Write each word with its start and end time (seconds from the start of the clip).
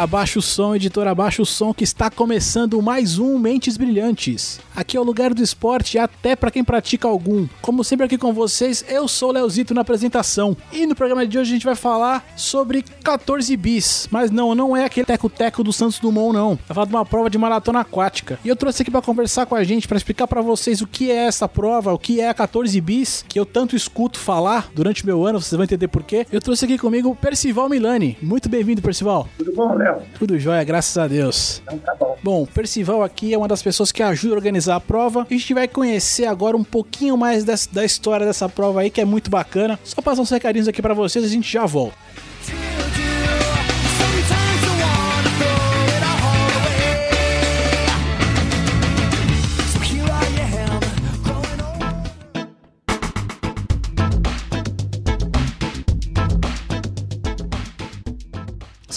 Abaixa 0.00 0.38
o 0.38 0.42
som, 0.42 0.74
editor, 0.74 1.06
abaixa 1.06 1.42
o 1.42 1.44
som 1.44 1.74
que 1.74 1.84
está 1.84 2.08
começando 2.08 2.80
mais 2.80 3.18
um 3.18 3.38
Mentes 3.38 3.76
Brilhantes. 3.76 4.58
Aqui 4.74 4.96
é 4.96 5.00
o 5.00 5.04
lugar 5.04 5.34
do 5.34 5.42
esporte 5.42 5.98
até 5.98 6.34
para 6.34 6.50
quem 6.50 6.64
pratica 6.64 7.06
algum. 7.06 7.46
Como 7.60 7.84
sempre 7.84 8.06
aqui 8.06 8.16
com 8.16 8.32
vocês, 8.32 8.82
eu 8.88 9.06
sou 9.06 9.28
o 9.28 9.32
Leozito 9.32 9.74
na 9.74 9.82
apresentação. 9.82 10.56
E 10.72 10.86
no 10.86 10.94
programa 10.94 11.26
de 11.26 11.36
hoje 11.36 11.50
a 11.50 11.52
gente 11.52 11.66
vai 11.66 11.74
falar 11.74 12.24
sobre 12.34 12.82
14 13.04 13.54
bis. 13.58 14.08
Mas 14.10 14.30
não, 14.30 14.54
não 14.54 14.74
é 14.74 14.86
aquele 14.86 15.04
teco-teco 15.04 15.62
do 15.62 15.70
Santos 15.70 15.98
Dumont 15.98 16.32
não. 16.32 16.58
Vai 16.66 16.74
falar 16.74 16.86
de 16.86 16.94
uma 16.94 17.04
prova 17.04 17.28
de 17.28 17.36
maratona 17.36 17.80
aquática. 17.80 18.38
E 18.42 18.48
eu 18.48 18.56
trouxe 18.56 18.80
aqui 18.80 18.90
para 18.90 19.02
conversar 19.02 19.44
com 19.44 19.54
a 19.54 19.62
gente, 19.62 19.86
para 19.86 19.98
explicar 19.98 20.26
para 20.26 20.40
vocês 20.40 20.80
o 20.80 20.86
que 20.86 21.10
é 21.10 21.26
essa 21.26 21.46
prova, 21.46 21.92
o 21.92 21.98
que 21.98 22.22
é 22.22 22.30
a 22.30 22.32
14 22.32 22.80
bis, 22.80 23.22
que 23.28 23.38
eu 23.38 23.44
tanto 23.44 23.76
escuto 23.76 24.18
falar 24.18 24.70
durante 24.74 25.04
meu 25.04 25.26
ano, 25.26 25.42
vocês 25.42 25.54
vão 25.54 25.64
entender 25.64 25.88
por 25.88 26.04
quê. 26.04 26.26
Eu 26.32 26.40
trouxe 26.40 26.64
aqui 26.64 26.78
comigo 26.78 27.14
Percival 27.14 27.68
Milani. 27.68 28.16
Muito 28.22 28.48
bem-vindo, 28.48 28.80
Percival. 28.80 29.28
Tudo 29.36 29.52
bom, 29.52 29.74
Léo? 29.74 29.89
Tudo 30.18 30.38
jóia, 30.38 30.62
graças 30.64 30.96
a 30.96 31.06
Deus. 31.06 31.62
Então 31.64 31.78
tá 31.78 31.94
bom. 31.94 32.16
Bom, 32.22 32.46
Percival 32.46 33.02
aqui 33.02 33.32
é 33.32 33.38
uma 33.38 33.48
das 33.48 33.62
pessoas 33.62 33.90
que 33.90 34.02
ajuda 34.02 34.34
a 34.34 34.36
organizar 34.36 34.76
a 34.76 34.80
prova. 34.80 35.26
A 35.28 35.32
gente 35.32 35.54
vai 35.54 35.66
conhecer 35.66 36.26
agora 36.26 36.56
um 36.56 36.64
pouquinho 36.64 37.16
mais 37.16 37.44
dessa, 37.44 37.68
da 37.72 37.84
história 37.84 38.26
dessa 38.26 38.48
prova 38.48 38.80
aí, 38.80 38.90
que 38.90 39.00
é 39.00 39.04
muito 39.04 39.30
bacana. 39.30 39.78
Só 39.84 40.02
passar 40.02 40.22
uns 40.22 40.30
recadinhos 40.30 40.68
aqui 40.68 40.82
para 40.82 40.94
vocês 40.94 41.24
e 41.24 41.28
a 41.28 41.30
gente 41.30 41.50
já 41.50 41.66
volta. 41.66 41.96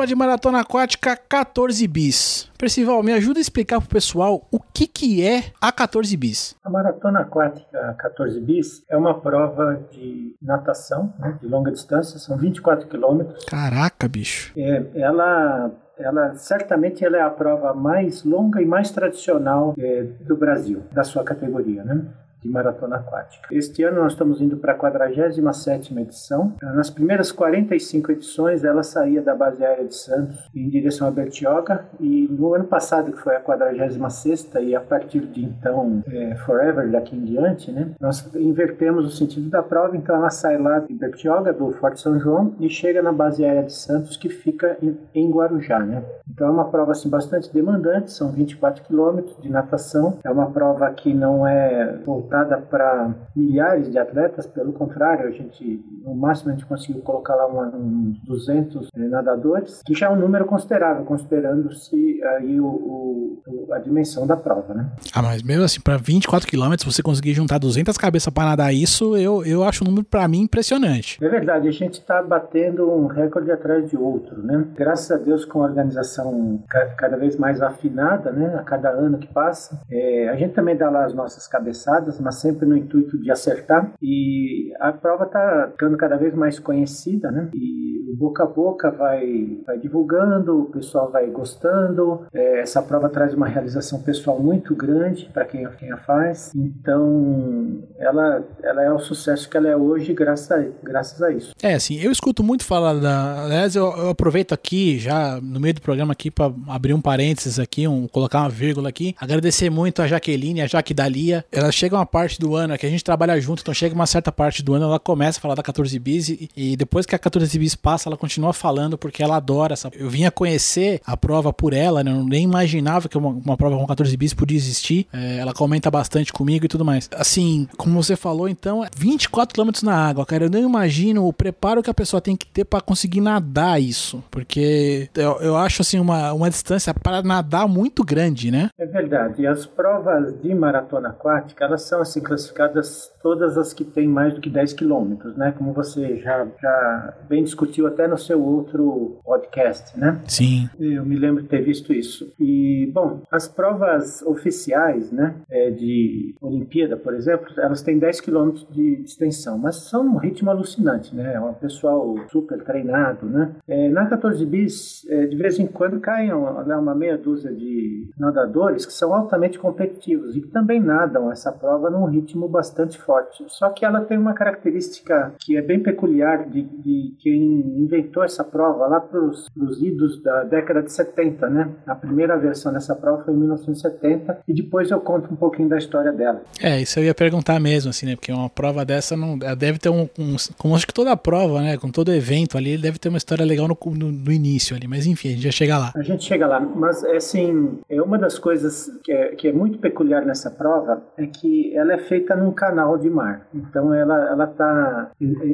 De 0.06 0.16
maratona 0.16 0.60
aquática 0.60 1.16
14 1.16 1.86
bis. 1.86 2.50
Percival, 2.58 3.02
me 3.02 3.12
ajuda 3.12 3.38
a 3.38 3.40
explicar 3.40 3.80
pro 3.80 3.88
pessoal 3.88 4.46
o 4.50 4.58
que 4.58 4.86
que 4.86 5.24
é 5.24 5.52
a 5.60 5.70
14 5.70 6.16
bis. 6.16 6.56
A 6.64 6.68
maratona 6.68 7.20
aquática 7.20 7.94
14 7.98 8.40
bis 8.40 8.84
é 8.88 8.96
uma 8.96 9.20
prova 9.20 9.80
de 9.92 10.34
natação, 10.42 11.12
né, 11.18 11.38
de 11.40 11.46
longa 11.46 11.70
distância, 11.70 12.18
são 12.18 12.36
24 12.36 12.88
quilômetros. 12.88 13.44
Caraca, 13.44 14.08
bicho. 14.08 14.52
É, 14.56 14.84
ela, 14.94 15.70
ela 15.96 16.34
certamente 16.34 17.04
ela 17.04 17.16
é 17.16 17.22
a 17.22 17.30
prova 17.30 17.72
mais 17.72 18.24
longa 18.24 18.60
e 18.60 18.66
mais 18.66 18.90
tradicional 18.90 19.74
é, 19.78 20.02
do 20.02 20.36
Brasil, 20.36 20.82
da 20.92 21.04
sua 21.04 21.22
categoria, 21.22 21.84
né? 21.84 22.04
De 22.42 22.48
maratona 22.48 22.96
aquática. 22.96 23.46
Este 23.52 23.84
ano 23.84 24.02
nós 24.02 24.14
estamos 24.14 24.40
indo 24.40 24.56
para 24.56 24.72
a 24.72 24.74
47 24.74 25.96
edição. 26.00 26.54
Nas 26.60 26.90
primeiras 26.90 27.30
45 27.30 28.10
edições, 28.10 28.64
ela 28.64 28.82
saía 28.82 29.22
da 29.22 29.32
base 29.32 29.64
aérea 29.64 29.84
de 29.84 29.94
Santos 29.94 30.50
em 30.52 30.68
direção 30.68 31.06
a 31.06 31.10
Bertioga. 31.10 31.84
E 32.00 32.26
no 32.28 32.52
ano 32.52 32.64
passado, 32.64 33.12
que 33.12 33.18
foi 33.18 33.36
a 33.36 33.40
46 33.40 34.50
e 34.60 34.74
a 34.74 34.80
partir 34.80 35.20
de 35.20 35.44
então, 35.44 36.02
é, 36.08 36.34
Forever, 36.34 36.90
daqui 36.90 37.16
em 37.16 37.22
diante, 37.22 37.70
né? 37.70 37.92
Nós 38.00 38.28
invertemos 38.34 39.06
o 39.06 39.10
sentido 39.10 39.48
da 39.48 39.62
prova. 39.62 39.96
Então 39.96 40.16
ela 40.16 40.30
sai 40.30 40.58
lá 40.58 40.80
de 40.80 40.92
Bertioga, 40.92 41.52
do 41.52 41.70
Forte 41.70 42.00
São 42.00 42.18
João, 42.18 42.56
e 42.58 42.68
chega 42.68 43.00
na 43.00 43.12
base 43.12 43.44
aérea 43.44 43.62
de 43.62 43.72
Santos, 43.72 44.16
que 44.16 44.28
fica 44.28 44.76
em, 44.82 44.98
em 45.14 45.30
Guarujá, 45.30 45.78
né? 45.78 46.02
Então 46.28 46.48
é 46.48 46.50
uma 46.50 46.68
prova 46.68 46.90
assim, 46.90 47.08
bastante 47.08 47.52
demandante, 47.52 48.10
são 48.10 48.32
24 48.32 48.82
quilômetros 48.82 49.36
de 49.40 49.48
natação. 49.48 50.18
É 50.24 50.30
uma 50.30 50.50
prova 50.50 50.90
que 50.90 51.14
não 51.14 51.46
é 51.46 51.98
voltada 52.04 52.31
para 52.70 53.14
milhares 53.36 53.90
de 53.90 53.98
atletas, 53.98 54.46
pelo 54.46 54.72
contrário, 54.72 55.28
a 55.28 55.30
gente, 55.30 55.84
no 56.04 56.14
máximo 56.14 56.50
a 56.50 56.52
gente 56.54 56.66
conseguiu 56.66 57.02
colocar 57.02 57.34
lá 57.34 57.46
uma, 57.46 57.66
uns 57.76 58.18
200 58.24 58.88
eh, 58.96 59.00
nadadores, 59.08 59.80
que 59.84 59.94
já 59.94 60.06
é 60.06 60.10
um 60.10 60.16
número 60.16 60.44
considerável, 60.46 61.04
considerando-se 61.04 62.20
aí 62.24 62.60
o, 62.60 62.66
o- 62.66 63.42
a 63.72 63.78
dimensão 63.78 64.26
da 64.26 64.36
prova, 64.36 64.74
né? 64.74 64.86
Ah, 65.14 65.22
mas 65.22 65.42
mesmo 65.42 65.64
assim, 65.64 65.80
pra 65.80 65.96
24 65.96 66.46
km, 66.48 66.74
você 66.84 67.02
conseguir 67.02 67.34
juntar 67.34 67.58
200 67.58 67.96
cabeças 67.96 68.32
pra 68.32 68.44
nadar 68.44 68.72
isso, 68.74 69.16
eu, 69.16 69.44
eu 69.44 69.64
acho 69.64 69.84
um 69.84 69.86
número 69.88 70.04
pra 70.04 70.26
mim 70.28 70.40
impressionante. 70.42 71.18
É 71.22 71.28
verdade, 71.28 71.68
a 71.68 71.72
gente 71.72 71.94
está 71.94 72.22
batendo 72.22 72.90
um 72.90 73.06
recorde 73.06 73.50
atrás 73.50 73.88
de 73.88 73.96
outro, 73.96 74.42
né? 74.42 74.64
Graças 74.76 75.10
a 75.10 75.16
Deus, 75.22 75.44
com 75.44 75.62
a 75.62 75.66
organização 75.66 76.62
ca- 76.68 76.86
cada 76.96 77.16
vez 77.16 77.36
mais 77.36 77.60
afinada, 77.62 78.30
né? 78.32 78.54
A 78.58 78.62
cada 78.62 78.90
ano 78.90 79.18
que 79.18 79.26
passa, 79.26 79.80
É, 79.90 80.28
a 80.28 80.36
gente 80.36 80.54
também 80.54 80.76
dá 80.76 80.88
lá 80.90 81.04
as 81.04 81.14
nossas 81.14 81.46
cabeçadas, 81.46 82.18
mas 82.22 82.36
sempre 82.36 82.66
no 82.66 82.76
intuito 82.76 83.18
de 83.18 83.30
acertar. 83.30 83.92
E 84.00 84.72
a 84.80 84.92
prova 84.92 85.24
está 85.24 85.68
ficando 85.72 85.96
cada 85.96 86.16
vez 86.16 86.34
mais 86.34 86.58
conhecida, 86.58 87.30
né? 87.30 87.50
E 87.54 88.10
o 88.12 88.16
boca 88.16 88.42
a 88.42 88.46
boca 88.46 88.90
vai, 88.90 89.58
vai 89.66 89.78
divulgando, 89.78 90.62
o 90.62 90.64
pessoal 90.66 91.10
vai 91.10 91.26
gostando. 91.26 92.26
É, 92.32 92.60
essa 92.60 92.82
prova 92.82 93.08
traz 93.08 93.34
uma 93.34 93.48
realização 93.48 94.02
pessoal 94.02 94.38
muito 94.38 94.74
grande 94.74 95.30
para 95.32 95.44
quem, 95.44 95.66
quem 95.78 95.92
a 95.92 95.96
faz. 95.98 96.52
Então, 96.54 97.82
ela, 97.98 98.44
ela 98.62 98.82
é 98.82 98.92
o 98.92 98.98
sucesso 98.98 99.48
que 99.48 99.56
ela 99.56 99.68
é 99.68 99.76
hoje 99.76 100.12
graças 100.12 100.50
a, 100.50 100.64
graças 100.82 101.22
a 101.22 101.32
isso. 101.32 101.54
É, 101.62 101.74
assim, 101.74 101.98
eu 102.00 102.10
escuto 102.10 102.42
muito 102.42 102.64
falar 102.64 102.94
da. 102.94 103.44
Aliás, 103.44 103.74
eu, 103.74 103.84
eu 103.96 104.10
aproveito 104.10 104.52
aqui, 104.52 104.98
já 104.98 105.40
no 105.40 105.60
meio 105.60 105.74
do 105.74 105.80
programa 105.80 106.12
aqui, 106.12 106.30
para 106.30 106.52
abrir 106.68 106.94
um 106.94 107.00
parênteses 107.00 107.58
aqui, 107.58 107.88
um, 107.88 108.06
colocar 108.06 108.40
uma 108.40 108.50
vírgula 108.50 108.88
aqui. 108.88 109.14
Agradecer 109.20 109.70
muito 109.70 110.02
a 110.02 110.06
Jaqueline, 110.06 110.60
a 110.60 110.66
Jaque 110.66 110.94
Dalia. 110.94 111.44
Ela 111.50 111.72
chega 111.72 111.96
uma 111.96 112.06
parte 112.12 112.38
do 112.38 112.54
ano, 112.54 112.74
é 112.74 112.78
que 112.78 112.84
a 112.84 112.90
gente 112.90 113.02
trabalha 113.02 113.40
junto, 113.40 113.62
então 113.62 113.72
chega 113.72 113.94
uma 113.94 114.06
certa 114.06 114.30
parte 114.30 114.62
do 114.62 114.74
ano, 114.74 114.84
ela 114.84 115.00
começa 115.00 115.38
a 115.38 115.40
falar 115.40 115.54
da 115.54 115.62
14 115.62 115.98
bis 115.98 116.28
e, 116.28 116.50
e 116.54 116.76
depois 116.76 117.06
que 117.06 117.14
a 117.14 117.18
14 117.18 117.58
bis 117.58 117.74
passa, 117.74 118.10
ela 118.10 118.18
continua 118.18 118.52
falando 118.52 118.98
porque 118.98 119.22
ela 119.22 119.36
adora 119.36 119.72
essa. 119.72 119.90
Eu 119.94 120.10
vinha 120.10 120.30
conhecer 120.30 121.00
a 121.06 121.16
prova 121.16 121.52
por 121.54 121.72
ela, 121.72 122.04
né? 122.04 122.12
Eu 122.12 122.22
nem 122.22 122.44
imaginava 122.44 123.08
que 123.08 123.16
uma, 123.16 123.30
uma 123.30 123.56
prova 123.56 123.78
com 123.78 123.86
14 123.86 124.14
bis 124.18 124.34
podia 124.34 124.58
existir. 124.58 125.06
É, 125.10 125.38
ela 125.38 125.54
comenta 125.54 125.90
bastante 125.90 126.32
comigo 126.32 126.66
e 126.66 126.68
tudo 126.68 126.84
mais. 126.84 127.08
Assim, 127.16 127.66
como 127.78 128.02
você 128.02 128.14
falou, 128.14 128.46
então, 128.46 128.84
24 128.94 129.54
km 129.54 129.70
na 129.82 129.94
água, 129.94 130.26
cara. 130.26 130.44
Eu 130.44 130.50
não 130.50 130.60
imagino 130.60 131.26
o 131.26 131.32
preparo 131.32 131.82
que 131.82 131.90
a 131.90 131.94
pessoa 131.94 132.20
tem 132.20 132.36
que 132.36 132.46
ter 132.46 132.64
para 132.64 132.82
conseguir 132.82 133.22
nadar 133.22 133.80
isso. 133.80 134.22
Porque 134.30 135.08
eu, 135.14 135.40
eu 135.40 135.56
acho, 135.56 135.80
assim, 135.80 135.98
uma, 135.98 136.32
uma 136.34 136.50
distância 136.50 136.92
para 136.92 137.22
nadar 137.22 137.66
muito 137.66 138.04
grande, 138.04 138.50
né? 138.50 138.68
É 138.78 138.84
verdade. 138.84 139.42
E 139.42 139.46
as 139.46 139.64
provas 139.64 140.38
de 140.42 140.54
maratona 140.54 141.08
aquática, 141.08 141.64
elas 141.64 141.82
são 141.82 142.01
assim 142.02 142.20
classificadas 142.20 143.12
todas 143.22 143.56
as 143.56 143.72
que 143.72 143.84
têm 143.84 144.08
mais 144.08 144.34
do 144.34 144.40
que 144.40 144.50
10 144.50 144.72
quilômetros, 144.72 145.36
né? 145.36 145.54
Como 145.56 145.72
você 145.72 146.18
já, 146.18 146.46
já 146.60 147.14
bem 147.28 147.44
discutiu 147.44 147.86
até 147.86 148.06
no 148.08 148.18
seu 148.18 148.42
outro 148.42 149.20
podcast, 149.24 149.98
né? 149.98 150.20
Sim. 150.26 150.68
Eu 150.78 151.04
me 151.04 151.16
lembro 151.16 151.42
de 151.42 151.48
ter 151.48 151.62
visto 151.62 151.92
isso. 151.92 152.32
E, 152.38 152.90
bom, 152.92 153.22
as 153.30 153.46
provas 153.46 154.22
oficiais, 154.22 155.10
né, 155.12 155.34
é, 155.50 155.70
de 155.70 156.34
Olimpíada, 156.40 156.96
por 156.96 157.14
exemplo, 157.14 157.46
elas 157.56 157.82
têm 157.82 157.98
10 157.98 158.20
quilômetros 158.20 158.66
de 158.70 159.02
extensão, 159.02 159.56
mas 159.56 159.76
são 159.76 160.06
um 160.06 160.16
ritmo 160.16 160.50
alucinante, 160.50 161.14
né? 161.14 161.34
É 161.34 161.40
um 161.40 161.54
pessoal 161.54 162.14
super 162.30 162.62
treinado, 162.64 163.26
né? 163.26 163.52
É, 163.68 163.88
na 163.88 164.06
14 164.06 164.44
bis, 164.44 165.06
é, 165.08 165.26
de 165.26 165.36
vez 165.36 165.58
em 165.58 165.66
quando 165.66 166.00
caem 166.00 166.32
uma, 166.32 166.78
uma 166.78 166.94
meia 166.94 167.16
dúzia 167.16 167.52
de 167.52 168.10
nadadores 168.18 168.84
que 168.84 168.92
são 168.92 169.14
altamente 169.14 169.58
competitivos 169.58 170.36
e 170.36 170.40
que 170.40 170.48
também 170.48 170.80
nadam 170.80 171.30
essa 171.30 171.52
prova 171.52 171.81
num 171.90 172.06
ritmo 172.06 172.48
bastante 172.48 172.98
forte. 172.98 173.44
Só 173.48 173.70
que 173.70 173.84
ela 173.84 174.00
tem 174.00 174.18
uma 174.18 174.34
característica 174.34 175.34
que 175.38 175.56
é 175.56 175.62
bem 175.62 175.80
peculiar 175.80 176.48
de, 176.48 176.62
de 176.62 177.14
quem 177.18 177.60
inventou 177.78 178.22
essa 178.22 178.44
prova 178.44 178.86
lá 178.86 179.00
para 179.00 179.20
os 179.20 179.82
idos 179.82 180.22
da 180.22 180.44
década 180.44 180.82
de 180.82 180.92
70, 180.92 181.48
né? 181.48 181.70
A 181.86 181.94
primeira 181.94 182.36
versão 182.36 182.72
dessa 182.72 182.94
prova 182.94 183.24
foi 183.24 183.34
em 183.34 183.38
1970 183.38 184.40
e 184.46 184.54
depois 184.54 184.90
eu 184.90 185.00
conto 185.00 185.32
um 185.32 185.36
pouquinho 185.36 185.68
da 185.68 185.78
história 185.78 186.12
dela. 186.12 186.42
É, 186.60 186.80
isso 186.80 186.98
eu 186.98 187.04
ia 187.04 187.14
perguntar 187.14 187.60
mesmo, 187.60 187.90
assim, 187.90 188.06
né? 188.06 188.16
Porque 188.16 188.32
uma 188.32 188.48
prova 188.48 188.84
dessa 188.84 189.16
não 189.16 189.38
ela 189.42 189.56
deve 189.56 189.78
ter 189.78 189.88
um, 189.88 190.08
um. 190.18 190.36
Como 190.58 190.74
acho 190.74 190.86
que 190.86 190.94
toda 190.94 191.16
prova, 191.16 191.60
né? 191.60 191.76
Com 191.76 191.90
todo 191.90 192.12
evento 192.12 192.56
ali, 192.56 192.76
deve 192.78 192.98
ter 192.98 193.08
uma 193.08 193.18
história 193.18 193.44
legal 193.44 193.68
no, 193.68 193.76
no, 193.94 194.12
no 194.12 194.32
início 194.32 194.76
ali. 194.76 194.86
Mas 194.86 195.06
enfim, 195.06 195.28
a 195.28 195.30
gente 195.32 195.42
já 195.42 195.50
chega 195.50 195.78
lá. 195.78 195.92
A 195.94 196.02
gente 196.02 196.24
chega 196.24 196.46
lá, 196.46 196.60
mas 196.60 197.04
assim, 197.04 197.78
é 197.88 198.00
uma 198.00 198.18
das 198.18 198.38
coisas 198.38 198.90
que 199.04 199.12
é, 199.12 199.34
que 199.34 199.48
é 199.48 199.52
muito 199.52 199.78
peculiar 199.78 200.24
nessa 200.24 200.50
prova 200.50 201.02
é 201.16 201.26
que 201.26 201.71
ela 201.74 201.94
é 201.94 201.98
feita 201.98 202.36
num 202.36 202.52
canal 202.52 202.98
de 202.98 203.10
mar. 203.10 203.46
Então 203.54 203.92
ela 203.94 204.30
ela 204.30 204.46
tá 204.46 205.10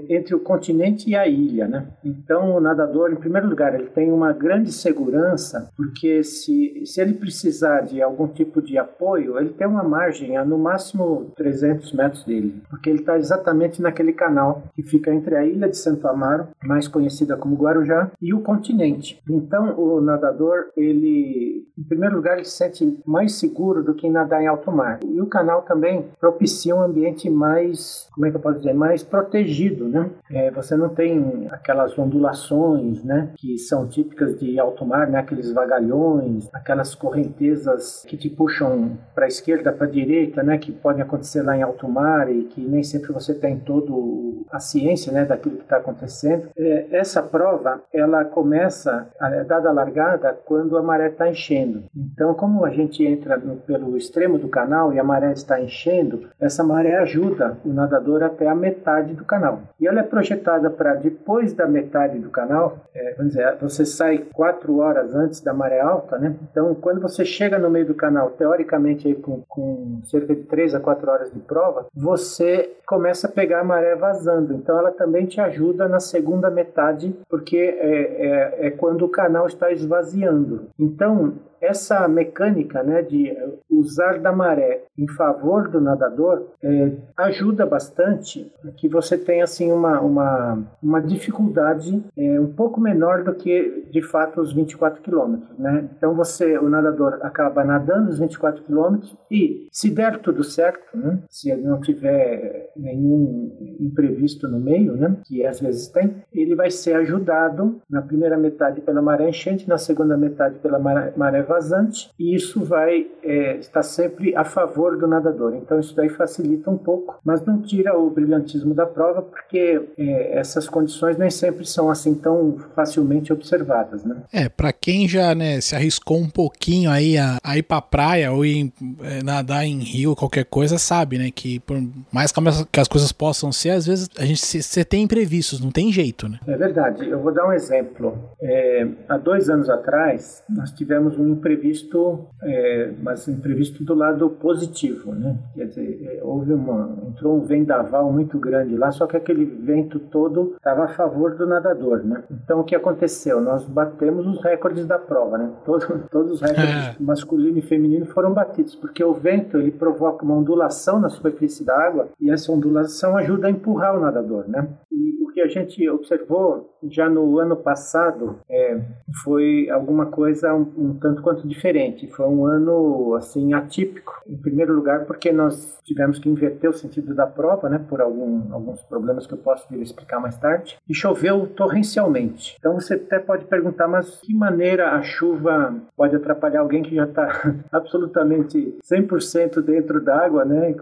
entre 0.09 0.35
o 0.35 0.41
continente 0.41 1.11
e 1.11 1.17
a 1.17 1.27
ilha, 1.27 1.67
né? 1.67 1.87
Então 2.05 2.57
o 2.57 2.61
nadador, 2.61 3.11
em 3.11 3.17
primeiro 3.17 3.49
lugar, 3.49 3.75
ele 3.75 3.89
tem 3.89 4.11
uma 4.11 4.33
grande 4.33 4.73
segurança, 4.73 5.71
porque 5.77 6.23
se, 6.23 6.83
se 6.85 7.01
ele 7.01 7.15
precisar 7.15 7.81
de 7.83 8.03
algum 8.03 8.29
tipo 8.29 8.61
de 8.63 8.79
apoio, 8.79 9.39
ele 9.39 9.51
tem 9.51 9.67
uma 9.67 9.83
margem 9.83 10.37
a 10.37 10.45
no 10.45 10.59
máximo 10.59 11.33
300 11.37 11.93
metros 11.93 12.25
dele, 12.25 12.63
porque 12.69 12.89
ele 12.89 13.01
está 13.01 13.17
exatamente 13.19 13.81
naquele 13.83 14.13
canal 14.13 14.63
que 14.75 14.83
fica 14.83 15.13
entre 15.13 15.37
a 15.37 15.45
ilha 15.45 15.69
de 15.69 15.77
Santo 15.77 16.07
Amaro, 16.09 16.49
mais 16.63 16.89
conhecida 16.89 17.37
como 17.37 17.57
Guarujá, 17.57 18.11
e 18.21 18.33
o 18.33 18.41
continente. 18.41 19.21
Então 19.29 19.79
o 19.79 20.01
nadador, 20.01 20.67
ele, 20.77 21.67
em 21.77 21.83
primeiro 21.83 22.17
lugar, 22.17 22.37
ele 22.37 22.45
se 22.45 22.57
sente 22.57 22.99
mais 23.05 23.33
seguro 23.33 23.83
do 23.83 23.95
que 23.95 24.09
nadar 24.09 24.43
em 24.43 24.47
alto 24.47 24.71
mar. 24.71 25.01
E 25.05 25.21
o 25.21 25.27
canal 25.27 25.63
também 25.63 26.07
propicia 26.21 26.75
um 26.75 26.83
ambiente 26.83 27.29
mais, 27.31 28.09
como 28.15 28.27
é 28.27 28.31
que 28.31 28.37
eu 28.37 28.41
posso 28.41 28.59
dizer, 28.59 28.75
mais 28.75 29.03
protegido, 29.03 29.89
né? 29.89 30.11
É, 30.31 30.51
você 30.51 30.77
não 30.77 30.89
tem 30.89 31.49
aquelas 31.51 31.99
ondulações, 31.99 33.03
né, 33.03 33.31
que 33.37 33.59
são 33.59 33.87
típicas 33.87 34.39
de 34.39 34.59
alto 34.59 34.85
mar, 34.85 35.09
né, 35.09 35.19
aqueles 35.19 35.53
vagalhões, 35.53 36.49
aquelas 36.53 36.95
correntezas 36.95 38.05
que 38.07 38.17
te 38.17 38.29
puxam 38.29 38.99
para 39.15 39.25
a 39.25 39.29
esquerda, 39.29 39.73
para 39.73 39.87
a 39.87 39.91
direita, 39.91 40.43
né, 40.43 40.59
que 40.59 40.73
podem 40.73 41.03
acontecer 41.03 41.43
lá 41.43 41.57
em 41.57 41.63
alto 41.63 41.89
mar 41.89 42.31
e 42.31 42.45
que 42.45 42.61
nem 42.61 42.83
sempre 42.83 43.13
você 43.13 43.35
tem 43.35 43.59
todo 43.59 44.45
a 44.51 44.61
ciência, 44.61 45.13
né, 45.13 45.25
daquilo 45.25 45.57
que 45.57 45.63
está 45.63 45.77
acontecendo. 45.77 46.49
É, 46.57 46.87
essa 46.91 47.23
prova, 47.23 47.83
ela 47.93 48.25
começa, 48.25 49.09
é 49.21 49.45
dada 49.45 49.69
a 49.69 49.73
largada, 49.73 50.39
quando 50.45 50.77
a 50.77 50.83
maré 50.83 51.09
está 51.09 51.29
enchendo. 51.29 51.85
Então, 51.95 52.35
como 52.35 52.65
a 52.65 52.71
gente 52.71 53.05
entra 53.05 53.37
no, 53.37 53.57
pelo 53.57 53.97
extremo 53.97 54.39
do 54.39 54.49
canal 54.49 54.93
e 54.93 54.99
a 54.99 55.05
maré 55.05 55.33
está 55.33 55.61
enchendo, 55.61 55.98
essa 56.41 56.63
maré 56.65 56.97
ajuda 56.99 57.57
o 57.65 57.73
nadador 57.73 58.23
até 58.23 58.49
a 58.49 58.55
metade 58.55 59.15
do 59.15 59.25
canal. 59.25 59.61
E 59.81 59.87
ela 59.87 60.01
é 60.01 60.03
projetada 60.03 60.71
para 60.71 60.95
depois 60.95 61.53
da 61.53 61.67
metade 61.67 62.19
do 62.19 62.31
canal, 62.31 62.79
é, 62.95 63.15
vamos 63.15 63.33
dizer, 63.33 63.57
você 63.61 63.85
sai 63.85 64.19
quatro 64.33 64.79
horas 64.79 65.15
antes 65.15 65.41
da 65.41 65.53
maré 65.53 65.81
alta, 65.81 66.19
né? 66.19 66.35
Então, 66.51 66.75
quando 66.75 67.01
você 67.01 67.25
chega 67.25 67.59
no 67.59 67.71
meio 67.71 67.87
do 67.87 67.95
canal, 67.95 68.31
teoricamente 68.31 69.09
aí 69.09 69.15
com, 69.15 69.43
com 69.49 70.01
cerca 70.05 70.35
de 70.35 70.43
três 70.43 70.75
a 70.75 70.81
quatro 70.81 71.11
horas 71.11 71.33
de 71.33 71.41
prova, 71.41 71.87
você 71.95 72.73
começa 72.87 73.27
a 73.27 73.31
pegar 73.31 73.61
a 73.61 73.65
maré 73.65 73.95
vazando. 73.95 74.55
Então, 74.55 74.79
ela 74.79 74.91
também 74.91 75.27
te 75.27 75.41
ajuda 75.41 75.89
na 75.89 76.01
segunda 76.01 76.51
metade, 76.51 77.15
porque 77.29 77.57
é, 77.57 78.57
é, 78.63 78.67
é 78.67 78.71
quando 78.71 79.05
o 79.05 79.09
canal 79.09 79.47
está 79.47 79.71
esvaziando. 79.71 80.69
Então, 80.79 81.35
essa 81.61 82.07
mecânica 82.09 82.83
né, 82.83 83.03
de 83.03 83.37
usar 83.71 84.19
da 84.19 84.33
maré 84.33 84.85
em 84.97 85.07
favor 85.09 85.69
do 85.69 85.81
nadador 85.81 86.47
é, 86.63 86.93
ajuda 87.17 87.65
bastante 87.65 88.51
que 88.77 88.89
você 88.89 89.17
tenha 89.17 89.45
assim 89.45 89.71
uma, 89.71 90.01
uma, 90.01 90.59
uma 90.83 91.01
dificuldade 91.01 92.03
é, 92.17 92.41
um 92.41 92.53
pouco 92.53 92.81
menor 92.81 93.23
do 93.23 93.35
que 93.35 93.85
de 93.91 94.03
fato 94.03 94.41
os 94.41 94.53
24 94.53 95.03
quilômetros. 95.03 95.59
Né? 95.59 95.89
Então 95.97 96.15
você, 96.15 96.59
o 96.59 96.69
nadador 96.69 97.19
acaba 97.23 97.65
nadando 97.65 98.11
os 98.11 98.19
24 98.19 98.63
quilômetros 98.63 99.17
e 99.31 99.69
se 99.71 99.91
der 99.91 100.19
tudo 100.19 100.43
certo, 100.43 100.97
né, 100.97 101.19
se 101.29 101.55
não 101.57 101.81
tiver 101.81 102.71
nenhum 102.77 103.77
imprevisto 103.81 104.49
no 104.49 104.59
meio, 104.59 104.97
né, 104.97 105.17
que 105.25 105.45
às 105.45 105.61
vezes 105.61 105.89
tem, 105.89 106.17
ele 106.33 106.55
vai 106.55 106.71
ser 106.71 106.95
ajudado 106.95 107.81
na 107.89 108.03
primeira 108.03 108.37
metade 108.37 108.81
pela 108.81 109.03
maré 109.03 109.29
enchente, 109.29 109.69
na 109.69 109.79
segunda 109.79 110.17
metade 110.17 110.59
pela 110.59 110.79
maré, 110.79 111.13
maré 111.17 111.43
vazante, 111.49 112.11
e 112.19 112.35
isso 112.35 112.63
vai 112.63 113.07
é, 113.23 113.57
estar 113.57 113.83
sempre 113.83 114.37
a 114.37 114.45
favor 114.45 114.97
do 114.97 115.07
nadador. 115.07 115.55
Então 115.55 115.81
isso 115.81 115.95
daí 115.97 116.09
facilita 116.09 116.71
um 116.71 116.77
pouco, 116.77 117.19
mas 117.25 117.45
não 117.45 117.61
tira 117.61 117.99
o 117.99 118.11
brilhantismo 118.11 118.75
da 118.75 118.87
prova, 118.87 119.23
porque 119.23 119.81
é, 119.99 120.39
essas 120.39 120.69
condições 120.69 121.17
nem 121.17 121.31
sempre 121.31 121.65
são 121.65 121.91
assim 121.91 122.15
tão 122.15 122.59
facilmente 122.75 123.33
observadas, 123.33 124.05
né? 124.05 124.23
É, 124.33 124.49
para 124.49 124.73
quem 124.73 125.09
já 125.09 125.35
né, 125.35 125.61
se 125.61 125.75
arriscou 125.75 126.19
um 126.19 126.29
pouquinho 126.29 126.91
aí 126.91 127.17
a, 127.17 127.39
a 127.43 127.57
ir 127.57 127.63
pra 127.63 127.81
praia 127.81 128.31
ou 128.33 128.45
ir 128.45 128.73
é, 129.03 129.23
nadar 129.23 129.65
em 129.65 129.79
rio, 129.79 130.15
qualquer 130.15 130.45
coisa, 130.45 130.79
sabe, 130.79 131.19
né, 131.19 131.31
que 131.35 131.59
por 131.61 131.81
mais 132.13 132.33
que 132.71 132.81
as 132.81 132.89
coisas 132.89 133.13
possam 133.13 133.51
ser, 133.51 133.71
às 133.71 133.87
vezes 133.87 134.09
a 134.19 134.25
gente 134.25 134.41
você 134.47 134.85
tem 134.85 135.05
imprevistos, 135.05 135.61
não 135.61 135.71
tem 135.71 135.93
jeito, 135.93 136.29
né? 136.29 136.39
É 136.47 136.57
verdade. 136.57 137.09
Eu 137.09 137.21
vou 137.21 137.33
dar 137.33 137.47
um 137.47 137.53
exemplo. 137.53 138.19
É, 138.41 138.87
há 139.09 139.17
dois 139.17 139.49
anos 139.49 139.69
atrás, 139.69 140.43
nós 140.49 140.71
tivemos 140.73 141.19
um 141.19 141.37
imprevisto, 141.39 142.27
é, 142.43 142.93
mas 143.03 143.27
imprevisto 143.29 143.83
do 143.85 143.95
lado 143.95 144.29
positivo, 144.31 145.13
né? 145.15 145.39
Quer 145.55 145.67
dizer, 145.67 146.19
é, 146.19 146.21
houve 146.23 146.53
uma, 146.53 146.97
entrou 147.09 147.37
um 147.37 147.41
vendaval 147.41 148.13
muito 148.13 148.39
grande 148.39 148.77
lá, 148.77 148.91
só 148.91 149.07
que 149.07 149.17
aquele 149.17 149.45
vento 149.45 149.99
todo 149.99 150.55
estava 150.57 150.85
a 150.85 150.89
favor 150.89 151.35
do 151.37 151.47
nadador, 151.47 152.05
né? 152.05 152.23
Então 152.31 152.61
o 152.61 152.65
que 152.65 152.75
aconteceu? 152.75 153.41
Nós 153.41 153.65
batemos 153.65 154.27
os 154.27 154.43
recordes 154.43 154.87
da 154.87 154.99
prova, 154.99 155.39
né? 155.39 155.51
Todo, 155.65 156.05
todos 156.11 156.33
os 156.33 156.41
recordes 156.41 156.59
É. 156.69 156.97
masculino 157.01 157.59
e 157.59 157.63
feminino 157.63 158.07
foram 158.07 158.33
batidos, 158.33 158.75
porque 158.75 159.03
o 159.03 159.15
vento 159.15 159.57
ele 159.57 159.71
provoca 159.71 160.25
uma 160.25 160.35
ondulação 160.35 161.01
na 161.01 161.09
superfície 161.09 161.65
da 161.65 161.77
água 161.77 162.09
e 162.21 162.31
essa 162.31 162.53
ondulação 162.53 163.17
ajuda 163.17 163.47
a 163.47 163.51
empurrar 163.51 163.97
o 163.97 164.01
nadador, 164.01 164.45
né? 164.49 164.69
E 164.93 165.23
o 165.23 165.29
que 165.33 165.41
a 165.41 165.47
gente 165.47 165.89
observou 165.89 166.75
já 166.91 167.09
no 167.09 167.39
ano 167.39 167.57
passado 167.57 168.37
é, 168.51 168.81
foi 169.25 169.69
alguma 169.71 170.07
coisa 170.07 170.53
um, 170.55 170.67
um 170.77 170.95
tanto 170.95 171.23
quanto 171.29 171.47
diferente. 171.47 172.07
Foi 172.09 172.27
um 172.27 172.47
ano 172.47 173.15
assim 173.17 173.53
atípico. 173.53 174.15
Em 174.27 174.37
primeiro 174.37 174.75
lugar, 174.75 175.05
porque 175.05 175.31
nós 175.33 175.79
tivemos 175.85 176.19
que 176.19 176.29
inverter 176.29 176.69
o 176.71 176.73
sentido 176.73 177.15
da 177.15 177.27
prova, 177.27 177.69
né, 177.69 177.79
por 177.89 178.01
algum, 178.01 178.53
alguns 178.53 178.83
problemas 178.83 179.27
que 179.27 179.35
eu 179.35 179.39
posso 179.39 179.67
vir 179.71 179.81
explicar 179.83 180.21
mais 180.21 180.37
tarde, 180.37 180.77
e 180.89 180.95
choveu 180.95 181.47
torrencialmente. 181.47 182.57
Então 182.59 182.75
você 182.75 182.95
até 182.95 183.19
pode 183.19 183.45
perguntar, 183.47 183.89
mas 183.89 184.21
que 184.21 184.35
maneira 184.35 184.93
a 184.93 185.03
chuva 185.03 185.75
pode 185.97 186.15
atrapalhar 186.17 186.61
alguém 186.61 186.83
que 186.83 186.95
já 186.95 187.05
está 187.05 187.29
absolutamente 187.73 188.77
100% 188.91 189.61
dentro 189.63 190.01
d'água, 190.03 190.45
né? 190.45 190.75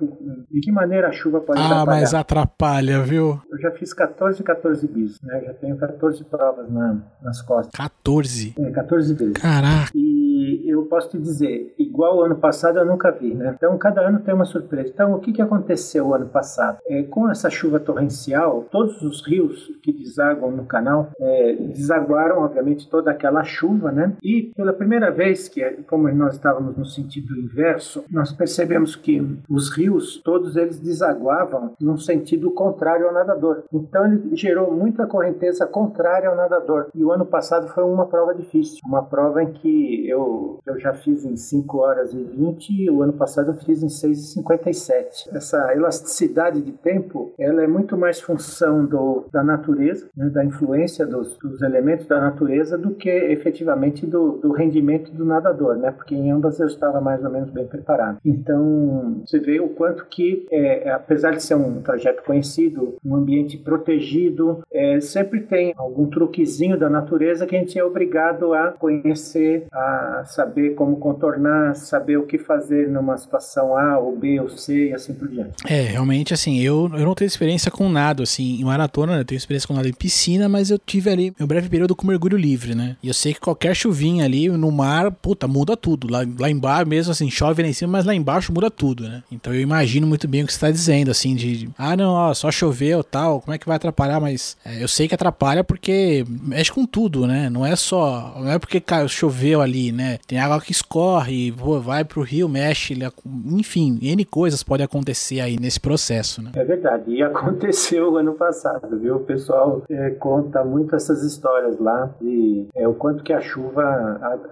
De 0.50 0.61
que 0.61 0.73
maneira 0.73 1.09
a 1.09 1.12
chuva 1.12 1.41
pode 1.41 1.61
Ah, 1.61 1.67
atrapalhar? 1.67 2.00
mas 2.00 2.15
atrapalha, 2.15 3.03
viu? 3.03 3.41
Eu 3.50 3.59
já 3.59 3.71
fiz 3.73 3.93
14, 3.93 4.43
14 4.43 4.87
bis, 4.88 5.21
né? 5.23 5.43
Já 5.47 5.55
tenho 5.55 5.76
14 5.76 6.25
provas 6.25 6.71
na- 6.71 6.99
nas 7.23 7.41
costas. 7.43 7.73
14. 7.75 8.55
É, 8.59 8.71
14 8.71 9.15
vezes. 9.15 9.35
Caraca. 9.35 9.91
E 9.95 10.36
eu 10.64 10.85
posso 10.87 11.11
te 11.11 11.19
dizer, 11.19 11.75
igual 11.78 12.19
o 12.19 12.23
ano 12.23 12.37
passado 12.37 12.78
eu 12.78 12.85
nunca 12.85 13.11
vi, 13.11 13.35
né? 13.35 13.55
Então 13.57 13.76
cada 13.78 14.00
ano 14.00 14.21
tem 14.21 14.35
uma 14.35 14.45
surpresa. 14.45 14.88
Então 14.88 15.14
o 15.14 15.21
que, 15.21 15.33
que 15.33 15.43
aconteceu 15.43 16.09
o 16.09 16.14
ano 16.14 16.26
passado? 16.26 16.78
É, 16.87 17.02
com 17.05 17.31
essa 17.31 17.50
chuva 17.50 17.81
torrencial, 17.81 18.66
todos 18.71 19.02
os 19.02 19.26
rios 19.26 19.73
que 19.83 19.93
desaguam 19.93 20.50
no 20.50 20.64
canal 20.64 21.11
é, 21.21 21.55
desaguaram, 21.55 22.43
obviamente, 22.43 22.88
toda 22.88 23.11
aquela 23.11 23.45
chuva, 23.45 23.90
né? 23.93 24.16
E 24.23 24.52
pela 24.57 24.73
primeira 24.73 25.11
vez 25.11 25.49
que, 25.49 25.62
como 25.88 26.09
nós 26.09 26.35
estávamos 26.35 26.76
no 26.76 26.85
sentido 26.85 27.38
inverso, 27.38 28.05
nós 28.11 28.33
percebemos 28.33 28.97
que 28.97 29.23
os 29.49 29.71
rios, 29.71 30.21
todos 30.23 30.57
eles 30.57 30.78
desaguavam 30.81 31.75
num 31.81 31.97
sentido 31.97 32.50
contrário 32.50 33.07
ao 33.07 33.14
nadador. 33.14 33.64
Então 33.73 34.05
ele 34.07 34.37
gerou 34.37 34.73
muita 34.73 35.07
correnteza 35.07 35.66
contrária 35.66 36.28
ao 36.28 36.37
nadador. 36.37 36.88
E 36.95 37.05
o 37.05 37.12
ano 37.12 37.26
passado 37.26 37.69
foi 37.69 37.85
uma 37.85 38.07
prova 38.07 38.35
difícil, 38.35 38.81
uma 38.87 39.02
prova 39.02 39.43
em 39.43 39.52
que 39.52 40.09
eu, 40.09 40.25
eu 40.66 40.78
já 40.78 40.92
fiz 40.92 41.25
em 41.25 41.37
5 41.37 41.78
horas 41.78 42.12
e 42.12 42.23
20 42.23 42.71
e 42.71 42.90
o 42.90 43.02
ano 43.02 43.12
passado 43.12 43.52
eu 43.52 43.56
fiz 43.56 43.83
em 43.83 43.88
6 43.88 44.18
e 44.18 44.23
57. 44.23 45.30
Essa 45.33 45.73
elasticidade 45.75 46.61
de 46.61 46.73
tempo, 46.73 47.33
ela 47.38 47.62
é 47.62 47.66
muito 47.66 47.97
mais 47.97 48.21
função 48.21 48.85
do, 48.85 49.25
da 49.33 49.42
natureza, 49.42 50.09
né, 50.16 50.28
da 50.28 50.45
influência 50.45 51.06
dos, 51.06 51.37
dos 51.38 51.62
elementos 51.62 52.06
da 52.06 52.21
natureza 52.21 52.76
do 52.76 52.95
que 52.95 53.09
efetivamente 53.09 54.06
do, 54.06 54.38
do 54.38 54.52
rendimento 54.52 55.12
do 55.12 55.25
nadador, 55.25 55.76
né? 55.76 55.90
Porque 55.90 56.14
em 56.14 56.30
ambas 56.30 56.59
eu 56.61 56.66
estava 56.66 57.00
mais 57.00 57.25
ou 57.25 57.30
menos 57.30 57.50
bem 57.50 57.66
preparado. 57.66 58.18
Então, 58.25 59.23
você 59.25 59.38
vê 59.38 59.61
o 59.61 59.68
quanto 59.68 60.06
que, 60.06 60.47
é, 60.50 60.90
apesar 60.90 61.33
de 61.33 61.42
ser 61.42 61.54
um 61.54 61.80
trajeto 61.80 62.23
conhecido, 62.23 62.97
um 63.04 63.14
ambiente 63.14 63.56
protegido, 63.56 64.62
é, 64.73 65.00
sempre 65.00 65.40
tem 65.40 65.73
algum 65.76 66.06
truquezinho 66.06 66.78
da 66.78 66.88
natureza 66.88 67.47
que 67.47 67.56
a 67.56 67.59
gente 67.59 67.78
é 67.78 67.85
obrigado 67.85 68.52
a 68.52 68.73
conhecer, 68.73 69.66
a 69.73 70.15
saber 70.25 70.75
como 70.75 70.96
contornar, 70.96 71.75
saber 71.75 72.16
o 72.16 72.26
que 72.26 72.38
fazer 72.38 72.88
numa 72.88 73.16
situação 73.16 73.76
A 73.76 73.99
ou 73.99 74.16
B 74.16 74.40
ou 74.40 74.49
C 74.49 74.88
e 74.88 74.94
assim 74.94 75.14
por 75.14 75.28
diante. 75.28 75.54
É, 75.66 75.82
realmente, 75.82 76.32
assim, 76.35 76.61
eu, 76.61 76.90
eu 76.94 77.04
não 77.04 77.14
tenho 77.14 77.26
experiência 77.26 77.70
com 77.70 77.88
nado, 77.88 78.23
assim, 78.23 78.61
em 78.61 78.64
maratona, 78.64 79.14
né? 79.14 79.20
eu 79.20 79.25
tenho 79.25 79.37
experiência 79.37 79.66
com 79.66 79.75
nado 79.75 79.88
em 79.88 79.92
piscina, 79.92 80.49
mas 80.49 80.70
eu 80.70 80.78
tive 80.78 81.11
ali 81.11 81.35
meu 81.38 81.46
breve 81.46 81.68
período 81.68 81.94
com 81.94 82.06
mergulho 82.06 82.37
livre, 82.37 82.75
né? 82.75 82.96
E 83.02 83.08
eu 83.08 83.14
sei 83.14 83.35
que 83.35 83.40
qualquer 83.40 83.75
chuvinha 83.75 84.25
ali 84.25 84.49
no 84.49 84.70
mar, 84.70 85.11
puta, 85.11 85.46
muda 85.46 85.76
tudo. 85.76 86.11
Lá, 86.11 86.25
lá 86.38 86.50
embaixo, 86.50 86.88
mesmo 86.88 87.12
assim, 87.12 87.30
chove 87.30 87.62
lá 87.62 87.68
em 87.68 87.73
cima, 87.73 87.92
mas 87.92 88.04
lá 88.04 88.14
embaixo 88.14 88.52
muda 88.52 88.70
tudo, 88.70 89.08
né? 89.08 89.23
Então 89.30 89.54
eu 89.54 89.61
imagino 89.61 90.06
muito 90.06 90.28
bem 90.28 90.42
o 90.42 90.46
que 90.46 90.52
você 90.52 90.61
tá 90.61 90.70
dizendo, 90.70 91.11
assim, 91.11 91.35
de, 91.35 91.68
ah, 91.76 91.96
não, 91.96 92.12
ó, 92.12 92.35
só 92.35 92.50
choveu 92.50 93.02
tal, 93.02 93.40
como 93.40 93.54
é 93.54 93.58
que 93.58 93.66
vai 93.66 93.76
atrapalhar? 93.76 94.20
Mas 94.20 94.56
é, 94.64 94.82
eu 94.82 94.88
sei 94.88 95.08
que 95.08 95.14
atrapalha 95.14 95.64
porque 95.64 96.25
mexe 96.28 96.73
com 96.73 96.87
tudo, 96.87 97.26
né? 97.26 97.50
Não 97.50 97.64
é 97.64 97.75
só, 97.76 98.35
não 98.38 98.50
é 98.50 98.58
porque 98.58 98.80
caiu, 98.80 99.08
choveu 99.08 99.61
ali, 99.61 99.92
né? 99.92 100.06
Tem 100.27 100.39
água 100.39 100.61
que 100.61 100.73
escorre, 100.73 101.53
vai 101.83 102.05
pro 102.05 102.23
rio, 102.23 102.49
mexe, 102.49 102.99
enfim, 103.47 103.99
N 104.03 104.25
coisas 104.25 104.63
podem 104.63 104.85
acontecer 104.85 105.41
aí 105.41 105.59
nesse 105.59 105.81
processo, 105.81 106.43
né? 106.43 106.51
É 106.55 106.65
verdade, 106.65 107.11
e 107.11 107.23
aconteceu 107.25 108.17
ano 108.17 108.35
passado, 108.35 108.99
viu? 108.99 109.17
O 109.17 109.21
pessoal 109.21 109.83
é, 109.91 110.11
conta 110.11 110.65
muito 110.65 110.95
essas 110.95 111.23
histórias 111.23 111.79
lá 111.79 112.11
de 112.21 112.67
é, 112.75 112.87
o 112.87 112.95
quanto 112.95 113.23
que 113.23 113.33
a 113.33 113.41
chuva 113.41 113.85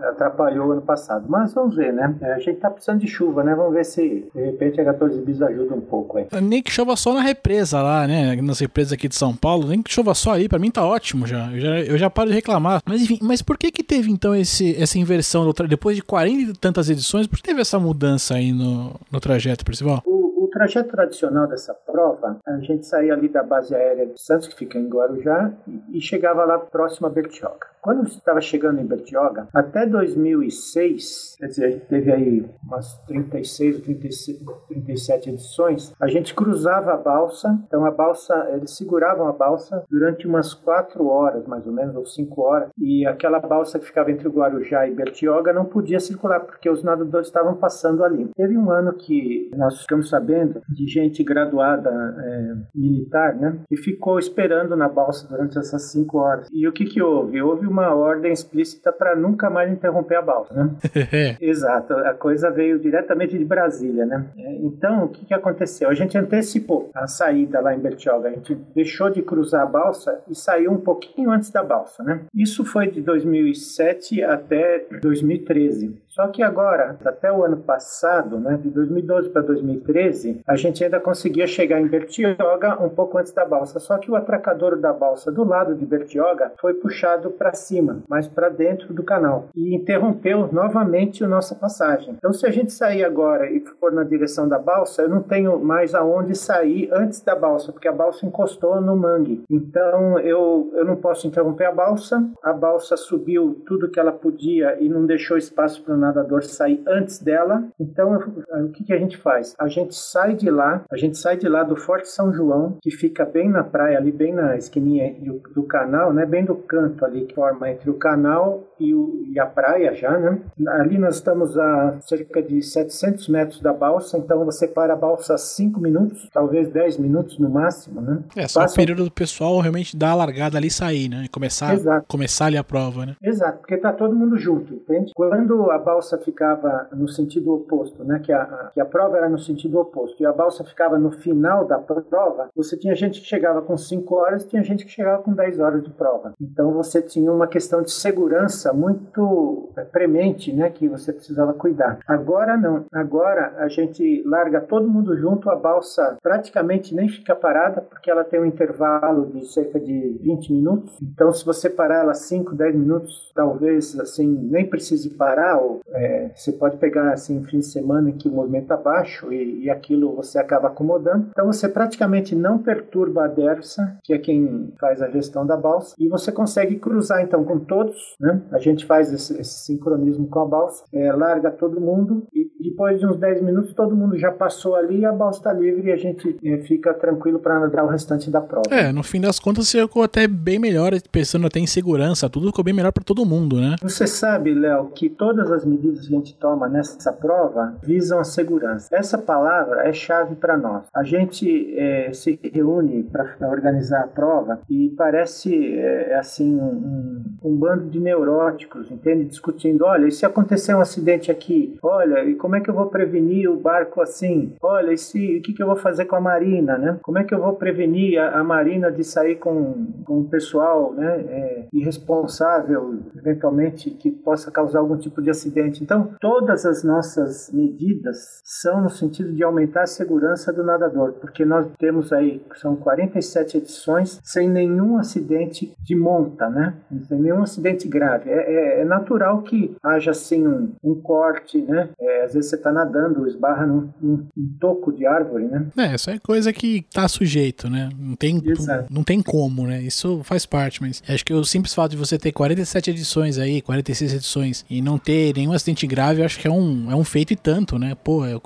atrapalhou 0.08 0.72
ano 0.72 0.82
passado. 0.82 1.26
Mas 1.28 1.54
vamos 1.54 1.76
ver, 1.76 1.92
né? 1.92 2.14
É, 2.20 2.34
a 2.34 2.38
gente 2.38 2.58
tá 2.58 2.70
precisando 2.70 3.00
de 3.00 3.06
chuva, 3.06 3.42
né? 3.42 3.54
Vamos 3.54 3.74
ver 3.74 3.84
se 3.84 4.28
de 4.34 4.44
repente 4.44 4.80
a 4.80 4.84
14 4.84 5.20
bis 5.20 5.40
ajuda 5.42 5.74
um 5.74 5.80
pouco 5.80 6.18
aí. 6.18 6.26
Nem 6.42 6.62
que 6.62 6.70
chova 6.70 6.96
só 6.96 7.14
na 7.14 7.20
represa 7.20 7.80
lá, 7.82 8.06
né? 8.06 8.36
Nas 8.42 8.58
represas 8.58 8.92
aqui 8.92 9.08
de 9.08 9.14
São 9.14 9.34
Paulo, 9.34 9.68
nem 9.68 9.82
que 9.82 9.92
chova 9.92 10.14
só 10.14 10.32
aí, 10.32 10.48
pra 10.48 10.58
mim 10.58 10.70
tá 10.70 10.84
ótimo 10.84 11.26
já. 11.26 11.50
Eu 11.52 11.60
já, 11.60 11.80
eu 11.80 11.98
já 11.98 12.10
paro 12.10 12.28
de 12.28 12.34
reclamar. 12.34 12.82
Mas 12.86 13.02
enfim, 13.02 13.18
mas 13.22 13.42
por 13.42 13.56
que 13.56 13.70
que 13.70 13.82
teve 13.82 14.10
então 14.10 14.34
esse, 14.34 14.74
essa 14.80 14.98
inversão, 14.98 15.43
tra- 15.52 15.66
depois 15.66 15.96
de 15.96 16.02
40 16.02 16.50
e 16.52 16.54
tantas 16.54 16.88
edições, 16.88 17.26
por 17.26 17.36
que 17.36 17.42
teve 17.42 17.60
essa 17.60 17.78
mudança 17.78 18.34
aí 18.34 18.52
no, 18.52 18.98
no 19.10 19.20
trajeto, 19.20 19.64
Percival? 19.64 20.02
O, 20.06 20.44
o 20.44 20.48
trajeto 20.48 20.90
tradicional 20.90 21.46
dessa 21.48 21.74
prova, 21.74 22.38
a 22.46 22.58
gente 22.60 22.86
saía 22.86 23.12
ali 23.12 23.28
da 23.28 23.42
base 23.42 23.74
aérea 23.74 24.06
de 24.06 24.20
Santos, 24.20 24.48
que 24.48 24.56
fica 24.56 24.78
em 24.78 24.88
Guarujá, 24.88 25.52
e, 25.66 25.98
e 25.98 26.00
chegava 26.00 26.44
lá 26.44 26.58
próximo 26.58 27.06
a 27.06 27.10
Bertioga. 27.10 27.66
Quando 27.84 28.04
estava 28.04 28.40
chegando 28.40 28.80
em 28.80 28.86
Bertioga, 28.86 29.46
até 29.52 29.84
2006, 29.84 31.36
quer 31.38 31.48
dizer, 31.48 31.64
a 31.66 31.70
gente 31.70 31.84
teve 31.84 32.10
aí 32.10 32.46
umas 32.66 32.96
36 33.06 33.76
ou 33.76 33.82
36, 33.82 34.38
37 34.68 35.28
edições, 35.28 35.92
a 36.00 36.08
gente 36.08 36.34
cruzava 36.34 36.94
a 36.94 36.96
balsa, 36.96 37.62
então 37.66 37.84
a 37.84 37.90
balsa, 37.90 38.48
eles 38.54 38.74
seguravam 38.74 39.28
a 39.28 39.34
balsa 39.34 39.84
durante 39.90 40.26
umas 40.26 40.54
4 40.54 41.06
horas, 41.06 41.46
mais 41.46 41.66
ou 41.66 41.74
menos, 41.74 41.94
ou 41.94 42.06
5 42.06 42.40
horas, 42.40 42.70
e 42.78 43.06
aquela 43.06 43.38
balsa 43.38 43.78
que 43.78 43.84
ficava 43.84 44.10
entre 44.10 44.28
o 44.28 44.32
Guarujá 44.32 44.88
e 44.88 44.94
Bertioga 44.94 45.52
não 45.52 45.66
podia 45.66 46.00
circular, 46.00 46.40
porque 46.40 46.70
os 46.70 46.82
nadadores 46.82 47.26
estavam 47.26 47.54
passando 47.56 48.02
ali. 48.02 48.30
Teve 48.34 48.56
um 48.56 48.70
ano 48.70 48.94
que 48.94 49.50
nós 49.54 49.82
ficamos 49.82 50.08
sabendo 50.08 50.62
de 50.70 50.86
gente 50.86 51.22
graduada 51.22 51.90
é, 51.90 52.54
militar, 52.74 53.34
né, 53.34 53.58
que 53.68 53.76
ficou 53.76 54.18
esperando 54.18 54.74
na 54.74 54.88
balsa 54.88 55.28
durante 55.28 55.58
essas 55.58 55.92
5 55.92 56.16
horas. 56.16 56.48
E 56.50 56.66
o 56.66 56.72
que 56.72 56.86
que 56.86 57.02
houve? 57.02 57.42
Houve 57.42 57.73
uma 57.74 57.92
ordem 57.92 58.32
explícita 58.32 58.92
para 58.92 59.16
nunca 59.16 59.50
mais 59.50 59.70
interromper 59.70 60.14
a 60.14 60.22
balsa, 60.22 60.54
né? 60.54 60.70
Exato, 61.40 61.94
a 61.94 62.14
coisa 62.14 62.50
veio 62.50 62.78
diretamente 62.78 63.36
de 63.36 63.44
Brasília, 63.44 64.06
né? 64.06 64.26
É, 64.38 64.54
Então, 64.54 65.04
o 65.04 65.08
que, 65.08 65.26
que 65.26 65.34
aconteceu? 65.34 65.88
A 65.88 65.94
gente 65.94 66.16
antecipou 66.16 66.90
a 66.94 67.08
saída 67.08 67.60
lá 67.60 67.74
em 67.74 67.80
Bertioga, 67.80 68.28
a 68.28 68.32
gente 68.32 68.54
deixou 68.74 69.10
de 69.10 69.22
cruzar 69.22 69.62
a 69.62 69.66
balsa 69.66 70.20
e 70.28 70.34
saiu 70.34 70.70
um 70.70 70.80
pouquinho 70.80 71.30
antes 71.30 71.50
da 71.50 71.62
balsa, 71.62 72.04
né? 72.04 72.20
Isso 72.32 72.64
foi 72.64 72.88
de 72.88 73.00
2007 73.00 74.22
até 74.22 74.86
2013. 75.02 76.03
Só 76.14 76.28
que 76.28 76.44
agora, 76.44 76.96
até 77.04 77.32
o 77.32 77.42
ano 77.42 77.56
passado, 77.56 78.38
né, 78.38 78.56
de 78.56 78.70
2012 78.70 79.30
para 79.30 79.42
2013, 79.42 80.42
a 80.46 80.54
gente 80.54 80.84
ainda 80.84 81.00
conseguia 81.00 81.44
chegar 81.44 81.80
em 81.80 81.88
Bertioga 81.88 82.80
um 82.80 82.88
pouco 82.88 83.18
antes 83.18 83.32
da 83.32 83.44
balsa. 83.44 83.80
Só 83.80 83.98
que 83.98 84.12
o 84.12 84.14
atracador 84.14 84.78
da 84.78 84.92
balsa 84.92 85.32
do 85.32 85.42
lado 85.42 85.74
de 85.74 85.84
Bertioga 85.84 86.52
foi 86.60 86.74
puxado 86.74 87.30
para 87.30 87.52
cima, 87.52 87.98
mais 88.08 88.28
para 88.28 88.48
dentro 88.48 88.94
do 88.94 89.02
canal, 89.02 89.48
e 89.56 89.74
interrompeu 89.74 90.48
novamente 90.52 91.24
a 91.24 91.26
nossa 91.26 91.52
passagem. 91.52 92.14
Então, 92.16 92.32
se 92.32 92.46
a 92.46 92.50
gente 92.52 92.72
sair 92.72 93.02
agora 93.02 93.50
e 93.50 93.58
for 93.80 93.90
na 93.90 94.04
direção 94.04 94.48
da 94.48 94.58
balsa, 94.58 95.02
eu 95.02 95.08
não 95.08 95.20
tenho 95.20 95.58
mais 95.58 95.96
aonde 95.96 96.36
sair 96.36 96.88
antes 96.92 97.22
da 97.22 97.34
balsa, 97.34 97.72
porque 97.72 97.88
a 97.88 97.92
balsa 97.92 98.24
encostou 98.24 98.80
no 98.80 98.96
mangue. 98.96 99.42
Então, 99.50 100.20
eu, 100.20 100.70
eu 100.74 100.84
não 100.84 100.94
posso 100.94 101.26
interromper 101.26 101.64
a 101.64 101.72
balsa. 101.72 102.24
A 102.40 102.52
balsa 102.52 102.96
subiu 102.96 103.60
tudo 103.66 103.90
que 103.90 103.98
ela 103.98 104.12
podia 104.12 104.76
e 104.80 104.88
não 104.88 105.04
deixou 105.04 105.36
espaço 105.36 105.82
para 105.82 106.03
nadador 106.06 106.42
sair 106.44 106.82
antes 106.86 107.18
dela. 107.18 107.64
Então, 107.78 108.14
eu- 108.14 108.64
o 108.66 108.68
que, 108.70 108.84
que 108.84 108.92
a 108.92 108.98
gente 108.98 109.16
faz? 109.16 109.54
A 109.58 109.68
gente 109.68 109.94
sai 109.94 110.34
de 110.34 110.50
lá, 110.50 110.82
a 110.90 110.96
gente 110.96 111.16
sai 111.18 111.36
de 111.36 111.48
lá 111.48 111.62
do 111.62 111.76
Forte 111.76 112.08
São 112.08 112.32
João, 112.32 112.76
que 112.82 112.90
fica 112.90 113.24
bem 113.24 113.48
na 113.48 113.62
praia, 113.64 113.98
ali 113.98 114.12
bem 114.12 114.32
na 114.32 114.56
esquininha 114.56 115.14
do, 115.20 115.40
do 115.54 115.62
canal, 115.64 116.12
né? 116.12 116.24
Bem 116.26 116.44
do 116.44 116.54
canto 116.54 117.04
ali 117.04 117.24
que 117.26 117.34
forma 117.34 117.70
entre 117.70 117.90
o 117.90 117.94
canal 117.94 118.62
e, 118.78 118.94
o- 118.94 119.24
e 119.32 119.38
a 119.38 119.46
praia 119.46 119.94
já, 119.94 120.18
né? 120.18 120.38
Ali 120.68 120.98
nós 120.98 121.16
estamos 121.16 121.56
a 121.58 121.96
cerca 122.00 122.42
de 122.42 122.62
700 122.62 123.28
metros 123.28 123.60
da 123.60 123.72
balsa, 123.72 124.18
então 124.18 124.44
você 124.44 124.66
para 124.68 124.92
a 124.92 124.96
balsa 124.96 125.36
5 125.38 125.80
minutos, 125.80 126.28
talvez 126.32 126.68
10 126.68 126.96
minutos 126.98 127.38
no 127.38 127.48
máximo, 127.48 128.00
né? 128.00 128.18
É, 128.36 128.46
só 128.48 128.60
Passa 128.60 128.72
o 128.74 128.76
período 128.76 129.04
do 129.04 129.10
pessoal 129.10 129.58
realmente 129.60 129.96
dar 129.96 130.10
a 130.10 130.14
largada 130.14 130.56
ali 130.58 130.68
e 130.68 130.70
sair, 130.70 131.08
né? 131.08 131.22
E 131.24 131.28
começar, 131.28 131.74
Exato. 131.74 132.06
começar 132.08 132.46
ali 132.46 132.56
a 132.56 132.64
prova, 132.64 133.06
né? 133.06 133.14
Exato, 133.22 133.58
porque 133.58 133.76
tá 133.76 133.92
todo 133.92 134.14
mundo 134.14 134.36
junto, 134.38 134.74
entende? 134.74 135.12
Quando 135.14 135.70
a 135.70 135.78
balsa 135.78 135.93
ficava 136.18 136.88
no 136.92 137.08
sentido 137.08 137.52
oposto, 137.54 138.04
né, 138.04 138.18
que 138.22 138.32
a, 138.32 138.42
a- 138.42 138.70
que 138.72 138.80
a 138.80 138.84
prova 138.84 139.16
era 139.16 139.28
no 139.28 139.38
sentido 139.38 139.78
oposto, 139.78 140.22
e 140.22 140.26
a 140.26 140.32
balsa 140.32 140.64
ficava 140.64 140.98
no 140.98 141.10
final 141.10 141.64
da 141.64 141.78
prova, 141.78 142.48
você 142.54 142.76
tinha 142.76 142.94
gente 142.94 143.20
que 143.20 143.26
chegava 143.26 143.62
com 143.62 143.76
5 143.76 144.14
horas 144.14 144.42
e 144.44 144.48
tinha 144.48 144.62
gente 144.62 144.84
que 144.84 144.90
chegava 144.90 145.22
com 145.22 145.32
10 145.32 145.60
horas 145.60 145.82
de 145.82 145.90
prova. 145.90 146.32
Então 146.40 146.72
você 146.72 147.00
tinha 147.02 147.30
uma 147.32 147.46
questão 147.46 147.82
de 147.82 147.90
segurança 147.90 148.72
muito 148.72 149.70
é, 149.76 149.82
premente, 149.84 150.52
né, 150.52 150.70
que 150.70 150.88
você 150.88 151.12
precisava 151.12 151.52
cuidar. 151.52 151.98
Agora 152.06 152.56
não. 152.56 152.84
Agora 152.92 153.54
a 153.58 153.68
gente 153.68 154.22
larga 154.26 154.60
todo 154.60 154.88
mundo 154.88 155.16
junto, 155.16 155.50
a 155.50 155.56
balsa 155.56 156.16
praticamente 156.22 156.94
nem 156.94 157.08
fica 157.08 157.34
parada, 157.34 157.80
porque 157.80 158.10
ela 158.10 158.24
tem 158.24 158.40
um 158.40 158.44
intervalo 158.46 159.26
de 159.26 159.46
cerca 159.52 159.78
de 159.80 160.18
20 160.22 160.52
minutos. 160.52 160.98
Então, 161.02 161.32
se 161.32 161.44
você 161.44 161.68
parar 161.70 162.00
ela 162.00 162.14
5, 162.14 162.54
10 162.54 162.74
minutos, 162.74 163.32
talvez 163.34 163.98
assim 163.98 164.26
nem 164.26 164.68
precise 164.68 165.10
parar, 165.10 165.58
ou 165.58 165.80
É, 165.92 166.30
você 166.34 166.52
pode 166.52 166.76
pegar 166.78 167.12
assim 167.12 167.42
fim 167.44 167.58
de 167.58 167.66
semana 167.66 168.10
em 168.10 168.16
que 168.16 168.28
o 168.28 168.32
movimento 168.32 168.64
está 168.64 168.76
baixo 168.76 169.32
e, 169.32 169.64
e 169.64 169.70
aquilo 169.70 170.14
você 170.14 170.38
acaba 170.38 170.68
acomodando. 170.68 171.28
Então 171.30 171.46
você 171.46 171.68
praticamente 171.68 172.34
não 172.34 172.58
perturba 172.58 173.24
a 173.24 173.28
DERSA, 173.28 173.98
que 174.02 174.12
é 174.12 174.18
quem 174.18 174.72
faz 174.80 175.02
a 175.02 175.10
gestão 175.10 175.46
da 175.46 175.56
balsa, 175.56 175.94
e 175.98 176.08
você 176.08 176.32
consegue 176.32 176.76
cruzar 176.76 177.22
então 177.22 177.44
com 177.44 177.58
todos. 177.60 178.16
Né? 178.20 178.42
A 178.50 178.58
gente 178.58 178.84
faz 178.86 179.12
esse, 179.12 179.40
esse 179.40 179.64
sincronismo 179.64 180.26
com 180.28 180.40
a 180.40 180.46
balsa, 180.46 180.84
é, 180.92 181.12
larga 181.12 181.50
todo 181.50 181.80
mundo 181.80 182.26
e 182.32 182.44
depois 182.70 182.98
de 182.98 183.06
uns 183.06 183.16
10 183.16 183.42
minutos 183.42 183.74
todo 183.74 183.94
mundo 183.94 184.18
já 184.18 184.32
passou 184.32 184.74
ali 184.74 185.00
e 185.00 185.04
a 185.04 185.12
balsa 185.12 185.40
está 185.40 185.52
livre 185.52 185.88
e 185.88 185.92
a 185.92 185.96
gente 185.96 186.36
é, 186.44 186.58
fica 186.58 186.94
tranquilo 186.94 187.38
para 187.38 187.60
nadar 187.60 187.84
o 187.84 187.88
restante 187.88 188.30
da 188.30 188.40
prova. 188.40 188.68
É, 188.70 188.92
no 188.92 189.02
fim 189.02 189.20
das 189.20 189.38
contas 189.38 189.70
ficou 189.70 190.02
até 190.02 190.26
bem 190.26 190.58
melhor, 190.58 190.92
pensando 191.12 191.46
até 191.46 191.60
em 191.60 191.66
segurança, 191.66 192.28
tudo 192.28 192.48
ficou 192.48 192.64
bem 192.64 192.74
melhor 192.74 192.92
para 192.92 193.04
todo 193.04 193.24
mundo, 193.24 193.60
né? 193.60 193.76
Você 193.82 194.06
sabe, 194.06 194.54
Léo, 194.54 194.90
que 194.94 195.08
todas 195.08 195.50
as 195.50 195.64
medidas 195.74 196.06
que 196.06 196.14
a 196.14 196.18
gente 196.18 196.38
toma 196.38 196.68
nessa 196.68 197.12
prova 197.12 197.76
visam 197.82 198.18
a 198.18 198.24
segurança. 198.24 198.88
Essa 198.92 199.18
palavra 199.18 199.88
é 199.88 199.92
chave 199.92 200.34
para 200.34 200.56
nós. 200.56 200.84
A 200.94 201.02
gente 201.02 201.74
é, 201.78 202.12
se 202.12 202.38
reúne 202.52 203.04
para 203.04 203.48
organizar 203.48 204.04
a 204.04 204.06
prova 204.06 204.60
e 204.68 204.90
parece 204.96 205.76
é, 205.78 206.14
assim 206.16 206.56
um, 206.56 207.24
um, 207.42 207.56
bando 207.56 207.88
de 207.88 208.00
neuróticos, 208.00 208.90
entende? 208.90 209.24
Discutindo, 209.24 209.84
olha, 209.84 210.06
e 210.06 210.12
se 210.12 210.24
acontecer 210.24 210.74
um 210.74 210.80
acidente 210.80 211.30
aqui? 211.30 211.76
Olha, 211.82 212.24
e 212.24 212.34
como 212.34 212.56
é 212.56 212.60
que 212.60 212.70
eu 212.70 212.74
vou 212.74 212.86
prevenir 212.86 213.50
o 213.50 213.56
barco 213.56 214.00
assim? 214.00 214.54
Olha, 214.62 214.92
e 214.92 214.98
se, 214.98 215.38
o 215.38 215.42
que, 215.42 215.52
que 215.52 215.62
eu 215.62 215.66
vou 215.66 215.76
fazer 215.76 216.04
com 216.06 216.16
a 216.16 216.20
marina, 216.20 216.78
né? 216.78 216.98
Como 217.02 217.18
é 217.18 217.24
que 217.24 217.34
eu 217.34 217.40
vou 217.40 217.54
prevenir 217.54 218.18
a, 218.18 218.40
a 218.40 218.44
marina 218.44 218.90
de 218.90 219.04
sair 219.04 219.36
com, 219.36 219.86
com 220.04 220.20
o 220.20 220.24
pessoal, 220.24 220.92
né? 220.92 221.20
É, 221.28 221.66
irresponsável, 221.72 223.00
eventualmente, 223.16 223.90
que 223.90 224.10
possa 224.10 224.50
causar 224.50 224.80
algum 224.80 224.96
tipo 224.96 225.22
de 225.22 225.30
acidente. 225.30 225.63
Então, 225.82 226.14
todas 226.20 226.64
as 226.64 226.82
nossas 226.82 227.50
medidas 227.52 228.40
são 228.44 228.82
no 228.82 228.90
sentido 228.90 229.32
de 229.32 229.42
aumentar 229.42 229.82
a 229.82 229.86
segurança 229.86 230.52
do 230.52 230.64
nadador, 230.64 231.12
porque 231.14 231.44
nós 231.44 231.66
temos 231.78 232.12
aí, 232.12 232.42
são 232.56 232.76
47 232.76 233.58
edições, 233.58 234.20
sem 234.22 234.48
nenhum 234.48 234.98
acidente 234.98 235.74
de 235.82 235.96
monta, 235.96 236.48
né? 236.48 236.74
Sem 237.08 237.20
nenhum 237.20 237.42
acidente 237.42 237.88
grave. 237.88 238.30
É, 238.30 238.34
é, 238.34 238.80
é 238.80 238.84
natural 238.84 239.42
que 239.42 239.76
haja, 239.82 240.10
assim, 240.10 240.46
um, 240.46 240.72
um 240.82 240.94
corte, 241.00 241.60
né? 241.62 241.90
É, 241.98 242.24
às 242.24 242.34
vezes 242.34 242.50
você 242.50 242.56
está 242.56 242.72
nadando, 242.72 243.26
esbarra 243.26 243.66
num, 243.66 243.90
num, 244.00 244.26
num, 244.36 244.56
toco 244.60 244.92
de 244.92 245.06
árvore, 245.06 245.44
né? 245.44 245.66
É, 245.76 245.94
isso 245.94 246.10
é 246.10 246.18
coisa 246.18 246.52
que 246.52 246.84
tá 246.92 247.08
sujeito, 247.08 247.68
né? 247.68 247.88
Não 247.98 248.16
tem, 248.16 248.42
não 248.90 249.02
tem 249.02 249.22
como, 249.22 249.66
né? 249.66 249.80
Isso 249.80 250.20
faz 250.24 250.46
parte, 250.46 250.80
mas 250.82 251.02
acho 251.08 251.24
que 251.24 251.32
o 251.32 251.44
simples 251.44 251.74
fato 251.74 251.92
de 251.92 251.96
você 251.96 252.18
ter 252.18 252.32
47 252.32 252.90
edições 252.90 253.38
aí, 253.38 253.60
46 253.60 254.14
edições, 254.14 254.64
e 254.68 254.80
não 254.80 254.98
ter 254.98 255.32
nenhum 255.44 255.54
acidente 255.54 255.86
grave, 255.86 256.22
acho 256.22 256.38
que 256.38 256.48
é 256.48 256.50
um, 256.50 256.90
é 256.90 256.94
um 256.94 257.04
feito 257.04 257.32
e 257.32 257.36
tanto, 257.36 257.78
né? 257.78 257.96
Pô, 258.02 258.26
eu 258.26 258.40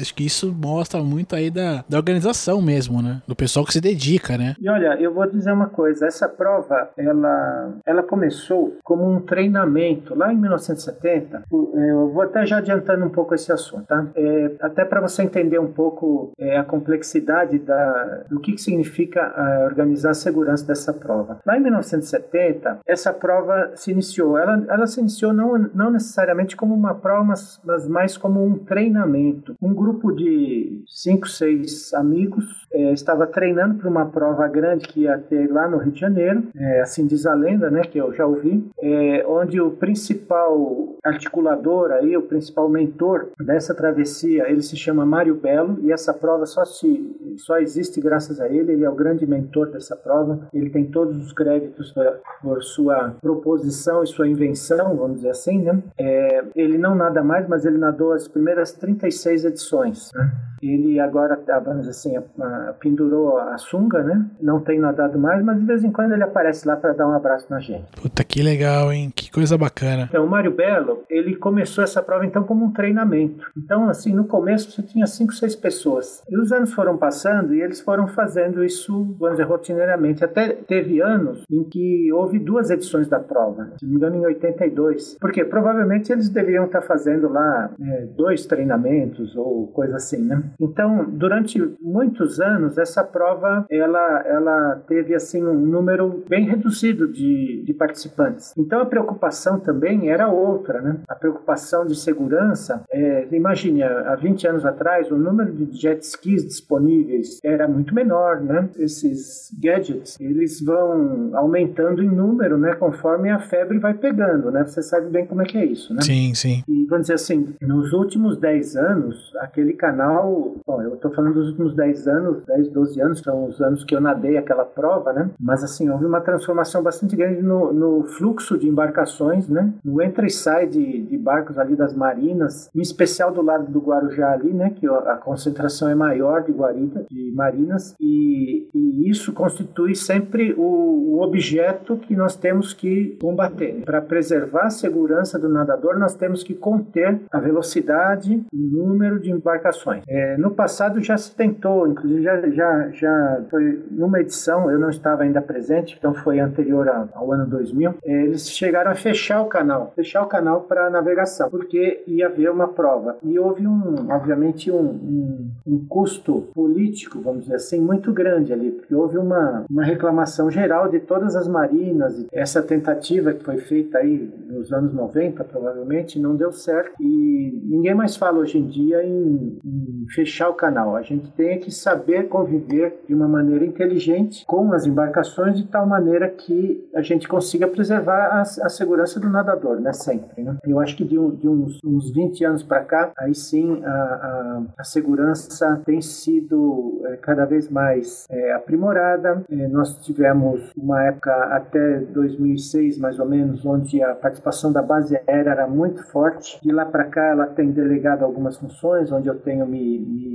acho 0.00 0.14
que 0.14 0.24
isso 0.24 0.52
mostra 0.52 1.02
muito 1.02 1.34
aí 1.34 1.50
da, 1.50 1.84
da 1.88 1.96
organização 1.96 2.60
mesmo, 2.60 3.02
né? 3.02 3.22
Do 3.26 3.34
pessoal 3.34 3.64
que 3.64 3.72
se 3.72 3.80
dedica, 3.80 4.36
né? 4.36 4.54
E 4.60 4.68
olha, 4.68 5.00
eu 5.00 5.12
vou 5.12 5.28
dizer 5.28 5.52
uma 5.52 5.68
coisa, 5.68 6.06
essa 6.06 6.28
prova, 6.28 6.90
ela, 6.96 7.72
ela 7.86 8.02
começou 8.02 8.76
como 8.84 9.10
um 9.10 9.20
treinamento 9.20 10.14
lá 10.14 10.32
em 10.32 10.36
1970. 10.36 11.44
Eu 11.50 12.10
vou 12.12 12.22
até 12.22 12.44
já 12.46 12.58
adiantando 12.58 13.04
um 13.04 13.10
pouco 13.10 13.34
esse 13.34 13.50
assunto, 13.50 13.86
tá? 13.86 14.06
É, 14.14 14.52
até 14.60 14.84
para 14.84 15.00
você 15.00 15.22
entender 15.22 15.58
um 15.58 15.72
pouco 15.72 16.32
é, 16.38 16.58
a 16.58 16.64
complexidade 16.64 17.58
da, 17.58 18.24
do 18.28 18.40
que, 18.40 18.52
que 18.52 18.60
significa 18.60 19.20
é, 19.20 19.64
organizar 19.64 20.10
a 20.10 20.14
segurança 20.14 20.66
dessa 20.66 20.92
prova. 20.92 21.38
Lá 21.46 21.56
em 21.56 21.60
1970, 21.60 22.80
essa 22.86 23.12
prova 23.12 23.72
se 23.74 23.90
iniciou. 23.90 24.36
Ela, 24.36 24.64
ela 24.68 24.86
se 24.86 25.00
iniciou 25.00 25.32
não, 25.32 25.58
não 25.74 25.90
necessariamente 25.90 26.41
como 26.56 26.74
uma 26.74 26.94
prova, 26.94 27.24
mas, 27.24 27.60
mas 27.64 27.88
mais 27.88 28.16
como 28.16 28.44
um 28.44 28.58
treinamento. 28.58 29.54
Um 29.60 29.74
grupo 29.74 30.12
de 30.12 30.82
cinco, 30.86 31.28
seis 31.28 31.92
amigos 31.94 32.44
é, 32.72 32.92
estava 32.92 33.26
treinando 33.26 33.74
para 33.76 33.88
uma 33.88 34.06
prova 34.06 34.46
grande 34.48 34.86
que 34.88 35.02
ia 35.02 35.18
ter 35.18 35.50
lá 35.50 35.68
no 35.68 35.78
Rio 35.78 35.92
de 35.92 36.00
Janeiro, 36.00 36.48
é, 36.56 36.80
assim 36.80 37.06
diz 37.06 37.26
a 37.26 37.34
lenda, 37.34 37.70
né, 37.70 37.82
que 37.82 37.98
eu 37.98 38.12
já 38.12 38.26
ouvi, 38.26 38.64
é, 38.80 39.24
onde 39.26 39.60
o 39.60 39.70
principal 39.70 40.96
articulador 41.02 41.92
aí, 41.92 42.16
o 42.16 42.22
principal 42.22 42.68
mentor 42.68 43.30
dessa 43.38 43.74
travessia, 43.74 44.48
ele 44.50 44.62
se 44.62 44.76
chama 44.76 45.04
Mário 45.04 45.34
Belo 45.34 45.78
e 45.82 45.92
essa 45.92 46.12
prova 46.12 46.46
só 46.46 46.64
se 46.64 47.12
só 47.36 47.58
existe 47.58 48.00
graças 48.00 48.40
a 48.40 48.48
ele. 48.48 48.72
Ele 48.72 48.84
é 48.84 48.90
o 48.90 48.94
grande 48.94 49.26
mentor 49.26 49.70
dessa 49.70 49.96
prova. 49.96 50.48
Ele 50.52 50.70
tem 50.70 50.84
todos 50.84 51.16
os 51.16 51.32
créditos 51.32 51.92
por, 51.92 52.20
por 52.42 52.62
sua 52.62 53.16
proposição 53.20 54.02
e 54.02 54.06
sua 54.06 54.28
invenção, 54.28 54.96
vamos 54.96 55.16
dizer 55.16 55.30
assim, 55.30 55.62
né? 55.62 55.82
É, 55.98 56.31
ele 56.54 56.78
não 56.78 56.94
nada 56.94 57.22
mais, 57.22 57.48
mas 57.48 57.64
ele 57.64 57.78
nadou 57.78 58.12
as 58.12 58.28
primeiras 58.28 58.72
36 58.72 59.44
edições. 59.44 60.10
Né? 60.14 60.30
Ele 60.62 61.00
agora, 61.00 61.38
vamos 61.64 61.86
dizer 61.86 61.90
assim, 61.90 62.16
a, 62.16 62.22
a, 62.44 62.72
pendurou 62.74 63.38
a 63.38 63.58
sunga, 63.58 64.02
né? 64.02 64.26
Não 64.40 64.60
tem 64.60 64.78
nadado 64.78 65.18
mais, 65.18 65.44
mas 65.44 65.58
de 65.58 65.66
vez 65.66 65.84
em 65.84 65.90
quando 65.90 66.12
ele 66.12 66.22
aparece 66.22 66.66
lá 66.66 66.76
para 66.76 66.92
dar 66.92 67.08
um 67.08 67.12
abraço 67.12 67.46
na 67.50 67.60
gente. 67.60 67.84
Puta, 68.00 68.22
que 68.22 68.42
legal, 68.42 68.92
hein? 68.92 69.12
Que 69.14 69.30
coisa 69.30 69.58
bacana. 69.58 70.04
Então, 70.08 70.24
o 70.24 70.28
Mário 70.28 70.52
Belo, 70.52 71.02
ele 71.10 71.36
começou 71.36 71.82
essa 71.82 72.02
prova 72.02 72.24
então 72.24 72.44
como 72.44 72.64
um 72.64 72.72
treinamento. 72.72 73.50
Então, 73.56 73.88
assim, 73.88 74.12
no 74.12 74.24
começo 74.24 74.70
você 74.70 74.82
tinha 74.82 75.06
5, 75.06 75.32
6 75.32 75.56
pessoas. 75.56 76.22
E 76.28 76.38
os 76.38 76.52
anos 76.52 76.72
foram 76.72 76.96
passando 76.96 77.54
e 77.54 77.60
eles 77.60 77.80
foram 77.80 78.06
fazendo 78.06 78.64
isso, 78.64 79.16
vamos 79.18 79.36
dizer, 79.36 79.48
rotineiramente. 79.48 80.24
Até 80.24 80.48
teve 80.48 81.00
anos 81.00 81.44
em 81.50 81.64
que 81.64 82.12
houve 82.12 82.38
duas 82.38 82.70
edições 82.70 83.08
da 83.08 83.18
prova, 83.18 83.72
se 83.78 83.84
não 83.84 83.90
me 83.90 83.96
engano, 83.96 84.16
em 84.16 84.26
82. 84.26 85.16
Porque 85.20 85.44
provavelmente 85.44 86.12
eles 86.12 86.28
deveriam 86.28 86.66
estar 86.66 86.82
fazendo 86.82 87.28
lá 87.28 87.70
é, 87.80 88.06
dois 88.16 88.46
treinamentos 88.46 89.36
ou 89.36 89.68
coisa 89.68 89.96
assim, 89.96 90.22
né? 90.22 90.42
Então, 90.60 91.04
durante 91.08 91.58
muitos 91.80 92.40
anos, 92.40 92.78
essa 92.78 93.02
prova 93.04 93.66
ela, 93.70 94.22
ela 94.26 94.82
teve 94.86 95.14
assim 95.14 95.42
um 95.44 95.54
número 95.54 96.24
bem 96.28 96.46
reduzido 96.46 97.10
de, 97.10 97.62
de 97.64 97.74
participantes. 97.74 98.52
Então, 98.56 98.80
a 98.80 98.86
preocupação 98.86 99.58
também 99.58 100.10
era 100.10 100.28
outra, 100.28 100.80
né? 100.80 101.00
A 101.08 101.14
preocupação 101.14 101.86
de 101.86 101.94
segurança. 101.94 102.82
É, 102.90 103.26
imagine, 103.32 103.82
há 103.82 104.14
20 104.16 104.46
anos 104.48 104.64
atrás, 104.64 105.10
o 105.10 105.16
número 105.16 105.52
de 105.52 105.80
jet 105.80 106.02
skis 106.02 106.44
disponíveis 106.44 107.38
era 107.42 107.66
muito 107.68 107.94
menor, 107.94 108.40
né? 108.40 108.68
Esses 108.78 109.50
gadgets, 109.60 110.18
eles 110.20 110.60
vão 110.60 111.30
aumentando 111.34 112.02
em 112.02 112.08
número, 112.08 112.58
né? 112.58 112.74
Conforme 112.74 113.30
a 113.30 113.38
febre 113.38 113.78
vai 113.78 113.94
pegando, 113.94 114.50
né? 114.50 114.64
Você 114.64 114.82
sabe 114.82 115.08
bem 115.08 115.26
como 115.26 115.42
é 115.42 115.44
que 115.44 115.58
é 115.58 115.64
isso, 115.64 115.94
né? 115.94 116.02
Sim, 116.02 116.34
sim. 116.34 116.62
E 116.68 116.84
vamos 116.86 117.02
dizer 117.02 117.14
assim, 117.14 117.54
nos 117.60 117.92
últimos 117.92 118.36
10 118.38 118.76
anos, 118.76 119.32
aquele 119.40 119.72
canal, 119.72 120.41
bom, 120.66 120.82
eu 120.82 120.96
tô 120.96 121.10
falando 121.10 121.34
dos 121.34 121.48
últimos 121.48 121.74
10 121.74 122.08
anos, 122.08 122.44
10, 122.46 122.68
12 122.68 123.00
anos, 123.00 123.20
são 123.20 123.46
os 123.46 123.60
anos 123.60 123.84
que 123.84 123.94
eu 123.94 124.00
nadei 124.00 124.36
aquela 124.36 124.64
prova, 124.64 125.12
né? 125.12 125.30
Mas 125.38 125.62
assim, 125.62 125.88
houve 125.88 126.04
uma 126.04 126.20
transformação 126.20 126.82
bastante 126.82 127.16
grande 127.16 127.42
no, 127.42 127.72
no 127.72 128.04
fluxo 128.04 128.58
de 128.58 128.68
embarcações, 128.68 129.48
né? 129.48 129.72
No 129.84 130.00
entra 130.02 130.26
e 130.26 130.30
sai 130.30 130.66
de, 130.66 131.02
de 131.02 131.18
barcos 131.18 131.58
ali 131.58 131.76
das 131.76 131.94
marinas, 131.94 132.70
em 132.74 132.80
especial 132.80 133.32
do 133.32 133.42
lado 133.42 133.70
do 133.70 133.80
Guarujá 133.80 134.32
ali, 134.32 134.52
né? 134.52 134.70
Que 134.70 134.86
a 134.86 135.16
concentração 135.16 135.88
é 135.88 135.94
maior 135.94 136.42
de 136.42 136.52
guarida, 136.52 137.06
de 137.10 137.32
marinas, 137.34 137.94
e, 138.00 138.68
e 138.74 139.10
isso 139.10 139.32
constitui 139.32 139.94
sempre 139.94 140.54
o, 140.56 140.62
o 140.62 141.22
objeto 141.22 141.96
que 141.96 142.14
nós 142.16 142.36
temos 142.36 142.72
que 142.72 143.16
combater. 143.20 143.82
Para 143.84 144.00
preservar 144.00 144.66
a 144.66 144.70
segurança 144.70 145.38
do 145.38 145.48
nadador, 145.48 145.98
nós 145.98 146.14
temos 146.14 146.42
que 146.42 146.54
conter 146.54 147.20
a 147.30 147.38
velocidade, 147.38 148.44
o 148.52 148.56
número 148.56 149.20
de 149.20 149.30
embarcações. 149.30 150.02
É, 150.32 150.36
no 150.36 150.50
passado 150.50 151.00
já 151.00 151.16
se 151.16 151.34
tentou, 151.34 151.86
inclusive 151.86 152.22
já, 152.22 152.40
já, 152.50 152.88
já 152.90 153.44
foi 153.50 153.84
numa 153.90 154.20
edição, 154.20 154.70
eu 154.70 154.78
não 154.78 154.90
estava 154.90 155.22
ainda 155.22 155.40
presente, 155.40 155.96
então 155.98 156.14
foi 156.14 156.40
anterior 156.40 156.88
ao 157.14 157.32
ano 157.32 157.46
2000, 157.46 157.94
é, 158.04 158.24
eles 158.24 158.48
chegaram 158.48 158.90
a 158.90 158.94
fechar 158.94 159.40
o 159.42 159.46
canal, 159.46 159.92
fechar 159.94 160.22
o 160.22 160.26
canal 160.26 160.62
para 160.62 160.90
navegação, 160.90 161.50
porque 161.50 162.02
ia 162.06 162.26
haver 162.26 162.50
uma 162.50 162.68
prova. 162.68 163.16
E 163.22 163.38
houve, 163.38 163.66
um, 163.66 164.10
obviamente, 164.10 164.70
um, 164.70 164.80
um, 164.80 165.50
um 165.66 165.86
custo 165.86 166.48
político, 166.54 167.20
vamos 167.20 167.44
dizer 167.44 167.56
assim, 167.56 167.80
muito 167.80 168.12
grande 168.12 168.52
ali, 168.52 168.70
porque 168.70 168.94
houve 168.94 169.18
uma, 169.18 169.64
uma 169.70 169.84
reclamação 169.84 170.50
geral 170.50 170.88
de 170.88 171.00
todas 171.00 171.36
as 171.36 171.48
marinas. 171.48 172.26
Essa 172.32 172.62
tentativa 172.62 173.32
que 173.32 173.44
foi 173.44 173.58
feita 173.58 173.98
aí 173.98 174.30
nos 174.48 174.72
anos 174.72 174.92
90, 174.92 175.44
provavelmente, 175.44 176.18
não 176.18 176.36
deu 176.36 176.52
certo. 176.52 176.92
E 177.00 177.60
ninguém 177.64 177.94
mais 177.94 178.16
fala 178.16 178.38
hoje 178.38 178.58
em 178.58 178.66
dia 178.66 179.04
em, 179.04 179.58
em 179.64 180.04
fechar 180.22 180.48
o 180.48 180.54
canal. 180.54 180.94
A 180.94 181.02
gente 181.02 181.30
tem 181.32 181.58
que 181.58 181.70
saber 181.70 182.28
conviver 182.28 183.02
de 183.08 183.14
uma 183.14 183.26
maneira 183.26 183.64
inteligente 183.64 184.44
com 184.46 184.72
as 184.72 184.86
embarcações, 184.86 185.56
de 185.56 185.66
tal 185.66 185.84
maneira 185.84 186.28
que 186.28 186.88
a 186.94 187.02
gente 187.02 187.26
consiga 187.26 187.66
preservar 187.66 188.28
a, 188.28 188.42
a 188.42 188.68
segurança 188.68 189.18
do 189.18 189.28
nadador, 189.28 189.80
né? 189.80 189.92
Sempre, 189.92 190.42
né? 190.42 190.56
Eu 190.64 190.78
acho 190.78 190.96
que 190.96 191.04
de, 191.04 191.16
de 191.36 191.48
uns, 191.48 191.78
uns 191.84 192.12
20 192.12 192.44
anos 192.44 192.62
para 192.62 192.84
cá, 192.84 193.12
aí 193.18 193.34
sim 193.34 193.82
a, 193.84 193.90
a, 193.90 194.62
a 194.78 194.84
segurança 194.84 195.82
tem 195.84 196.00
sido 196.00 197.02
é, 197.06 197.16
cada 197.16 197.44
vez 197.44 197.68
mais 197.68 198.26
é, 198.30 198.52
aprimorada. 198.52 199.44
É, 199.50 199.68
nós 199.68 199.96
tivemos 200.04 200.70
uma 200.76 201.02
época 201.04 201.32
até 201.54 201.98
2006, 201.98 202.98
mais 202.98 203.18
ou 203.18 203.26
menos, 203.26 203.66
onde 203.66 204.02
a 204.02 204.14
participação 204.14 204.72
da 204.72 204.82
base 204.82 205.16
aérea 205.26 205.50
era 205.50 205.66
muito 205.66 206.04
forte. 206.04 206.60
De 206.62 206.70
lá 206.70 206.84
para 206.84 207.04
cá, 207.04 207.26
ela 207.26 207.46
tem 207.46 207.70
delegado 207.70 208.24
algumas 208.24 208.56
funções, 208.56 209.10
onde 209.10 209.28
eu 209.28 209.34
tenho 209.34 209.66
me, 209.66 209.98
me 210.08 210.31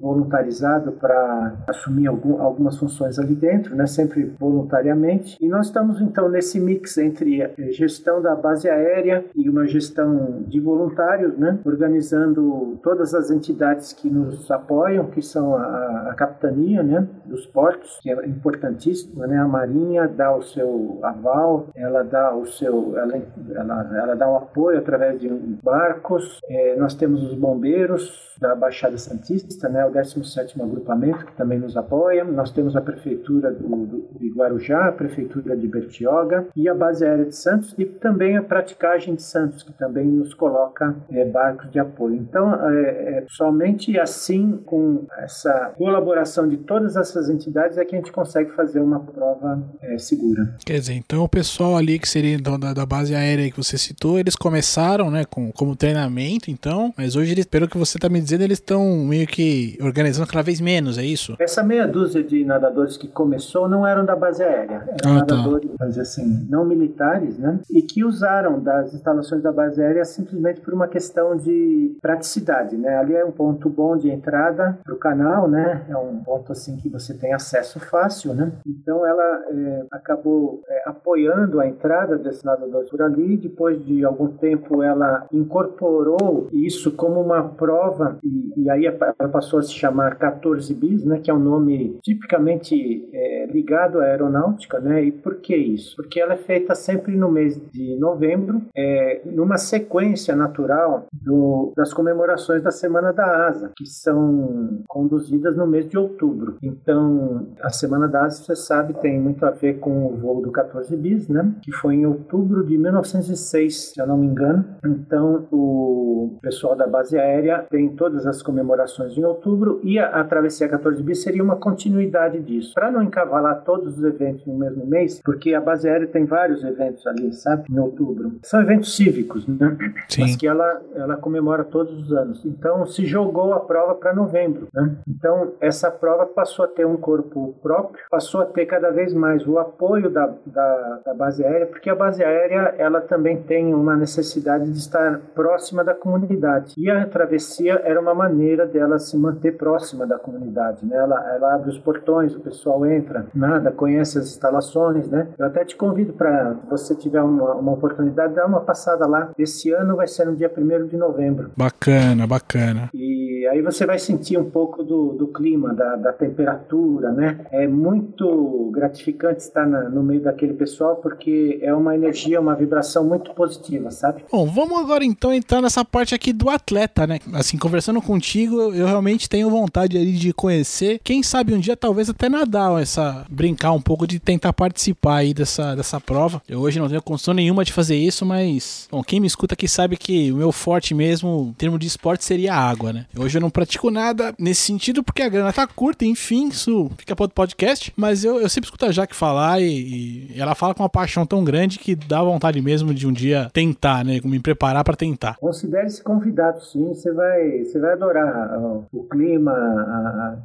voluntarizado 0.00 0.92
para 0.92 1.56
assumir 1.66 2.06
algum, 2.06 2.40
algumas 2.40 2.76
funções 2.78 3.18
ali 3.18 3.34
dentro, 3.34 3.74
né? 3.74 3.86
sempre 3.86 4.24
voluntariamente. 4.38 5.36
E 5.40 5.48
nós 5.48 5.66
estamos 5.66 6.00
então 6.00 6.28
nesse 6.28 6.60
mix 6.60 6.96
entre 6.98 7.42
a 7.42 7.50
gestão 7.72 8.20
da 8.22 8.34
base 8.34 8.68
aérea 8.68 9.24
e 9.34 9.48
uma 9.48 9.66
gestão 9.66 10.42
de 10.46 10.60
voluntários, 10.60 11.36
né? 11.38 11.58
organizando 11.64 12.78
todas 12.82 13.14
as 13.14 13.30
entidades 13.30 13.92
que 13.92 14.08
nos 14.08 14.50
apoiam, 14.50 15.06
que 15.06 15.22
são 15.22 15.54
a, 15.54 16.08
a 16.10 16.14
capitania 16.14 16.82
né? 16.82 17.06
dos 17.24 17.46
portos, 17.46 17.98
que 18.02 18.10
é 18.10 18.26
importantíssima, 18.26 19.26
né? 19.26 19.38
a 19.38 19.48
Marinha 19.48 20.06
dá 20.08 20.34
o 20.34 20.42
seu 20.42 20.98
aval, 21.02 21.68
ela 21.74 22.02
dá 22.02 22.34
o 22.34 22.46
seu, 22.46 22.96
ela, 22.96 23.20
ela, 23.54 23.90
ela 23.96 24.14
dá 24.14 24.30
o 24.30 24.36
apoio 24.36 24.78
através 24.78 25.20
de 25.20 25.28
barcos. 25.62 26.40
É, 26.48 26.76
nós 26.76 26.94
temos 26.94 27.22
os 27.22 27.34
bombeiros 27.34 28.36
da 28.40 28.54
Baixada 28.54 28.96
Santista, 28.98 29.67
né, 29.68 29.84
o 29.84 29.90
17º 29.90 30.62
agrupamento, 30.62 31.26
que 31.26 31.32
também 31.36 31.58
nos 31.58 31.76
apoia. 31.76 32.24
Nós 32.24 32.50
temos 32.50 32.76
a 32.76 32.80
Prefeitura 32.80 33.52
do, 33.52 33.68
do, 33.68 34.08
de 34.18 34.28
Guarujá, 34.30 34.88
a 34.88 34.92
Prefeitura 34.92 35.56
de 35.56 35.66
Bertioga 35.66 36.46
e 36.56 36.68
a 36.68 36.74
Base 36.74 37.04
Aérea 37.04 37.26
de 37.26 37.36
Santos 37.36 37.74
e 37.78 37.84
também 37.84 38.36
a 38.36 38.42
Praticagem 38.42 39.14
de 39.14 39.22
Santos, 39.22 39.62
que 39.62 39.72
também 39.72 40.06
nos 40.06 40.34
coloca 40.34 40.96
é, 41.10 41.24
barcos 41.24 41.70
de 41.70 41.78
apoio. 41.78 42.16
Então, 42.16 42.54
é, 42.70 43.18
é, 43.18 43.26
somente 43.28 43.98
assim, 43.98 44.58
com 44.64 45.06
essa 45.18 45.72
colaboração 45.76 46.48
de 46.48 46.56
todas 46.56 46.96
essas 46.96 47.28
entidades, 47.28 47.78
é 47.78 47.84
que 47.84 47.94
a 47.94 47.98
gente 47.98 48.12
consegue 48.12 48.50
fazer 48.52 48.80
uma 48.80 49.00
prova 49.00 49.62
segura. 49.98 50.54
Quer 50.64 50.78
dizer, 50.78 50.94
então 50.94 51.24
o 51.24 51.28
pessoal 51.28 51.76
ali 51.76 51.98
que 51.98 52.08
seria 52.08 52.34
então, 52.34 52.58
da, 52.58 52.72
da 52.72 52.86
base 52.86 53.14
aérea 53.14 53.50
que 53.50 53.56
você 53.56 53.76
citou, 53.76 54.18
eles 54.18 54.36
começaram, 54.36 55.10
né, 55.10 55.24
com, 55.24 55.52
como 55.52 55.76
treinamento, 55.76 56.50
então, 56.50 56.92
mas 56.96 57.16
hoje, 57.16 57.32
eles, 57.32 57.44
pelo 57.44 57.68
que 57.68 57.76
você 57.76 57.98
está 57.98 58.08
me 58.08 58.20
dizendo, 58.20 58.42
eles 58.42 58.58
estão 58.58 59.04
meio 59.04 59.26
que 59.26 59.57
organizando 59.80 60.28
cada 60.28 60.42
vez 60.42 60.60
menos, 60.60 60.98
é 60.98 61.04
isso? 61.04 61.34
Essa 61.38 61.62
meia 61.62 61.86
dúzia 61.86 62.22
de 62.22 62.44
nadadores 62.44 62.96
que 62.96 63.08
começou 63.08 63.68
não 63.68 63.86
eram 63.86 64.04
da 64.04 64.14
base 64.16 64.42
aérea, 64.42 64.82
eram 65.02 65.18
Ah, 65.18 65.24
tá. 65.24 65.36
nadadores, 65.36 65.70
dizer 65.88 66.02
assim, 66.02 66.46
não 66.48 66.64
militares, 66.64 67.38
né? 67.38 67.60
E 67.70 67.82
que 67.82 68.04
usaram 68.04 68.60
das 68.60 68.92
instalações 68.94 69.42
da 69.42 69.52
base 69.52 69.82
aérea 69.82 70.04
simplesmente 70.04 70.60
por 70.60 70.74
uma 70.74 70.88
questão 70.88 71.36
de 71.36 71.96
praticidade, 72.02 72.76
né? 72.76 72.96
Ali 72.98 73.14
é 73.14 73.24
um 73.24 73.30
ponto 73.32 73.68
bom 73.68 73.96
de 73.96 74.10
entrada 74.10 74.78
para 74.84 74.94
o 74.94 74.98
canal, 74.98 75.48
né? 75.48 75.84
É 75.88 75.96
um 75.96 76.18
ponto 76.22 76.52
assim 76.52 76.76
que 76.76 76.88
você 76.88 77.14
tem 77.14 77.32
acesso 77.32 77.80
fácil, 77.80 78.34
né? 78.34 78.52
Então 78.66 79.06
ela 79.06 79.42
é, 79.50 79.86
acabou 79.92 80.62
é, 80.68 80.82
apoiando 80.88 81.60
a 81.60 81.66
entrada 81.66 82.16
desses 82.18 82.42
nadadores 82.42 82.90
por 82.90 83.00
ali. 83.02 83.36
Depois 83.36 83.82
de 83.84 84.04
algum 84.04 84.28
tempo, 84.28 84.82
ela 84.82 85.26
incorporou 85.32 86.48
isso 86.52 86.92
como 86.92 87.20
uma 87.20 87.42
prova 87.42 88.18
e, 88.22 88.52
e 88.56 88.70
aí 88.70 88.86
ela 88.86 89.28
passou 89.28 89.47
a 89.56 89.62
se 89.62 89.72
chamar 89.72 90.16
14 90.16 90.74
bis, 90.74 91.04
né? 91.04 91.20
Que 91.20 91.30
é 91.30 91.34
um 91.34 91.38
nome 91.38 91.98
tipicamente 92.02 93.08
é, 93.12 93.46
ligado 93.46 94.00
à 94.00 94.04
aeronáutica, 94.04 94.80
né? 94.80 95.04
E 95.04 95.12
por 95.12 95.36
que 95.36 95.56
isso? 95.56 95.94
Porque 95.96 96.20
ela 96.20 96.34
é 96.34 96.36
feita 96.36 96.74
sempre 96.74 97.16
no 97.16 97.30
mês 97.30 97.60
de 97.72 97.96
novembro, 97.96 98.62
é, 98.76 99.20
numa 99.24 99.56
sequência 99.56 100.34
natural 100.34 101.06
do, 101.12 101.72
das 101.76 101.94
comemorações 101.94 102.62
da 102.62 102.70
Semana 102.70 103.12
da 103.12 103.46
Asa, 103.46 103.72
que 103.76 103.86
são 103.86 104.82
conduzidas 104.88 105.56
no 105.56 105.66
mês 105.66 105.88
de 105.88 105.96
outubro. 105.96 106.56
Então, 106.62 107.48
a 107.62 107.70
Semana 107.70 108.08
da 108.08 108.24
Asa, 108.24 108.42
você 108.42 108.56
sabe, 108.56 108.94
tem 108.94 109.20
muito 109.20 109.44
a 109.44 109.50
ver 109.50 109.78
com 109.78 110.06
o 110.06 110.16
voo 110.16 110.42
do 110.42 110.50
14 110.50 110.96
bis, 110.96 111.28
né? 111.28 111.54
Que 111.62 111.72
foi 111.72 111.94
em 111.94 112.06
outubro 112.06 112.64
de 112.64 112.76
1906, 112.76 113.92
se 113.92 114.00
eu 114.00 114.06
não 114.06 114.18
me 114.18 114.26
engano. 114.26 114.64
Então, 114.84 115.46
o 115.52 116.38
pessoal 116.42 116.74
da 116.76 116.86
base 116.86 117.18
aérea 117.18 117.66
tem 117.70 117.88
todas 117.94 118.26
as 118.26 118.42
comemorações 118.42 119.16
em 119.16 119.24
outubro 119.24 119.37
e 119.82 119.98
a, 119.98 120.20
a 120.20 120.24
travessia 120.24 120.68
14 120.68 121.02
bis 121.02 121.22
seria 121.22 121.42
uma 121.42 121.56
continuidade 121.56 122.40
disso. 122.40 122.74
Para 122.74 122.90
não 122.90 123.02
encavalar 123.02 123.62
todos 123.64 123.98
os 123.98 124.04
eventos 124.04 124.46
no 124.46 124.54
mesmo 124.54 124.86
mês, 124.86 125.20
porque 125.24 125.54
a 125.54 125.60
base 125.60 125.88
aérea 125.88 126.06
tem 126.06 126.24
vários 126.24 126.64
eventos 126.64 127.06
ali, 127.06 127.32
sabe? 127.32 127.64
Em 127.70 127.78
outubro. 127.78 128.38
São 128.42 128.60
eventos 128.60 128.96
cívicos, 128.96 129.46
né? 129.46 129.76
Sim. 130.08 130.22
Mas 130.22 130.36
que 130.36 130.46
ela, 130.46 130.80
ela 130.94 131.16
comemora 131.16 131.64
todos 131.64 132.02
os 132.02 132.12
anos. 132.12 132.44
Então, 132.44 132.86
se 132.86 133.04
jogou 133.06 133.52
a 133.52 133.60
prova 133.60 133.94
para 133.94 134.14
novembro, 134.14 134.68
né? 134.72 134.96
Então, 135.08 135.52
essa 135.60 135.90
prova 135.90 136.26
passou 136.26 136.64
a 136.64 136.68
ter 136.68 136.86
um 136.86 136.96
corpo 136.96 137.54
próprio, 137.62 138.04
passou 138.10 138.40
a 138.40 138.46
ter 138.46 138.66
cada 138.66 138.90
vez 138.90 139.12
mais 139.12 139.46
o 139.46 139.58
apoio 139.58 140.10
da, 140.10 140.32
da, 140.46 141.00
da 141.06 141.14
base 141.14 141.44
aérea, 141.44 141.66
porque 141.66 141.90
a 141.90 141.94
base 141.94 142.22
aérea, 142.22 142.74
ela 142.78 143.00
também 143.00 143.42
tem 143.42 143.74
uma 143.74 143.96
necessidade 143.96 144.70
de 144.70 144.78
estar 144.78 145.20
próxima 145.34 145.84
da 145.84 145.94
comunidade. 145.94 146.74
E 146.76 146.90
a 146.90 147.06
travessia 147.06 147.80
era 147.84 148.00
uma 148.00 148.14
maneira 148.14 148.66
dela 148.66 148.98
se 148.98 149.16
manter 149.16 149.27
próxima 149.58 150.06
da 150.06 150.18
comunidade, 150.18 150.84
né? 150.84 150.96
Ela, 150.96 151.34
ela 151.34 151.54
abre 151.54 151.70
os 151.70 151.78
portões, 151.78 152.34
o 152.34 152.40
pessoal 152.40 152.84
entra, 152.86 153.26
nada, 153.34 153.70
conhece 153.70 154.18
as 154.18 154.26
instalações, 154.26 155.08
né? 155.08 155.28
Eu 155.38 155.46
até 155.46 155.64
te 155.64 155.76
convido 155.76 156.12
para, 156.12 156.56
você 156.70 156.94
tiver 156.94 157.22
uma, 157.22 157.54
uma 157.54 157.72
oportunidade, 157.72 158.34
dar 158.34 158.46
uma 158.46 158.60
passada 158.60 159.06
lá. 159.06 159.30
Esse 159.38 159.72
ano 159.72 159.96
vai 159.96 160.06
ser 160.06 160.26
no 160.26 160.36
dia 160.36 160.50
1 160.56 160.86
de 160.86 160.96
novembro. 160.96 161.50
Bacana, 161.56 162.26
bacana. 162.26 162.90
E 162.94 163.46
aí 163.50 163.62
você 163.62 163.86
vai 163.86 163.98
sentir 163.98 164.36
um 164.38 164.50
pouco 164.50 164.82
do, 164.82 165.12
do 165.12 165.28
clima, 165.28 165.74
da, 165.74 165.96
da 165.96 166.12
temperatura, 166.12 167.10
né? 167.12 167.46
É 167.50 167.66
muito 167.66 168.70
gratificante 168.72 169.40
estar 169.42 169.66
na- 169.66 169.88
no 169.88 170.02
meio 170.02 170.20
daquele 170.22 170.54
pessoal 170.54 170.96
porque 170.96 171.58
é 171.62 171.74
uma 171.74 171.94
energia, 171.94 172.40
uma 172.40 172.54
vibração 172.54 173.04
muito 173.04 173.32
positiva, 173.34 173.90
sabe? 173.90 174.24
Bom, 174.30 174.46
vamos 174.46 174.78
agora 174.78 175.04
então 175.04 175.32
entrar 175.32 175.60
nessa 175.62 175.84
parte 175.84 176.14
aqui 176.14 176.32
do 176.32 176.48
atleta, 176.50 177.06
né? 177.06 177.18
Assim, 177.34 177.56
conversando 177.58 178.00
contigo, 178.02 178.60
eu 178.74 178.86
realmente 178.86 179.07
tenho 179.16 179.48
vontade 179.48 179.96
ali 179.96 180.12
de 180.12 180.32
conhecer. 180.32 181.00
Quem 181.02 181.22
sabe 181.22 181.54
um 181.54 181.60
dia 181.60 181.76
talvez 181.76 182.10
até 182.10 182.28
nadar, 182.28 182.80
essa 182.80 183.24
brincar 183.30 183.72
um 183.72 183.80
pouco 183.80 184.06
de 184.06 184.18
tentar 184.18 184.52
participar 184.52 185.18
aí 185.18 185.32
dessa, 185.32 185.74
dessa 185.76 186.00
prova. 186.00 186.42
Eu 186.48 186.60
hoje 186.60 186.78
não 186.78 186.88
tenho 186.88 187.00
condição 187.00 187.32
nenhuma 187.32 187.64
de 187.64 187.72
fazer 187.72 187.96
isso, 187.96 188.26
mas 188.26 188.88
bom, 188.90 189.02
quem 189.02 189.20
me 189.20 189.26
escuta 189.26 189.54
aqui 189.54 189.68
sabe 189.68 189.96
que 189.96 190.32
o 190.32 190.36
meu 190.36 190.52
forte 190.52 190.94
mesmo, 190.94 191.48
em 191.50 191.52
termos 191.52 191.78
de 191.78 191.86
esporte, 191.86 192.24
seria 192.24 192.54
a 192.54 192.58
água, 192.58 192.92
né? 192.92 193.06
Hoje 193.16 193.38
eu 193.38 193.40
não 193.40 193.50
pratico 193.50 193.90
nada 193.90 194.34
nesse 194.38 194.62
sentido 194.62 195.02
porque 195.02 195.22
a 195.22 195.28
grana 195.28 195.52
tá 195.52 195.66
curta, 195.66 196.04
enfim, 196.04 196.48
isso 196.48 196.90
fica 196.98 197.14
para 197.14 197.24
outro 197.24 197.34
podcast. 197.34 197.92
Mas 197.96 198.24
eu, 198.24 198.40
eu 198.40 198.48
sempre 198.48 198.66
escuto 198.66 198.86
a 198.86 198.92
Jaque 198.92 199.14
falar 199.14 199.60
e, 199.60 200.32
e 200.34 200.40
ela 200.40 200.54
fala 200.54 200.74
com 200.74 200.82
uma 200.82 200.88
paixão 200.88 201.24
tão 201.24 201.44
grande 201.44 201.78
que 201.78 201.94
dá 201.94 202.22
vontade 202.22 202.60
mesmo 202.60 202.92
de 202.92 203.06
um 203.06 203.12
dia 203.12 203.50
tentar, 203.52 204.04
né? 204.04 204.20
Me 204.24 204.40
preparar 204.40 204.84
para 204.84 204.96
tentar. 204.96 205.36
Considere-se 205.38 206.02
convidado, 206.02 206.62
sim. 206.64 206.88
Você 206.88 207.12
vai, 207.12 207.64
você 207.64 207.78
vai 207.78 207.92
adorar 207.92 208.58
ó, 208.58 208.82
o 209.00 209.08
clima, 209.08 209.52
a- 209.52 210.36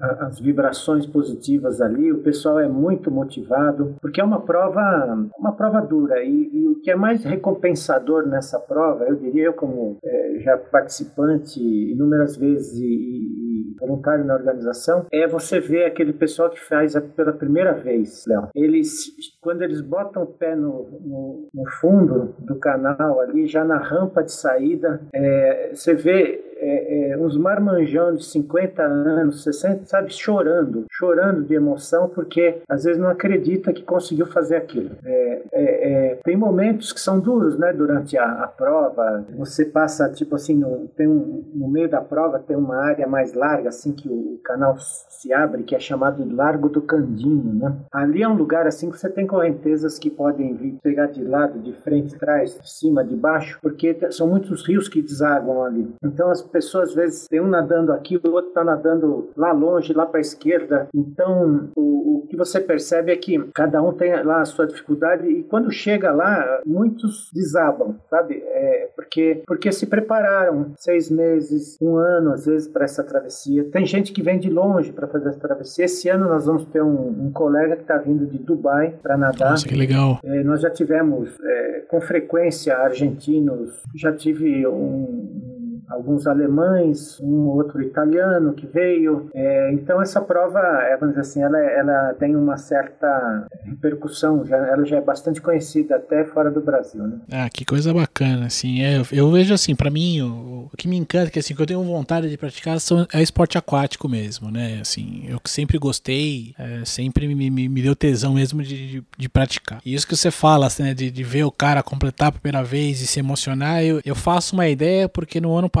a- 0.00 0.06
a- 0.06 0.26
as 0.26 0.38
vibrações 0.40 1.06
positivas 1.06 1.80
ali. 1.80 2.12
O 2.12 2.18
pessoal 2.22 2.58
é 2.60 2.68
muito 2.68 3.10
motivado, 3.10 3.94
porque 4.00 4.20
é 4.20 4.24
uma 4.24 4.40
prova, 4.40 5.28
uma 5.38 5.52
prova 5.52 5.80
dura. 5.80 6.22
E, 6.22 6.50
e 6.52 6.68
o 6.68 6.80
que 6.80 6.90
é 6.90 6.96
mais 6.96 7.24
recompensador 7.24 8.26
nessa 8.26 8.58
prova, 8.58 9.04
eu 9.04 9.16
diria, 9.16 9.44
eu 9.46 9.52
como 9.52 9.98
eh, 10.04 10.38
já 10.40 10.56
participante 10.56 11.60
inúmeras 11.60 12.36
vezes 12.36 12.78
e, 12.78 12.84
e- 12.84 13.50
voluntário 13.80 14.24
na 14.26 14.34
organização, 14.34 15.06
é 15.10 15.26
você 15.26 15.58
ver 15.58 15.84
aquele 15.86 16.12
pessoal 16.12 16.50
que 16.50 16.60
faz 16.60 16.94
pela 17.16 17.32
primeira 17.32 17.72
vez, 17.72 18.24
Léo. 18.26 18.48
Eles, 18.54 19.06
quando 19.40 19.62
eles 19.62 19.80
botam 19.80 20.22
o 20.22 20.26
pé 20.26 20.54
no, 20.54 20.86
no, 21.00 21.48
no 21.54 21.70
fundo 21.80 22.34
do 22.40 22.56
canal 22.56 23.20
ali, 23.20 23.46
já 23.46 23.64
na 23.64 23.78
rampa 23.78 24.22
de 24.22 24.32
saída, 24.32 25.00
é, 25.14 25.70
você 25.74 25.94
vê 25.94 26.44
é, 26.60 27.10
é, 27.10 27.18
uns 27.18 27.36
marmanjão 27.36 28.14
de 28.14 28.24
50 28.24 28.82
anos, 28.82 29.42
60, 29.42 29.86
sabe, 29.86 30.12
chorando, 30.12 30.84
chorando 30.90 31.42
de 31.42 31.54
emoção, 31.54 32.08
porque 32.08 32.58
às 32.68 32.84
vezes 32.84 33.00
não 33.00 33.08
acredita 33.08 33.72
que 33.72 33.82
conseguiu 33.82 34.26
fazer 34.26 34.56
aquilo. 34.56 34.90
É, 35.04 35.42
é, 35.52 35.62
é, 35.62 36.14
tem 36.22 36.36
momentos 36.36 36.92
que 36.92 37.00
são 37.00 37.18
duros, 37.18 37.58
né, 37.58 37.72
durante 37.72 38.16
a, 38.18 38.44
a 38.44 38.46
prova. 38.46 39.24
Você 39.36 39.64
passa, 39.64 40.08
tipo 40.10 40.34
assim, 40.36 40.54
no, 40.54 40.88
tem 40.96 41.08
um, 41.08 41.44
no 41.54 41.68
meio 41.68 41.88
da 41.88 42.00
prova 42.00 42.38
tem 42.38 42.56
uma 42.56 42.76
área 42.76 43.06
mais 43.06 43.32
larga, 43.32 43.68
assim, 43.68 43.92
que 43.92 44.08
o 44.08 44.38
canal 44.44 44.76
se 44.78 45.32
abre, 45.32 45.62
que 45.62 45.74
é 45.74 45.80
chamado 45.80 46.22
de 46.22 46.34
Largo 46.34 46.68
do 46.68 46.82
Candinho, 46.82 47.54
né? 47.54 47.76
Ali 47.90 48.22
é 48.22 48.28
um 48.28 48.34
lugar, 48.34 48.66
assim, 48.66 48.90
que 48.90 48.98
você 48.98 49.08
tem 49.08 49.26
correntezas 49.26 49.98
que 49.98 50.10
podem 50.10 50.54
vir 50.54 50.78
pegar 50.82 51.06
de 51.06 51.22
lado, 51.22 51.58
de 51.58 51.72
frente, 51.72 52.18
trás, 52.18 52.58
de 52.60 52.70
cima, 52.70 53.04
de 53.04 53.16
baixo, 53.16 53.58
porque 53.62 53.96
são 54.10 54.28
muitos 54.28 54.66
rios 54.66 54.88
que 54.88 55.02
desaguam 55.02 55.64
ali. 55.64 55.88
Então 56.02 56.30
as 56.30 56.42
pessoas, 56.50 56.90
às 56.90 56.94
vezes, 56.94 57.28
tem 57.28 57.40
um 57.40 57.48
nadando 57.48 57.92
aqui, 57.92 58.16
o 58.16 58.32
outro 58.32 58.48
está 58.48 58.64
nadando 58.64 59.30
lá 59.36 59.52
longe, 59.52 59.92
lá 59.92 60.06
para 60.06 60.18
a 60.18 60.20
esquerda. 60.20 60.88
Então, 60.94 61.70
o, 61.76 62.18
o 62.18 62.26
que 62.28 62.36
você 62.36 62.60
percebe 62.60 63.12
é 63.12 63.16
que 63.16 63.38
cada 63.54 63.82
um 63.82 63.92
tem 63.92 64.22
lá 64.22 64.40
a 64.40 64.44
sua 64.44 64.66
dificuldade 64.66 65.26
e 65.26 65.42
quando 65.44 65.70
chega 65.70 66.12
lá, 66.12 66.60
muitos 66.64 67.30
desabam, 67.32 67.96
sabe? 68.08 68.42
É, 68.46 68.88
porque, 68.94 69.42
porque 69.46 69.72
se 69.72 69.86
prepararam 69.86 70.72
seis 70.76 71.10
meses, 71.10 71.76
um 71.80 71.96
ano, 71.96 72.32
às 72.32 72.46
vezes, 72.46 72.68
para 72.68 72.84
essa 72.84 73.02
travessia. 73.02 73.64
Tem 73.64 73.84
gente 73.86 74.12
que 74.12 74.22
vem 74.22 74.38
de 74.38 74.50
longe 74.50 74.92
para 74.92 75.06
fazer 75.06 75.28
essa 75.30 75.40
travessia. 75.40 75.84
Esse 75.84 76.08
ano 76.08 76.28
nós 76.28 76.46
vamos 76.46 76.64
ter 76.66 76.82
um, 76.82 77.26
um 77.26 77.32
colega 77.32 77.76
que 77.76 77.82
está 77.82 77.96
vindo 77.98 78.26
de 78.26 78.38
Dubai 78.38 78.94
para 79.02 79.16
nadar. 79.16 79.50
Nossa, 79.50 79.68
que 79.68 79.74
legal. 79.74 80.18
É, 80.22 80.42
nós 80.42 80.60
já 80.60 80.70
tivemos 80.70 81.30
é, 81.42 81.84
com 81.88 82.00
frequência 82.00 82.76
argentinos. 82.76 83.82
Já 83.94 84.12
tive 84.12 84.66
um, 84.66 85.49
alguns 85.90 86.26
alemães, 86.26 87.20
um 87.20 87.48
outro 87.48 87.82
italiano 87.82 88.52
que 88.54 88.66
veio. 88.66 89.28
É, 89.34 89.72
então 89.72 90.00
essa 90.00 90.20
prova, 90.20 90.58
é, 90.82 90.96
vamos 90.96 91.14
dizer 91.14 91.20
assim, 91.28 91.42
ela, 91.42 91.58
ela 91.58 92.14
tem 92.14 92.36
uma 92.36 92.56
certa 92.56 93.46
repercussão, 93.64 94.44
já, 94.44 94.56
ela 94.56 94.84
já 94.84 94.96
é 94.96 95.00
bastante 95.00 95.40
conhecida 95.40 95.96
até 95.96 96.24
fora 96.24 96.50
do 96.50 96.60
Brasil, 96.60 97.02
né? 97.02 97.18
Ah, 97.32 97.48
que 97.52 97.64
coisa 97.64 97.92
bacana, 97.92 98.46
assim. 98.46 98.82
É, 98.82 99.02
eu, 99.12 99.30
vejo 99.30 99.52
assim, 99.52 99.74
pra 99.74 99.90
mim, 99.90 100.20
o, 100.22 100.68
o 100.72 100.76
que 100.76 100.88
me 100.88 100.96
encanta, 100.96 101.30
que 101.30 101.38
assim, 101.38 101.54
que 101.54 101.62
eu 101.62 101.66
tenho 101.66 101.82
vontade 101.82 102.30
de 102.30 102.36
praticar 102.36 102.78
são, 102.80 103.06
é 103.12 103.22
esporte 103.22 103.58
aquático 103.58 104.08
mesmo, 104.08 104.50
né? 104.50 104.78
Assim, 104.80 105.24
eu 105.28 105.40
que 105.40 105.50
sempre 105.50 105.78
gostei, 105.78 106.54
é, 106.58 106.84
sempre 106.84 107.26
me, 107.26 107.50
me, 107.50 107.68
me 107.68 107.82
deu 107.82 107.96
tesão 107.96 108.34
mesmo 108.34 108.62
de, 108.62 108.88
de, 108.88 109.04
de 109.18 109.28
praticar. 109.28 109.80
E 109.84 109.94
isso 109.94 110.06
que 110.06 110.16
você 110.16 110.30
fala, 110.30 110.66
assim, 110.66 110.82
né, 110.82 110.94
de, 110.94 111.10
de 111.10 111.24
ver 111.24 111.44
o 111.44 111.50
cara 111.50 111.82
completar 111.82 112.28
a 112.28 112.32
primeira 112.32 112.62
vez 112.62 113.00
e 113.00 113.06
se 113.06 113.18
emocionar, 113.18 113.82
eu, 113.82 114.00
eu 114.04 114.14
faço 114.14 114.54
uma 114.54 114.68
ideia 114.68 115.08
porque 115.08 115.40
no 115.40 115.54
ano 115.56 115.68
passado, 115.68 115.79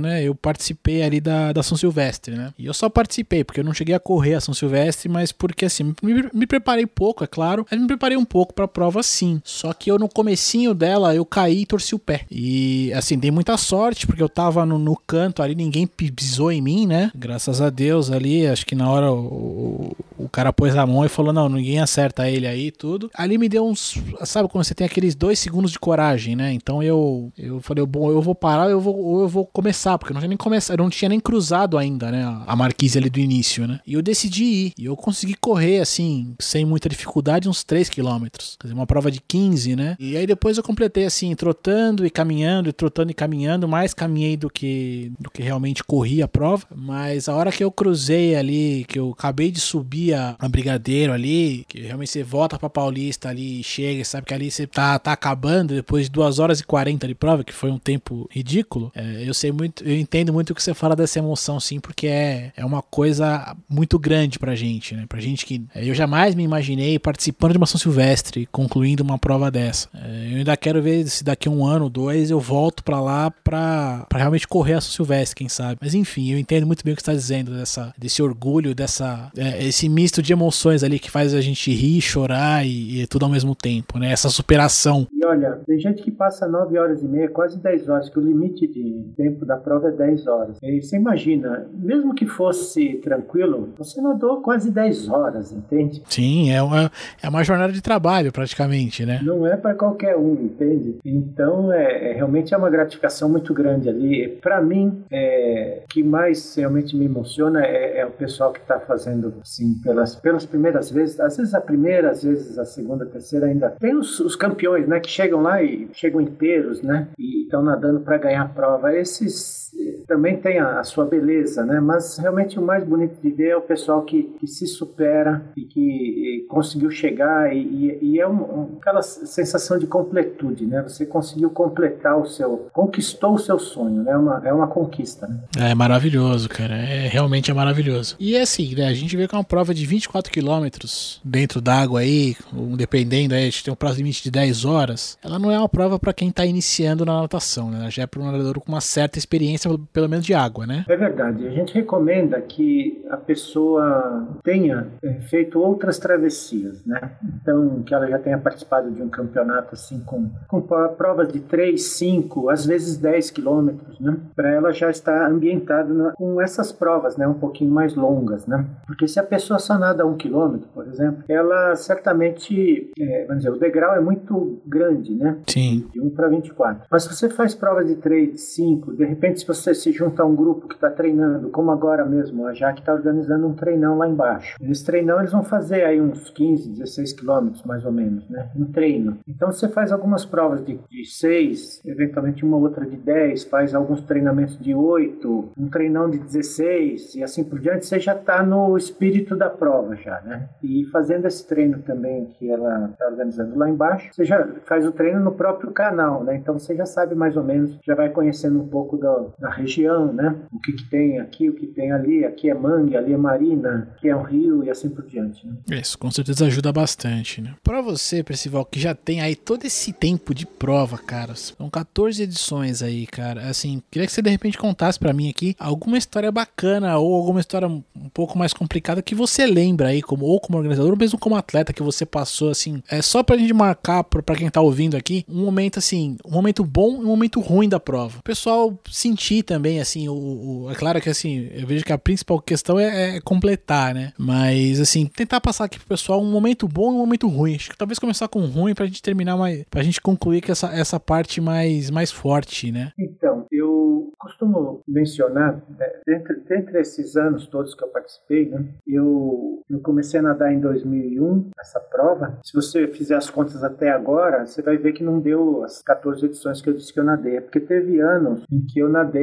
né, 0.00 0.22
eu 0.22 0.34
participei 0.34 1.02
ali 1.02 1.20
da, 1.20 1.52
da 1.52 1.62
São 1.62 1.76
Silvestre, 1.76 2.34
né? 2.34 2.52
E 2.58 2.66
eu 2.66 2.74
só 2.74 2.88
participei, 2.88 3.44
porque 3.44 3.60
eu 3.60 3.64
não 3.64 3.74
cheguei 3.74 3.94
a 3.94 4.00
correr 4.00 4.34
a 4.34 4.40
São 4.40 4.54
Silvestre, 4.54 5.08
mas 5.08 5.32
porque 5.32 5.64
assim, 5.64 5.94
me, 6.02 6.28
me 6.32 6.46
preparei 6.46 6.86
pouco, 6.86 7.24
é 7.24 7.26
claro, 7.26 7.66
mas 7.70 7.80
me 7.80 7.86
preparei 7.86 8.16
um 8.16 8.24
pouco 8.24 8.54
pra 8.54 8.68
prova 8.68 9.02
sim. 9.02 9.40
Só 9.44 9.72
que 9.72 9.90
eu 9.90 9.98
no 9.98 10.08
comecinho 10.08 10.74
dela, 10.74 11.14
eu 11.14 11.24
caí 11.24 11.62
e 11.62 11.66
torci 11.66 11.94
o 11.94 11.98
pé. 11.98 12.24
E 12.30 12.92
assim, 12.94 13.18
dei 13.18 13.30
muita 13.30 13.56
sorte, 13.56 14.06
porque 14.06 14.22
eu 14.22 14.28
tava 14.28 14.64
no, 14.64 14.78
no 14.78 14.96
canto 14.96 15.42
ali, 15.42 15.54
ninguém 15.54 15.86
pisou 15.86 16.50
em 16.52 16.62
mim, 16.62 16.86
né? 16.86 17.10
Graças 17.14 17.60
a 17.60 17.70
Deus 17.70 18.10
ali, 18.10 18.46
acho 18.46 18.64
que 18.66 18.74
na 18.74 18.90
hora 18.90 19.12
o, 19.12 19.96
o, 20.18 20.28
cara 20.28 20.52
pôs 20.52 20.76
a 20.76 20.86
mão 20.86 21.04
e 21.04 21.08
falou: 21.08 21.32
não, 21.32 21.48
ninguém 21.48 21.80
acerta 21.80 22.28
ele 22.28 22.46
aí 22.46 22.70
tudo. 22.70 23.10
Ali 23.14 23.38
me 23.38 23.48
deu 23.48 23.66
uns. 23.66 23.98
Sabe 24.24 24.48
quando 24.48 24.64
você 24.64 24.74
tem 24.74 24.86
aqueles 24.86 25.14
dois 25.14 25.38
segundos 25.38 25.72
de 25.72 25.78
coragem, 25.78 26.36
né? 26.36 26.52
Então 26.52 26.82
eu, 26.82 27.32
eu 27.36 27.60
falei, 27.60 27.84
bom, 27.84 28.10
eu 28.10 28.20
vou 28.20 28.34
parar 28.34 28.70
eu 28.70 28.80
vou, 28.80 28.96
ou 28.96 29.20
eu 29.22 29.28
vou 29.28 29.46
começar, 29.46 29.98
porque 29.98 30.12
eu 30.12 30.14
não 30.14 30.20
tinha 30.20 30.28
nem 30.28 30.36
começado, 30.36 30.78
não 30.78 30.90
tinha 30.90 31.08
nem 31.08 31.20
cruzado 31.20 31.78
ainda, 31.78 32.10
né? 32.10 32.24
A 32.46 32.56
marquise 32.56 32.98
ali 32.98 33.10
do 33.10 33.18
início, 33.18 33.66
né? 33.66 33.80
E 33.86 33.94
eu 33.94 34.02
decidi 34.02 34.44
ir. 34.44 34.72
E 34.78 34.84
eu 34.84 34.96
consegui 34.96 35.34
correr, 35.34 35.80
assim, 35.80 36.34
sem 36.38 36.64
muita 36.64 36.88
dificuldade, 36.88 37.48
uns 37.48 37.64
3 37.64 37.88
quilômetros. 37.88 38.56
Quer 38.58 38.68
dizer, 38.68 38.74
uma 38.74 38.86
prova 38.86 39.10
de 39.10 39.20
15, 39.20 39.76
né? 39.76 39.96
E 39.98 40.16
aí 40.16 40.26
depois 40.26 40.56
eu 40.56 40.62
completei, 40.62 41.04
assim, 41.04 41.34
trotando 41.34 42.06
e 42.06 42.10
caminhando, 42.10 42.68
e 42.68 42.72
trotando 42.72 43.10
e 43.10 43.14
caminhando. 43.14 43.68
Mais 43.68 43.94
caminhei 43.94 44.36
do 44.36 44.50
que, 44.50 45.12
do 45.18 45.30
que 45.30 45.42
realmente 45.42 45.82
corri 45.84 46.22
a 46.22 46.28
prova. 46.28 46.64
Mas 46.74 47.28
a 47.28 47.34
hora 47.34 47.52
que 47.52 47.62
eu 47.62 47.70
cruzei 47.70 48.34
ali, 48.34 48.84
que 48.88 48.98
eu 48.98 49.10
acabei 49.10 49.50
de 49.50 49.60
subir 49.60 50.05
a, 50.12 50.36
a 50.38 50.48
Brigadeiro 50.48 51.12
ali, 51.12 51.64
que 51.68 51.80
realmente 51.80 52.10
você 52.10 52.22
volta 52.22 52.58
pra 52.58 52.68
Paulista 52.70 53.28
ali, 53.28 53.62
chega, 53.62 54.04
sabe 54.04 54.26
que 54.26 54.34
ali 54.34 54.50
você 54.50 54.66
tá, 54.66 54.98
tá 54.98 55.12
acabando 55.12 55.74
depois 55.74 56.04
de 56.06 56.10
2 56.10 56.38
horas 56.38 56.60
e 56.60 56.64
40 56.64 57.06
de 57.06 57.14
prova, 57.14 57.44
que 57.44 57.52
foi 57.52 57.70
um 57.70 57.78
tempo 57.78 58.28
ridículo. 58.30 58.90
É, 58.94 59.24
eu 59.26 59.34
sei 59.34 59.52
muito, 59.52 59.84
eu 59.84 59.96
entendo 59.96 60.32
muito 60.32 60.50
o 60.50 60.54
que 60.54 60.62
você 60.62 60.74
fala 60.74 60.94
dessa 60.96 61.18
emoção, 61.18 61.58
sim, 61.60 61.80
porque 61.80 62.06
é, 62.06 62.52
é 62.56 62.64
uma 62.64 62.82
coisa 62.82 63.56
muito 63.68 63.98
grande 63.98 64.38
pra 64.38 64.54
gente, 64.54 64.94
né? 64.94 65.04
Pra 65.08 65.20
gente 65.20 65.44
que. 65.46 65.62
é, 65.74 65.88
Eu 65.88 65.94
jamais 65.94 66.34
me 66.34 66.42
imaginei 66.42 66.98
participando 66.98 67.52
de 67.52 67.58
uma 67.58 67.66
São 67.66 67.78
Silvestre, 67.80 68.46
concluindo 68.52 69.02
uma 69.02 69.18
prova 69.18 69.50
dessa. 69.50 69.88
É, 69.94 70.32
eu 70.32 70.36
ainda 70.38 70.56
quero 70.56 70.82
ver 70.82 71.06
se 71.08 71.24
daqui 71.24 71.48
um 71.48 71.64
ano, 71.66 71.88
dois, 71.88 72.30
eu 72.30 72.40
volto 72.40 72.82
pra 72.82 73.00
lá 73.00 73.30
pra, 73.30 74.04
pra 74.08 74.18
realmente 74.18 74.46
correr 74.48 74.74
a 74.74 74.80
São 74.80 74.90
Silvestre, 74.92 75.36
quem 75.36 75.48
sabe. 75.48 75.78
Mas 75.80 75.94
enfim, 75.94 76.30
eu 76.32 76.38
entendo 76.38 76.66
muito 76.66 76.84
bem 76.84 76.92
o 76.94 76.96
que 76.96 77.02
você 77.02 77.06
tá 77.10 77.14
dizendo, 77.14 77.52
dessa, 77.56 77.92
desse 77.96 78.22
orgulho, 78.22 78.74
dessa. 78.74 79.30
é, 79.36 79.64
esse 79.64 79.88
misto 79.96 80.20
de 80.22 80.30
emoções 80.30 80.84
ali 80.84 80.98
que 80.98 81.10
faz 81.10 81.32
a 81.32 81.40
gente 81.40 81.72
rir, 81.72 82.02
chorar 82.02 82.66
e, 82.66 83.00
e 83.00 83.06
tudo 83.06 83.24
ao 83.24 83.30
mesmo 83.30 83.54
tempo, 83.54 83.98
né? 83.98 84.12
Essa 84.12 84.28
superação. 84.28 85.06
E 85.10 85.24
olha, 85.24 85.52
tem 85.66 85.78
gente 85.80 86.02
que 86.02 86.10
passa 86.10 86.46
9 86.46 86.78
horas 86.78 87.02
e 87.02 87.06
meia, 87.06 87.30
quase 87.30 87.58
10 87.58 87.88
horas, 87.88 88.10
que 88.10 88.18
o 88.18 88.22
limite 88.22 88.66
de 88.66 89.06
tempo 89.16 89.46
da 89.46 89.56
prova 89.56 89.88
é 89.88 89.92
10 89.92 90.26
horas. 90.26 90.58
E 90.62 90.82
você 90.82 90.96
imagina, 90.96 91.66
mesmo 91.72 92.14
que 92.14 92.26
fosse 92.26 92.96
tranquilo, 93.02 93.70
você 93.78 94.02
nadou 94.02 94.42
quase 94.42 94.70
10 94.70 95.08
horas, 95.08 95.50
entende? 95.50 96.02
Sim, 96.10 96.50
é 96.50 96.62
uma, 96.62 96.92
é 97.22 97.28
uma 97.28 97.42
jornada 97.42 97.72
de 97.72 97.80
trabalho 97.80 98.30
praticamente, 98.30 99.06
né? 99.06 99.20
Não 99.24 99.46
é 99.46 99.56
para 99.56 99.74
qualquer 99.74 100.14
um, 100.16 100.34
entende? 100.34 100.96
Então, 101.04 101.72
é, 101.72 102.10
é- 102.10 102.12
realmente 102.12 102.52
é 102.52 102.56
uma 102.56 102.68
gratificação 102.68 103.30
muito 103.30 103.54
grande 103.54 103.88
ali. 103.88 104.28
Para 104.42 104.60
mim, 104.60 105.04
é, 105.10 105.80
o 105.84 105.88
que 105.88 106.02
mais 106.02 106.54
realmente 106.54 106.94
me 106.94 107.06
emociona 107.06 107.64
é, 107.64 108.00
é 108.00 108.06
o 108.06 108.10
pessoal 108.10 108.52
que 108.52 108.60
está 108.60 108.78
fazendo 108.78 109.32
assim 109.40 109.80
pelas, 109.86 110.16
pelas 110.16 110.44
primeiras 110.44 110.90
vezes. 110.90 111.20
Às 111.20 111.36
vezes 111.36 111.54
a 111.54 111.60
primeira, 111.60 112.10
às 112.10 112.22
vezes 112.22 112.58
a 112.58 112.64
segunda, 112.64 113.04
a 113.04 113.08
terceira 113.08 113.46
ainda. 113.46 113.70
Tem 113.78 113.96
os, 113.96 114.18
os 114.20 114.34
campeões, 114.34 114.86
né, 114.88 115.00
que 115.00 115.08
chegam 115.08 115.42
lá 115.42 115.62
e 115.62 115.88
chegam 115.92 116.20
inteiros, 116.20 116.82
né, 116.82 117.08
e 117.18 117.44
estão 117.44 117.62
nadando 117.62 118.00
para 118.00 118.18
ganhar 118.18 118.42
a 118.42 118.48
prova. 118.48 118.94
Esses 118.94 119.65
também 120.06 120.36
tem 120.36 120.58
a, 120.58 120.80
a 120.80 120.84
sua 120.84 121.04
beleza, 121.04 121.64
né? 121.64 121.80
Mas 121.80 122.16
realmente 122.18 122.58
o 122.58 122.62
mais 122.62 122.84
bonito 122.84 123.20
de 123.22 123.30
ver 123.30 123.48
é 123.50 123.56
o 123.56 123.60
pessoal 123.60 124.02
que, 124.02 124.22
que 124.38 124.46
se 124.46 124.66
supera 124.66 125.42
e 125.56 125.62
que 125.62 126.44
eh, 126.44 126.48
conseguiu 126.48 126.90
chegar 126.90 127.54
e, 127.54 127.58
e- 127.60 127.98
e 128.02 128.20
é 128.20 128.26
um- 128.28 128.32
um- 128.60 128.76
aquela 128.80 129.02
sensação 129.02 129.78
de 129.78 129.86
completude, 129.86 130.64
né? 130.66 130.82
Você 130.82 131.04
conseguiu 131.06 131.50
completar 131.50 132.16
o 132.18 132.26
seu, 132.26 132.68
conquistou 132.72 133.34
o 133.34 133.38
seu 133.38 133.58
sonho, 133.58 134.02
né? 134.02 134.12
É 134.12 134.16
uma, 134.16 134.42
é 134.44 134.52
uma 134.52 134.66
conquista, 134.68 135.26
né? 135.26 135.40
É 135.58 135.74
maravilhoso, 135.74 136.48
cara. 136.48 136.74
É 136.76 137.08
realmente 137.08 137.50
é 137.50 137.54
maravilhoso. 137.54 138.16
E 138.18 138.36
é 138.36 138.42
assim, 138.42 138.74
né? 138.74 138.86
A 138.88 138.94
gente 138.94 139.16
vê 139.16 139.26
que 139.26 139.34
é 139.34 139.38
uma 139.38 139.44
prova 139.44 139.74
de 139.74 139.84
24 139.86 140.30
quilômetros 140.32 141.20
dentro 141.24 141.60
d'água 141.60 142.00
aí, 142.00 142.36
dependendo 142.76 143.34
aí, 143.34 143.42
a 143.42 143.44
gente 143.46 143.64
tem 143.64 143.72
um 143.72 143.76
prazo 143.76 143.96
limite 143.98 144.22
de 144.22 144.30
10 144.30 144.64
horas. 144.64 145.18
Ela 145.22 145.38
não 145.38 145.50
é 145.50 145.58
uma 145.58 145.68
prova 145.68 145.98
pra 145.98 146.12
quem 146.12 146.30
tá 146.30 146.44
iniciando 146.46 147.04
na 147.04 147.20
natação, 147.22 147.70
né? 147.70 147.78
Ela 147.80 147.90
já 147.90 148.02
é 148.02 148.06
para 148.06 148.20
um 148.20 148.26
nadador 148.30 148.60
com 148.60 148.68
uma 148.72 148.80
certa 148.80 149.18
experiência, 149.18 149.65
pelo- 149.66 149.86
pelo 149.92 150.08
menos 150.08 150.24
de 150.24 150.34
água, 150.34 150.66
né? 150.66 150.84
É 150.88 150.96
verdade. 150.96 151.46
A 151.46 151.50
gente 151.50 151.74
recomenda 151.74 152.40
que 152.40 153.04
a 153.10 153.16
pessoa 153.16 154.28
tenha 154.42 154.86
eh, 155.02 155.20
feito 155.28 155.60
outras 155.60 155.98
travessias, 155.98 156.84
né? 156.84 157.12
Então, 157.42 157.82
que 157.82 157.94
ela 157.94 158.06
já 158.08 158.18
tenha 158.18 158.38
participado 158.38 158.90
de 158.90 159.02
um 159.02 159.08
campeonato 159.08 159.70
assim 159.72 160.00
com, 160.00 160.30
com 160.48 160.60
pro- 160.60 160.90
provas 160.90 161.32
de 161.32 161.40
3, 161.40 161.82
5, 161.82 162.48
às 162.50 162.64
vezes 162.64 162.96
10 162.96 163.30
quilômetros, 163.30 163.98
né? 164.00 164.16
Para 164.34 164.50
ela 164.50 164.72
já 164.72 164.90
estar 164.90 165.28
ambientada 165.30 165.92
na- 165.92 166.12
com 166.12 166.40
essas 166.40 166.70
provas, 166.72 167.16
né? 167.16 167.26
Um 167.26 167.34
pouquinho 167.34 167.70
mais 167.70 167.94
longas, 167.94 168.46
né? 168.46 168.64
Porque 168.86 169.06
se 169.08 169.18
a 169.18 169.22
pessoa 169.24 169.58
só 169.58 169.78
nada 169.78 170.06
um 170.06 170.16
quilômetro, 170.16 170.68
por 170.74 170.86
exemplo, 170.86 171.24
ela 171.28 171.74
certamente, 171.76 172.90
eh, 172.98 173.24
vamos 173.26 173.42
dizer, 173.44 173.54
o 173.54 173.58
degrau 173.58 173.94
é 173.94 174.00
muito 174.00 174.60
grande, 174.66 175.14
né? 175.14 175.38
Sim. 175.48 175.86
de 175.92 176.00
1 176.00 176.10
para 176.10 176.28
24. 176.28 176.86
Mas 176.90 177.04
se 177.04 177.14
você 177.14 177.28
faz 177.28 177.54
provas 177.54 177.86
de 177.86 177.96
3, 177.96 178.32
de 178.32 178.38
5, 178.40 178.94
de 178.94 179.04
repente 179.04 179.40
se 179.40 179.46
você 179.46 179.55
se 179.56 179.92
junta 179.92 180.22
a 180.22 180.26
um 180.26 180.34
grupo 180.34 180.68
que 180.68 180.74
está 180.74 180.90
treinando, 180.90 181.50
como 181.50 181.70
agora 181.70 182.04
mesmo, 182.04 182.46
a 182.46 182.54
Jaque 182.54 182.80
está 182.80 182.92
organizando 182.92 183.46
um 183.46 183.54
treinão 183.54 183.98
lá 183.98 184.08
embaixo. 184.08 184.56
Nesse 184.60 184.84
treinão 184.84 185.18
eles 185.18 185.32
vão 185.32 185.42
fazer 185.42 185.84
aí 185.84 186.00
uns 186.00 186.30
15, 186.30 186.70
16 186.70 187.12
quilômetros 187.12 187.62
mais 187.64 187.84
ou 187.84 187.92
menos, 187.92 188.28
né? 188.28 188.50
Um 188.56 188.66
treino. 188.66 189.18
Então 189.28 189.50
você 189.50 189.68
faz 189.68 189.92
algumas 189.92 190.24
provas 190.24 190.64
de, 190.64 190.78
de 190.90 191.04
6, 191.04 191.82
eventualmente 191.84 192.44
uma 192.44 192.56
outra 192.56 192.86
de 192.86 192.96
10, 192.96 193.44
faz 193.44 193.74
alguns 193.74 194.00
treinamentos 194.02 194.58
de 194.58 194.74
8, 194.74 195.52
um 195.56 195.68
treinão 195.68 196.08
de 196.08 196.18
16 196.18 197.14
e 197.16 197.22
assim 197.22 197.44
por 197.44 197.58
diante, 197.58 197.86
você 197.86 197.98
já 197.98 198.14
está 198.14 198.42
no 198.42 198.76
espírito 198.76 199.36
da 199.36 199.48
prova 199.48 199.96
já, 199.96 200.20
né? 200.22 200.48
E 200.62 200.84
fazendo 200.86 201.26
esse 201.26 201.46
treino 201.46 201.78
também 201.80 202.26
que 202.38 202.50
ela 202.50 202.90
está 202.90 203.06
organizando 203.06 203.58
lá 203.58 203.68
embaixo, 203.68 204.10
você 204.12 204.24
já 204.24 204.46
faz 204.64 204.86
o 204.86 204.92
treino 204.92 205.20
no 205.20 205.32
próprio 205.32 205.70
canal, 205.70 206.22
né? 206.24 206.36
Então 206.36 206.58
você 206.58 206.74
já 206.74 206.86
sabe 206.86 207.14
mais 207.14 207.36
ou 207.36 207.44
menos, 207.44 207.78
já 207.84 207.94
vai 207.94 208.10
conhecendo 208.10 208.60
um 208.60 208.68
pouco 208.68 208.96
da, 208.96 209.26
da 209.38 209.50
região, 209.50 210.12
né? 210.12 210.34
O 210.52 210.58
que, 210.58 210.72
que 210.72 210.84
tem 210.84 211.20
aqui, 211.20 211.48
o 211.48 211.54
que 211.54 211.66
tem 211.66 211.92
ali, 211.92 212.24
aqui 212.24 212.50
é 212.50 212.54
mangue, 212.54 212.96
ali 212.96 213.12
é 213.12 213.16
marina, 213.16 213.88
aqui 213.94 214.08
é 214.08 214.16
um 214.16 214.22
rio 214.22 214.64
e 214.64 214.70
assim 214.70 214.88
por 214.88 215.04
diante. 215.04 215.46
Né? 215.46 215.54
Isso, 215.80 215.98
com 215.98 216.10
certeza 216.10 216.46
ajuda 216.46 216.72
bastante, 216.72 217.40
né? 217.40 217.54
Pra 217.62 217.80
você, 217.82 218.22
Percival, 218.22 218.64
que 218.64 218.80
já 218.80 218.94
tem 218.94 219.20
aí 219.20 219.36
todo 219.36 219.64
esse 219.64 219.92
tempo 219.92 220.34
de 220.34 220.46
prova, 220.46 220.96
cara, 220.98 221.34
são 221.34 221.68
14 221.68 222.22
edições 222.22 222.82
aí, 222.82 223.06
cara. 223.06 223.48
Assim, 223.48 223.82
queria 223.90 224.06
que 224.06 224.12
você 224.12 224.22
de 224.22 224.30
repente 224.30 224.56
contasse 224.56 224.98
pra 224.98 225.12
mim 225.12 225.28
aqui 225.28 225.54
alguma 225.58 225.98
história 225.98 226.32
bacana 226.32 226.96
ou 226.98 227.14
alguma 227.14 227.40
história 227.40 227.68
um 227.68 227.82
pouco 228.12 228.38
mais 228.38 228.52
complicada 228.52 229.02
que 229.02 229.14
você 229.14 229.46
lembra 229.46 229.88
aí, 229.88 230.00
como, 230.00 230.24
ou 230.24 230.40
como 230.40 230.58
organizador, 230.58 230.92
ou 230.92 230.98
mesmo 230.98 231.18
como 231.18 231.36
atleta 231.36 231.72
que 231.72 231.82
você 231.82 232.06
passou, 232.06 232.50
assim. 232.50 232.82
É 232.88 233.02
só 233.02 233.22
pra 233.22 233.36
gente 233.36 233.52
marcar, 233.52 234.02
pra, 234.04 234.22
pra 234.22 234.36
quem 234.36 234.48
tá 234.48 234.60
ouvindo 234.60 234.96
aqui, 234.96 235.24
um 235.28 235.44
momento 235.44 235.78
assim, 235.78 236.16
um 236.24 236.30
momento 236.30 236.64
bom 236.64 237.02
e 237.02 237.04
um 237.04 237.08
momento 237.08 237.40
ruim 237.40 237.68
da 237.68 237.78
prova. 237.78 238.18
O 238.18 238.22
pessoal 238.22 238.78
sentir 239.26 239.42
também, 239.42 239.80
assim, 239.80 240.08
o, 240.08 240.14
o- 240.14 240.70
é 240.70 240.74
claro 240.74 241.00
que 241.00 241.08
assim, 241.10 241.48
eu 241.52 241.66
vejo 241.66 241.84
que 241.84 241.92
a 241.92 241.98
principal 241.98 242.40
questão 242.40 242.78
é, 242.78 243.16
é 243.16 243.20
completar, 243.20 243.94
né? 243.94 244.12
Mas 244.18 244.80
assim, 244.80 245.06
tentar 245.06 245.40
passar 245.40 245.64
aqui 245.64 245.78
pro 245.78 245.88
pessoal 245.88 246.20
um 246.22 246.30
momento 246.30 246.68
bom 246.68 246.92
e 246.92 246.94
um 246.94 246.98
momento 246.98 247.26
ruim. 247.28 247.54
Acho 247.56 247.70
que 247.70 247.76
talvez 247.76 247.98
começar 247.98 248.28
com 248.28 248.40
ruim 248.46 248.74
pra 248.74 248.86
gente 248.86 249.02
terminar 249.02 249.36
mais, 249.36 249.64
pra 249.70 249.82
gente 249.82 250.00
concluir 250.00 250.40
que 250.40 250.50
essa, 250.50 250.68
essa 250.68 250.98
parte 251.00 251.40
mais 251.40 251.90
mais 251.90 252.10
forte, 252.10 252.70
né? 252.70 252.92
Então, 252.98 253.46
eu 253.50 254.12
costumo 254.18 254.80
mencionar, 254.86 255.62
né, 255.78 255.86
dentre, 256.06 256.36
dentre 256.48 256.80
esses 256.80 257.16
anos 257.16 257.46
todos 257.46 257.74
que 257.74 257.82
eu 257.82 257.88
participei, 257.88 258.48
né, 258.48 258.64
eu, 258.86 259.62
eu 259.70 259.80
comecei 259.80 260.20
a 260.20 260.22
nadar 260.22 260.52
em 260.52 260.60
2001, 260.60 261.50
essa 261.58 261.80
prova. 261.80 262.38
Se 262.44 262.52
você 262.54 262.86
fizer 262.88 263.16
as 263.16 263.28
contas 263.30 263.62
até 263.64 263.90
agora, 263.90 264.46
você 264.46 264.62
vai 264.62 264.76
ver 264.76 264.92
que 264.92 265.02
não 265.02 265.18
deu 265.20 265.64
as 265.64 265.82
14 265.82 266.24
edições 266.26 266.60
que 266.60 266.68
eu 266.68 266.74
disse 266.74 266.92
que 266.92 267.00
eu 267.00 267.04
nadei. 267.04 267.36
É 267.36 267.40
porque 267.40 267.60
teve 267.60 268.00
anos 268.00 268.42
em 268.50 268.60
que 268.66 268.78
eu 268.80 268.88
nadei, 268.88 269.15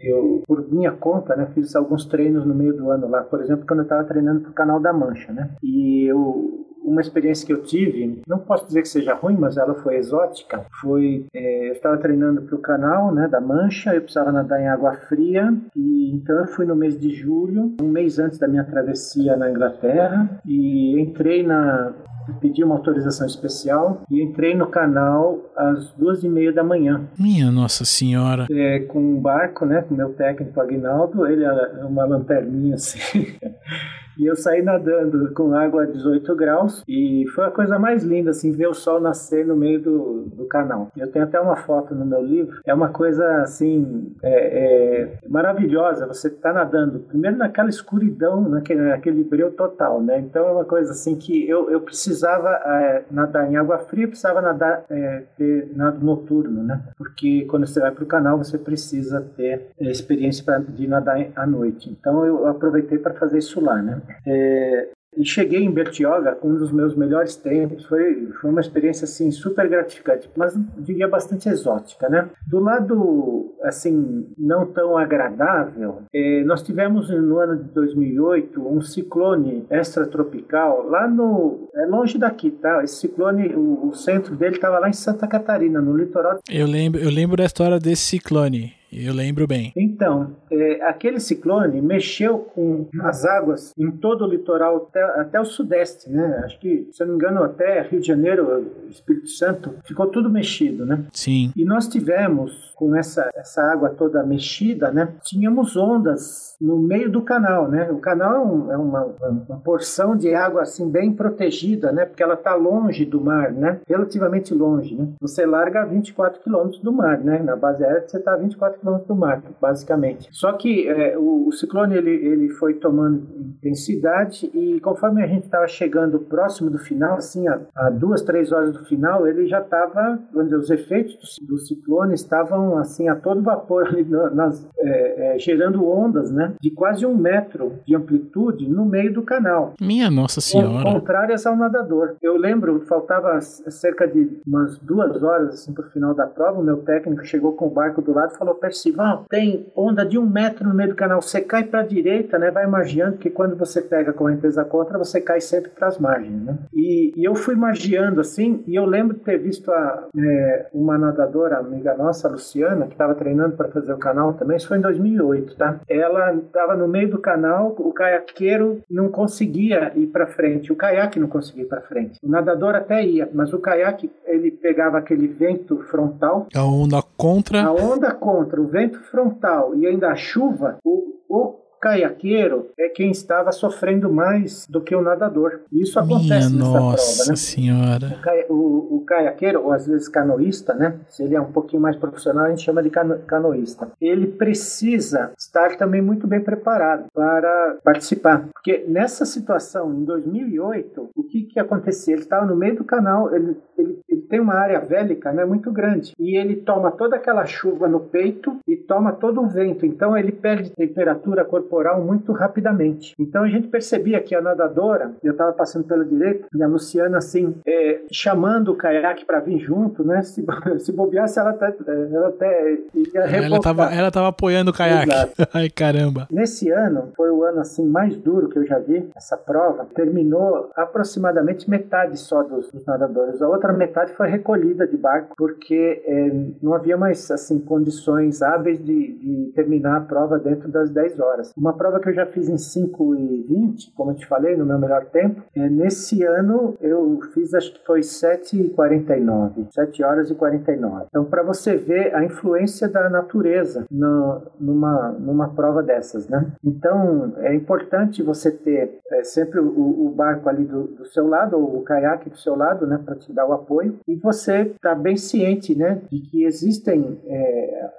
eu, 0.00 0.42
por 0.46 0.70
minha 0.70 0.92
conta, 0.92 1.36
né, 1.36 1.48
fiz 1.54 1.74
alguns 1.74 2.04
treinos 2.04 2.44
no 2.46 2.54
meio 2.54 2.74
do 2.74 2.90
ano 2.90 3.08
lá. 3.08 3.22
Por 3.22 3.40
exemplo, 3.40 3.66
quando 3.66 3.80
eu 3.80 3.84
estava 3.84 4.04
treinando 4.04 4.40
para 4.40 4.50
o 4.50 4.54
Canal 4.54 4.80
da 4.80 4.92
Mancha, 4.92 5.32
né? 5.32 5.50
E 5.62 6.04
eu 6.04 6.66
uma 6.86 7.00
experiência 7.00 7.44
que 7.44 7.52
eu 7.52 7.62
tive, 7.62 8.22
não 8.26 8.38
posso 8.38 8.66
dizer 8.66 8.82
que 8.82 8.88
seja 8.88 9.12
ruim, 9.12 9.36
mas 9.36 9.56
ela 9.56 9.74
foi 9.74 9.96
exótica. 9.96 10.64
Foi, 10.80 11.26
é, 11.34 11.68
eu 11.68 11.72
estava 11.72 11.98
treinando 11.98 12.42
para 12.42 12.54
o 12.54 12.60
canal, 12.60 13.12
né, 13.12 13.26
da 13.26 13.40
Mancha, 13.40 13.92
eu 13.92 14.02
precisava 14.02 14.30
nadar 14.30 14.60
em 14.60 14.68
água 14.68 14.94
fria 15.08 15.52
e 15.74 16.12
então 16.14 16.38
eu 16.38 16.46
fui 16.46 16.64
no 16.64 16.76
mês 16.76 16.98
de 16.98 17.10
julho, 17.12 17.74
um 17.82 17.88
mês 17.88 18.18
antes 18.18 18.38
da 18.38 18.46
minha 18.46 18.64
travessia 18.64 19.36
na 19.36 19.50
Inglaterra 19.50 20.40
e 20.46 20.98
entrei 21.00 21.42
na 21.42 21.92
pedi 22.40 22.62
uma 22.64 22.74
autorização 22.74 23.26
especial 23.26 24.02
e 24.10 24.22
entrei 24.22 24.54
no 24.54 24.66
canal 24.66 25.38
às 25.56 25.90
duas 25.92 26.22
e 26.22 26.28
meia 26.28 26.52
da 26.52 26.64
manhã. 26.64 27.02
Minha 27.18 27.50
Nossa 27.50 27.84
Senhora. 27.84 28.46
É, 28.50 28.80
com 28.80 28.98
um 28.98 29.20
barco, 29.20 29.64
né, 29.64 29.82
com 29.82 29.94
meu 29.94 30.12
técnico 30.14 30.60
Aguinaldo, 30.60 31.26
ele 31.26 31.44
era 31.44 31.86
uma 31.86 32.04
lanterninha 32.04 32.74
assim. 32.76 32.98
E 34.18 34.26
eu 34.26 34.36
saí 34.36 34.62
nadando 34.62 35.32
com 35.32 35.54
água 35.54 35.82
a 35.82 35.86
18 35.86 36.34
graus 36.34 36.82
e 36.88 37.24
foi 37.34 37.44
a 37.44 37.50
coisa 37.50 37.78
mais 37.78 38.02
linda, 38.02 38.30
assim, 38.30 38.52
ver 38.52 38.68
o 38.68 38.74
sol 38.74 39.00
nascer 39.00 39.44
no 39.46 39.56
meio 39.56 39.80
do, 39.80 40.22
do 40.34 40.44
canal. 40.46 40.90
Eu 40.96 41.10
tenho 41.10 41.24
até 41.24 41.40
uma 41.40 41.56
foto 41.56 41.94
no 41.94 42.04
meu 42.04 42.22
livro. 42.22 42.60
É 42.64 42.72
uma 42.72 42.88
coisa, 42.88 43.42
assim, 43.42 44.14
é, 44.22 44.32
é 44.32 45.28
maravilhosa. 45.28 46.06
Você 46.06 46.30
tá 46.30 46.52
nadando, 46.52 47.00
primeiro 47.00 47.36
naquela 47.36 47.68
escuridão, 47.68 48.48
naquele, 48.48 48.82
naquele 48.82 49.22
breu 49.22 49.52
total, 49.52 50.00
né? 50.00 50.18
Então 50.18 50.46
é 50.48 50.52
uma 50.52 50.64
coisa, 50.64 50.92
assim, 50.92 51.16
que 51.16 51.48
eu, 51.48 51.70
eu 51.70 51.80
precisava 51.80 52.50
é, 52.50 53.04
nadar 53.10 53.50
em 53.50 53.56
água 53.56 53.78
fria, 53.78 54.08
precisava 54.08 54.40
nadar, 54.40 54.84
é, 54.88 55.24
ter 55.36 55.70
nado 55.74 56.04
noturno, 56.04 56.62
né? 56.62 56.82
Porque 56.96 57.44
quando 57.46 57.66
você 57.66 57.80
vai 57.80 57.90
para 57.90 58.04
o 58.04 58.06
canal, 58.06 58.38
você 58.38 58.56
precisa 58.56 59.20
ter 59.36 59.66
experiência 59.78 60.44
pra, 60.44 60.58
de 60.58 60.86
nadar 60.86 61.26
à 61.34 61.46
noite. 61.46 61.90
Então 61.90 62.24
eu 62.24 62.46
aproveitei 62.46 62.98
para 62.98 63.14
fazer 63.14 63.38
isso 63.38 63.60
lá, 63.60 63.80
né? 63.82 64.00
É, 64.26 64.88
e 65.16 65.24
cheguei 65.24 65.64
em 65.64 65.70
Bertioga 65.70 66.34
com 66.34 66.50
um 66.50 66.56
dos 66.56 66.70
meus 66.70 66.94
melhores 66.94 67.36
tempos. 67.36 67.86
Foi, 67.86 68.26
foi 68.40 68.50
uma 68.50 68.60
experiência 68.60 69.04
assim 69.04 69.30
super 69.30 69.66
gratificante, 69.68 70.28
mas 70.36 70.54
diria 70.78 71.08
bastante 71.08 71.48
exótica, 71.48 72.08
né? 72.08 72.28
Do 72.46 72.60
lado 72.60 73.54
assim 73.62 74.26
não 74.36 74.66
tão 74.66 74.96
agradável, 74.96 76.02
eh, 76.14 76.42
nós 76.44 76.62
tivemos 76.62 77.08
no 77.08 77.38
ano 77.38 77.56
de 77.56 77.70
2008 77.70 78.60
um 78.60 78.80
ciclone 78.80 79.66
extratropical 79.70 80.86
lá 80.88 81.08
no 81.08 81.68
é 81.74 81.86
longe 81.86 82.18
daqui, 82.18 82.50
tá? 82.50 82.82
Esse 82.84 82.96
ciclone, 82.96 83.54
o, 83.54 83.88
o 83.88 83.94
centro 83.94 84.36
dele 84.36 84.56
estava 84.56 84.78
lá 84.78 84.88
em 84.88 84.92
Santa 84.92 85.26
Catarina, 85.26 85.80
no 85.80 85.96
litoral. 85.96 86.38
Eu 86.50 86.66
lembro, 86.66 87.00
eu 87.00 87.10
lembro 87.10 87.36
da 87.36 87.44
história 87.44 87.78
desse 87.78 88.02
ciclone. 88.02 88.75
Eu 88.92 89.12
lembro 89.12 89.46
bem. 89.46 89.72
Então, 89.76 90.36
é, 90.50 90.82
aquele 90.82 91.20
ciclone 91.20 91.80
mexeu 91.80 92.38
com 92.38 92.86
as 93.00 93.24
águas 93.24 93.72
em 93.78 93.90
todo 93.90 94.24
o 94.24 94.28
litoral 94.28 94.88
até, 94.88 95.02
até, 95.20 95.40
o 95.40 95.44
sudeste, 95.44 96.10
né? 96.10 96.42
Acho 96.44 96.58
que, 96.58 96.88
se 96.92 97.02
eu 97.02 97.06
não 97.06 97.16
me 97.16 97.20
engano, 97.20 97.42
até 97.42 97.82
Rio 97.82 98.00
de 98.00 98.06
Janeiro, 98.06 98.72
Espírito 98.88 99.28
Santo, 99.28 99.74
ficou 99.84 100.06
tudo 100.06 100.30
mexido, 100.30 100.86
né? 100.86 101.04
Sim. 101.12 101.52
E 101.56 101.64
nós 101.64 101.88
tivemos, 101.88 102.72
com 102.76 102.94
essa, 102.94 103.30
essa 103.34 103.62
água 103.62 103.88
toda 103.88 104.22
mexida, 104.22 104.92
né? 104.92 105.08
Tínhamos 105.22 105.76
ondas 105.76 106.56
no 106.60 106.78
meio 106.78 107.10
do 107.10 107.22
canal, 107.22 107.68
né? 107.68 107.90
O 107.90 107.98
canal 107.98 108.34
é, 108.34 108.38
um, 108.46 108.72
é 108.72 108.76
uma, 108.76 109.04
uma, 109.04 109.60
porção 109.60 110.16
de 110.16 110.34
água 110.34 110.62
assim 110.62 110.88
bem 110.88 111.12
protegida, 111.12 111.90
né? 111.90 112.04
Porque 112.04 112.22
ela 112.22 112.34
está 112.34 112.54
longe 112.54 113.04
do 113.06 113.20
mar, 113.20 113.50
né? 113.50 113.80
Relativamente 113.88 114.54
longe, 114.54 114.94
né? 114.94 115.08
Você 115.20 115.46
larga 115.46 115.82
a 115.82 115.84
24 115.86 116.40
quilômetros 116.42 116.80
do 116.82 116.92
mar, 116.92 117.18
né? 117.18 117.38
Na 117.42 117.56
base 117.56 117.82
aérea 117.82 118.06
você 118.06 118.18
está 118.18 118.34
a 118.34 118.36
24 118.36 118.75
quilômetros 118.76 119.08
do 119.08 119.14
mar, 119.14 119.42
basicamente. 119.60 120.28
Só 120.32 120.52
que 120.52 120.88
é, 120.88 121.16
o, 121.18 121.48
o, 121.48 121.52
ciclone 121.52 121.96
ele, 121.96 122.10
ele 122.10 122.48
foi 122.50 122.74
tomando 122.74 123.26
intensidade 123.56 124.50
e 124.54 124.80
conforme 124.80 125.22
a 125.22 125.26
gente 125.26 125.44
estava 125.44 125.66
chegando 125.66 126.18
próximo 126.18 126.70
do 126.70 126.78
final, 126.78 127.16
assim, 127.16 127.46
a, 127.48 127.60
a, 127.74 127.90
duas, 127.90 128.22
três 128.22 128.52
horas 128.52 128.72
do 128.72 128.84
final, 128.84 129.26
ele 129.26 129.46
já 129.46 129.60
estava, 129.60 130.18
os 130.34 130.70
efeitos 130.70 131.38
do, 131.40 131.56
do, 131.56 131.58
ciclone 131.58 132.14
estavam 132.14 132.78
assim 132.78 133.08
a 133.08 133.16
todo 133.16 133.42
vapor 133.42 133.86
ali 133.88 134.04
nas, 134.04 134.68
é, 134.78 135.34
é, 135.34 135.38
gerando 135.38 135.86
ondas, 135.86 136.30
né? 136.30 136.54
De 136.60 136.70
quase 136.70 137.04
um 137.06 137.16
metro 137.16 137.74
de 137.86 137.94
amplitude 137.94 138.68
no 138.68 138.84
meio 138.84 139.12
do 139.12 139.22
canal. 139.22 139.74
Minha 139.80 140.10
Nossa 140.10 140.40
Senhora. 140.40 140.84
Contrárias 140.84 141.46
ao 141.46 141.56
nadador. 141.56 142.16
Eu 142.22 142.36
lembro, 142.36 142.80
faltava 142.86 143.40
cerca 143.40 144.06
de 144.06 144.40
umas 144.46 144.78
duas 144.78 145.22
horas 145.22 145.54
assim 145.54 145.72
para 145.72 145.86
o 145.86 145.90
final 145.90 146.14
da 146.14 146.26
prova. 146.26 146.60
O 146.60 146.64
meu 146.64 146.78
técnico 146.78 147.24
chegou 147.24 147.52
com 147.52 147.66
o 147.66 147.70
barco 147.70 148.02
do 148.02 148.12
lado 148.12 148.32
e 148.34 148.38
falou: 148.38 148.54
Percival, 148.66 149.26
tem 149.28 149.66
onda 149.76 150.04
de 150.04 150.18
um 150.18 150.26
metro 150.26 150.68
no 150.68 150.74
meio 150.74 150.90
do 150.90 150.96
canal. 150.96 151.22
Você 151.22 151.40
cai 151.40 151.62
para 151.62 151.80
a 151.80 151.86
direita, 151.86 152.36
né? 152.36 152.50
Vai 152.50 152.66
margeando, 152.66 153.12
porque 153.12 153.30
quando 153.30 153.56
você 153.56 153.80
pega 153.80 154.10
a 154.10 154.14
correnteza 154.14 154.64
contra, 154.64 154.98
você 154.98 155.20
cai 155.20 155.40
sempre 155.40 155.70
para 155.70 155.86
as 155.86 155.98
margens, 155.98 156.42
né? 156.42 156.58
E, 156.74 157.12
e, 157.16 157.24
eu 157.24 157.36
fui 157.36 157.54
margeando 157.54 158.20
assim, 158.20 158.64
e 158.66 158.74
eu 158.74 158.84
lembro 158.84 159.16
de 159.16 159.22
ter 159.22 159.38
visto 159.38 159.70
a, 159.70 160.08
é, 160.18 160.66
uma 160.74 160.98
nadadora, 160.98 161.58
amiga 161.58 161.94
nossa, 161.94 162.28
Luciana, 162.28 162.86
que 162.86 162.92
estava 162.92 163.14
treinando 163.14 163.56
para 163.56 163.68
fazer 163.68 163.92
o 163.92 163.98
canal 163.98 164.34
também. 164.34 164.56
Isso 164.56 164.66
foi 164.66 164.78
em 164.78 164.82
2008, 164.82 165.56
tá? 165.56 165.80
Ela 165.88 166.34
estava 166.34 166.74
no 166.74 166.88
meio 166.88 167.10
do 167.10 167.18
canal, 167.18 167.74
o 167.78 167.92
caiaqueiro 167.92 168.82
não 168.90 169.08
conseguia 169.08 169.92
ir 169.94 170.08
para 170.08 170.26
frente, 170.26 170.72
o 170.72 170.76
caiaque 170.76 171.20
não 171.20 171.28
conseguia 171.28 171.62
ir 171.62 171.68
para 171.68 171.82
frente. 171.82 172.18
O 172.20 172.28
nadador 172.28 172.74
até 172.74 173.04
ia, 173.04 173.28
mas 173.32 173.52
o 173.52 173.60
caiaque 173.60 174.10
ele 174.26 174.50
pegava 174.50 174.98
aquele 174.98 175.28
vento 175.28 175.78
frontal. 175.84 176.48
A 176.52 176.64
onda 176.64 177.00
contra. 177.16 177.62
A 177.62 177.72
onda 177.72 178.12
contra, 178.12 178.55
o 178.58 178.66
vento 178.66 179.00
frontal 179.00 179.74
e 179.74 179.86
ainda 179.86 180.10
a 180.10 180.16
chuva, 180.16 180.78
o, 180.84 181.20
o 181.28 181.65
caiaqueiro 181.80 182.70
é 182.78 182.88
quem 182.88 183.10
estava 183.10 183.52
sofrendo 183.52 184.12
mais 184.12 184.66
do 184.68 184.80
que 184.80 184.94
o 184.94 185.02
nadador. 185.02 185.60
Isso 185.72 185.98
acontece 185.98 186.50
Minha 186.50 186.64
nessa 186.64 186.80
nossa 186.80 187.16
prova, 187.16 187.30
né? 187.30 187.36
senhora. 187.36 188.06
O, 188.06 188.22
caia, 188.22 188.46
o, 188.48 188.96
o, 188.96 189.04
caiaqueiro, 189.06 189.62
ou 189.62 189.72
às 189.72 189.86
vezes 189.86 190.08
canoísta, 190.08 190.74
né? 190.74 190.98
Se 191.08 191.22
ele 191.22 191.34
é 191.34 191.40
um 191.40 191.52
pouquinho 191.52 191.82
mais 191.82 191.96
profissional, 191.96 192.46
a 192.46 192.50
gente 192.50 192.62
chama 192.62 192.82
de 192.82 192.90
cano, 192.90 193.18
canoísta. 193.26 193.90
Ele 194.00 194.26
precisa 194.26 195.32
estar 195.38 195.76
também 195.76 196.02
muito 196.02 196.26
bem 196.26 196.40
preparado 196.40 197.06
para 197.12 197.76
participar. 197.84 198.48
Porque 198.52 198.84
nessa 198.88 199.24
situação, 199.24 199.92
em 199.92 200.04
2008, 200.04 201.10
o 201.14 201.22
que, 201.24 201.42
que 201.42 201.60
acontecia? 201.60 202.14
Ele 202.14 202.22
estava 202.22 202.46
no 202.46 202.56
meio 202.56 202.76
do 202.76 202.84
canal, 202.84 203.34
ele, 203.34 203.56
ele, 203.76 203.98
ele 204.08 204.22
tem 204.22 204.40
uma 204.40 204.54
área 204.54 204.80
vélica 204.80 205.32
né, 205.32 205.44
muito 205.44 205.70
grande. 205.70 206.14
E 206.18 206.36
ele 206.36 206.56
toma 206.56 206.90
toda 206.90 207.16
aquela 207.16 207.44
chuva 207.44 207.88
no 207.88 208.00
peito 208.00 208.56
e 208.66 208.76
toma 208.76 209.12
todo 209.12 209.42
o 209.42 209.48
vento. 209.48 209.86
Então 209.86 210.16
ele 210.16 210.32
perde 210.32 210.70
temperatura 210.70 211.44
corporal 211.44 211.65
muito 212.00 212.32
rapidamente. 212.32 213.14
Então 213.18 213.42
a 213.42 213.48
gente 213.48 213.68
percebia 213.68 214.20
que 214.20 214.34
a 214.34 214.40
nadadora, 214.40 215.12
eu 215.22 215.32
estava 215.32 215.52
passando 215.52 215.84
pela 215.84 216.04
direita, 216.04 216.46
e 216.54 216.62
a 216.62 216.66
Luciana 216.66 217.18
assim, 217.18 217.54
é, 217.66 218.00
chamando 218.10 218.72
o 218.72 218.76
caiaque 218.76 219.24
para 219.24 219.40
vir 219.40 219.58
junto, 219.58 220.04
né? 220.04 220.22
Se, 220.22 220.44
se 220.78 220.92
bobeasse, 220.92 221.38
ela 221.38 221.50
até, 221.50 221.74
ela 221.86 222.28
até 222.28 222.78
ia 222.94 223.20
ela 223.20 223.60
tava, 223.60 223.94
ela 223.94 224.10
tava 224.10 224.28
apoiando 224.28 224.70
o 224.70 224.74
caiaque. 224.74 225.10
Ai, 225.52 225.68
caramba. 225.68 226.26
Nesse 226.30 226.70
ano, 226.70 227.12
foi 227.16 227.30
o 227.30 227.42
ano 227.42 227.60
assim 227.60 227.86
mais 227.86 228.16
duro 228.16 228.48
que 228.48 228.58
eu 228.58 228.66
já 228.66 228.78
vi, 228.78 229.08
essa 229.16 229.36
prova. 229.36 229.86
Terminou 229.94 230.70
aproximadamente 230.74 231.68
metade 231.68 232.18
só 232.18 232.42
dos, 232.42 232.70
dos 232.70 232.84
nadadores. 232.84 233.40
A 233.42 233.48
outra 233.48 233.72
metade 233.72 234.12
foi 234.12 234.28
recolhida 234.28 234.86
de 234.86 234.96
barco, 234.96 235.34
porque 235.36 236.02
é, 236.04 236.30
não 236.62 236.74
havia 236.74 236.96
mais 236.96 237.30
assim 237.30 237.58
condições 237.58 238.42
hábeis 238.42 238.82
de, 238.82 239.12
de 239.18 239.52
terminar 239.54 239.96
a 239.96 240.00
prova 240.00 240.38
dentro 240.38 240.68
das 240.68 240.90
10 240.90 241.20
horas. 241.20 241.52
Uma 241.56 241.72
prova 241.72 242.00
que 242.00 242.08
eu 242.08 242.14
já 242.14 242.26
fiz 242.26 242.48
em 242.48 242.58
5 242.58 243.14
e 243.16 243.42
20, 243.48 243.92
como 243.94 244.10
eu 244.10 244.14
te 244.14 244.26
falei, 244.26 244.56
no 244.56 244.66
meu 244.66 244.78
melhor 244.78 245.06
tempo. 245.06 245.42
É, 245.54 245.68
nesse 245.68 246.22
ano 246.22 246.76
eu 246.80 247.18
fiz, 247.32 247.54
acho 247.54 247.72
que 247.72 247.84
foi 247.86 248.02
7 248.02 248.60
e 248.60 248.70
49, 248.70 249.66
7 249.70 250.04
horas 250.04 250.30
e 250.30 250.34
49. 250.34 251.06
Então, 251.08 251.24
para 251.24 251.42
você 251.42 251.76
ver 251.76 252.14
a 252.14 252.24
influência 252.24 252.88
da 252.88 253.08
natureza 253.08 253.86
no, 253.90 254.42
numa, 254.60 255.12
numa 255.12 255.48
prova 255.48 255.82
dessas, 255.82 256.28
né? 256.28 256.52
Então, 256.62 257.32
é 257.38 257.54
importante 257.54 258.22
você 258.22 258.50
ter 258.50 259.00
é, 259.12 259.24
sempre 259.24 259.60
o, 259.60 260.06
o, 260.06 260.10
barco 260.10 260.48
ali 260.48 260.64
do, 260.64 260.84
do, 260.88 261.06
seu 261.06 261.26
lado, 261.26 261.56
ou 261.56 261.78
o 261.78 261.82
caiaque 261.82 262.30
do 262.30 262.36
seu 262.36 262.56
lado, 262.56 262.86
né, 262.86 263.00
para 263.04 263.16
te 263.16 263.32
dar 263.32 263.46
o 263.46 263.52
apoio. 263.52 263.98
E 264.06 264.16
você 264.16 264.72
tá 264.80 264.94
bem 264.94 265.16
ciente, 265.16 265.74
né, 265.74 266.02
de 266.10 266.20
que 266.20 266.44
existem, 266.44 267.20
é, 267.26 267.90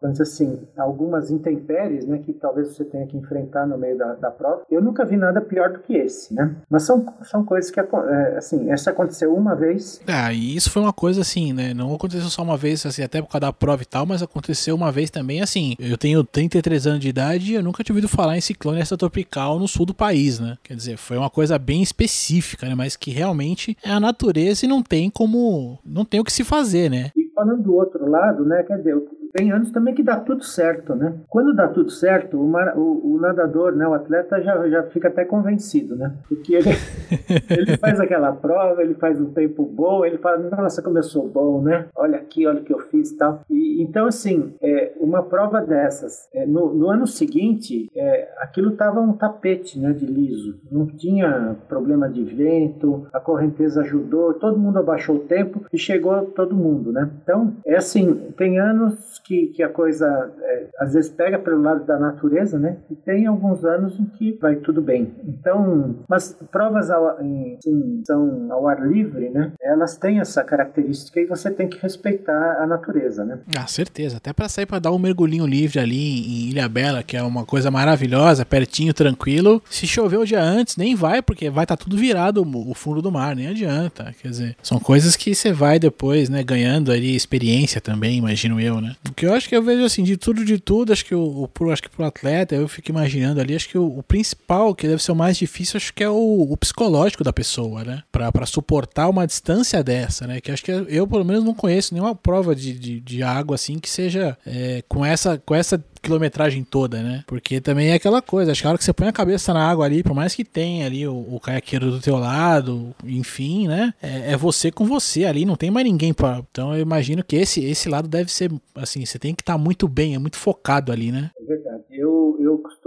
vamos 0.00 0.18
dizer 0.18 0.22
assim, 0.22 0.68
algumas 0.76 1.30
intempéries, 1.30 2.06
né, 2.06 2.18
que 2.18 2.32
talvez 2.32 2.68
você 2.68 2.84
tenha 2.84 3.03
tenha 3.04 3.06
que 3.06 3.16
enfrentar 3.16 3.66
no 3.66 3.78
meio 3.78 3.96
da, 3.96 4.14
da 4.14 4.30
prova. 4.30 4.62
Eu 4.70 4.82
nunca 4.82 5.04
vi 5.04 5.16
nada 5.16 5.40
pior 5.40 5.72
do 5.72 5.78
que 5.80 5.94
esse, 5.94 6.34
né? 6.34 6.54
Mas 6.68 6.82
são, 6.84 7.06
são 7.22 7.44
coisas 7.44 7.70
que, 7.70 7.78
é, 7.78 8.36
assim, 8.36 8.70
essa 8.70 8.90
aconteceu 8.90 9.34
uma 9.34 9.54
vez. 9.54 10.00
Ah, 10.06 10.32
e 10.32 10.56
isso 10.56 10.70
foi 10.70 10.82
uma 10.82 10.92
coisa 10.92 11.20
assim, 11.20 11.52
né? 11.52 11.74
Não 11.74 11.94
aconteceu 11.94 12.28
só 12.28 12.42
uma 12.42 12.56
vez, 12.56 12.84
assim, 12.86 13.02
até 13.02 13.20
por 13.20 13.28
causa 13.28 13.46
da 13.46 13.52
prova 13.52 13.82
e 13.82 13.86
tal, 13.86 14.06
mas 14.06 14.22
aconteceu 14.22 14.74
uma 14.74 14.90
vez 14.90 15.10
também, 15.10 15.40
assim. 15.40 15.74
Eu 15.78 15.98
tenho 15.98 16.24
33 16.24 16.86
anos 16.86 17.00
de 17.00 17.08
idade 17.08 17.52
e 17.52 17.54
eu 17.54 17.62
nunca 17.62 17.84
tinha 17.84 17.94
ouvido 17.94 18.08
falar 18.08 18.36
em 18.36 18.40
ciclone 18.40 18.80
extratropical 18.80 19.58
no 19.58 19.68
sul 19.68 19.86
do 19.86 19.94
país, 19.94 20.40
né? 20.40 20.56
Quer 20.62 20.74
dizer, 20.74 20.96
foi 20.96 21.16
uma 21.16 21.30
coisa 21.30 21.58
bem 21.58 21.82
específica, 21.82 22.66
né? 22.66 22.74
Mas 22.74 22.96
que 22.96 23.10
realmente 23.10 23.76
é 23.84 23.90
a 23.90 24.00
natureza 24.00 24.64
e 24.64 24.68
não 24.68 24.82
tem 24.82 25.10
como. 25.10 25.78
Não 25.84 26.04
tem 26.04 26.20
o 26.20 26.24
que 26.24 26.32
se 26.32 26.44
fazer, 26.44 26.90
né? 26.90 27.10
E 27.16 27.30
falando 27.34 27.62
do 27.62 27.74
outro 27.74 28.08
lado, 28.08 28.44
né? 28.44 28.62
Quer 28.62 28.78
dizer, 28.78 28.94
tem 29.34 29.50
anos 29.50 29.72
também 29.72 29.94
que 29.94 30.02
dá 30.02 30.16
tudo 30.20 30.44
certo, 30.44 30.94
né? 30.94 31.12
Quando 31.28 31.52
dá 31.52 31.66
tudo 31.66 31.90
certo, 31.90 32.40
o, 32.40 32.48
mar- 32.48 32.78
o- 32.78 33.14
o 33.14 33.20
nadador, 33.20 33.72
né, 33.74 33.86
o 33.86 33.92
atleta 33.92 34.40
já, 34.40 34.68
já 34.68 34.84
fica 34.84 35.08
até 35.08 35.24
convencido, 35.24 35.96
né? 35.96 36.12
Porque 36.28 36.54
ele, 36.54 36.68
ele 37.50 37.76
faz 37.78 37.98
aquela 38.00 38.32
prova, 38.32 38.80
ele 38.82 38.94
faz 38.94 39.20
um 39.20 39.32
tempo 39.32 39.64
bom, 39.66 40.04
ele 40.04 40.18
fala, 40.18 40.38
nossa, 40.38 40.82
sou 41.02 41.28
bom, 41.28 41.60
né? 41.60 41.86
Olha 41.96 42.16
aqui, 42.18 42.46
olha 42.46 42.60
o 42.60 42.64
que 42.64 42.72
eu 42.72 42.78
fiz 42.78 43.10
e 43.10 43.16
tal. 43.16 43.42
E, 43.50 43.82
então, 43.82 44.06
assim, 44.06 44.54
é, 44.62 44.92
uma 45.00 45.22
prova 45.22 45.60
dessas, 45.60 46.28
é, 46.32 46.46
no, 46.46 46.72
no 46.72 46.88
ano 46.88 47.06
seguinte, 47.06 47.90
é, 47.96 48.28
aquilo 48.38 48.70
estava 48.72 49.00
um 49.00 49.12
tapete, 49.12 49.78
né, 49.78 49.92
de 49.92 50.06
liso. 50.06 50.60
Não 50.70 50.86
tinha 50.86 51.56
problema 51.68 52.08
de 52.08 52.22
vento, 52.22 53.06
a 53.12 53.18
correnteza 53.18 53.80
ajudou, 53.82 54.34
todo 54.34 54.58
mundo 54.58 54.78
abaixou 54.78 55.16
o 55.16 55.20
tempo 55.20 55.64
e 55.72 55.78
chegou 55.78 56.22
todo 56.26 56.54
mundo, 56.54 56.92
né? 56.92 57.10
Então, 57.22 57.52
é 57.66 57.76
assim, 57.76 58.14
tem 58.36 58.58
anos 58.60 59.18
que, 59.24 59.48
que 59.48 59.62
a 59.62 59.68
coisa 59.68 60.06
é, 60.40 60.66
às 60.78 60.92
vezes 60.94 61.10
pega 61.10 61.38
pelo 61.38 61.60
lado 61.60 61.84
da 61.84 61.98
natureza, 61.98 62.58
né? 62.58 62.76
E 62.90 62.94
tem 62.94 63.26
alguns 63.26 63.64
anos 63.64 63.98
em 63.98 64.04
que 64.04 64.38
vai 64.40 64.56
tudo 64.56 64.82
bem. 64.82 65.14
Então, 65.26 65.96
mas 66.08 66.36
provas 66.52 66.90
ao, 66.90 67.20
em, 67.22 67.56
assim, 67.56 68.02
são 68.06 68.52
ao 68.52 68.68
ar 68.68 68.86
livre, 68.86 69.30
né? 69.30 69.52
Elas 69.62 69.96
têm 69.96 70.20
essa 70.20 70.44
característica 70.44 71.20
e 71.20 71.26
você 71.26 71.50
tem 71.50 71.68
que 71.68 71.78
respeitar 71.78 72.62
a 72.62 72.66
natureza, 72.66 73.24
né? 73.24 73.40
Ah, 73.58 73.66
certeza. 73.66 74.18
Até 74.18 74.32
pra 74.32 74.48
sair 74.48 74.66
pra 74.66 74.78
dar 74.78 74.92
um 74.92 74.98
mergulhinho 74.98 75.46
livre 75.46 75.80
ali 75.80 75.96
em 75.96 76.50
Ilha 76.50 76.68
Bela, 76.68 77.02
que 77.02 77.16
é 77.16 77.22
uma 77.22 77.44
coisa 77.44 77.70
maravilhosa, 77.70 78.44
pertinho, 78.44 78.92
tranquilo. 78.92 79.62
Se 79.70 79.86
chover 79.86 80.18
o 80.18 80.26
dia 80.26 80.42
antes, 80.42 80.76
nem 80.76 80.94
vai, 80.94 81.22
porque 81.22 81.48
vai 81.48 81.64
estar 81.64 81.76
tudo 81.76 81.96
virado 81.96 82.42
o 82.42 82.74
fundo 82.74 83.00
do 83.00 83.10
mar, 83.10 83.34
nem 83.34 83.46
adianta. 83.46 84.14
Quer 84.20 84.28
dizer, 84.28 84.56
são 84.62 84.78
coisas 84.78 85.16
que 85.16 85.34
você 85.34 85.52
vai 85.52 85.78
depois, 85.78 86.28
né, 86.28 86.42
ganhando 86.42 86.92
ali 86.92 87.14
experiência 87.14 87.80
também, 87.80 88.18
imagino 88.18 88.60
eu, 88.60 88.80
né? 88.80 88.94
Que 89.14 89.26
eu 89.26 89.34
acho 89.34 89.48
que 89.48 89.56
eu 89.56 89.62
vejo 89.62 89.84
assim, 89.84 90.02
de 90.02 90.16
tudo 90.16 90.44
de 90.44 90.58
tudo, 90.58 90.92
acho 90.92 91.04
que 91.04 91.14
o 91.14 91.48
pro, 91.48 91.70
acho 91.70 91.82
que 91.82 91.88
pro 91.88 92.04
atleta, 92.04 92.54
eu 92.54 92.68
fico 92.68 92.90
imaginando 92.90 93.40
ali, 93.40 93.54
acho 93.54 93.68
que 93.68 93.78
o, 93.78 93.98
o 93.98 94.02
principal, 94.02 94.74
que 94.74 94.88
deve 94.88 95.02
ser 95.02 95.12
o 95.12 95.16
mais 95.16 95.36
difícil, 95.36 95.76
acho 95.76 95.92
que 95.92 96.02
é 96.02 96.08
o, 96.08 96.42
o 96.50 96.56
psicológico 96.56 97.24
da 97.24 97.32
pessoa, 97.32 97.84
né? 97.84 98.02
Pra, 98.10 98.30
pra 98.30 98.46
suportar 98.46 99.08
uma 99.08 99.26
distância 99.26 99.82
dessa, 99.82 100.26
né? 100.26 100.40
Que 100.40 100.50
acho 100.50 100.64
que 100.64 100.72
eu, 100.72 101.06
pelo 101.06 101.24
menos, 101.24 101.44
não 101.44 101.54
conheço 101.54 101.94
nenhuma 101.94 102.14
prova 102.14 102.54
de, 102.54 102.72
de, 102.78 103.00
de 103.00 103.22
água 103.22 103.54
assim 103.54 103.78
que 103.78 103.88
seja 103.88 104.36
é, 104.46 104.82
com 104.88 105.04
essa 105.04 105.38
com 105.38 105.54
essa 105.54 105.82
quilometragem 106.04 106.62
toda, 106.62 107.02
né? 107.02 107.24
Porque 107.26 107.60
também 107.60 107.88
é 107.88 107.94
aquela 107.94 108.22
coisa, 108.22 108.52
acho 108.52 108.60
que 108.60 108.66
a 108.66 108.70
hora 108.70 108.78
que 108.78 108.84
você 108.84 108.92
põe 108.92 109.08
a 109.08 109.12
cabeça 109.12 109.52
na 109.52 109.68
água 109.68 109.84
ali, 109.84 110.02
por 110.02 110.14
mais 110.14 110.34
que 110.34 110.44
tenha 110.44 110.86
ali 110.86 111.06
o, 111.06 111.14
o 111.16 111.40
caiaqueiro 111.40 111.90
do 111.90 112.00
teu 112.00 112.16
lado, 112.16 112.94
enfim, 113.04 113.66
né? 113.66 113.94
É, 114.02 114.32
é 114.32 114.36
você 114.36 114.70
com 114.70 114.86
você 114.86 115.24
ali, 115.24 115.44
não 115.44 115.56
tem 115.56 115.70
mais 115.70 115.86
ninguém 115.86 116.12
para. 116.12 116.42
Então 116.50 116.74
eu 116.74 116.80
imagino 116.80 117.24
que 117.24 117.36
esse 117.36 117.64
esse 117.64 117.88
lado 117.88 118.06
deve 118.06 118.30
ser 118.30 118.50
assim, 118.74 119.04
você 119.04 119.18
tem 119.18 119.34
que 119.34 119.42
estar 119.42 119.58
muito 119.58 119.88
bem, 119.88 120.14
é 120.14 120.18
muito 120.18 120.36
focado 120.36 120.92
ali, 120.92 121.10
né? 121.10 121.30
É 121.40 121.44
verdade. 121.44 121.83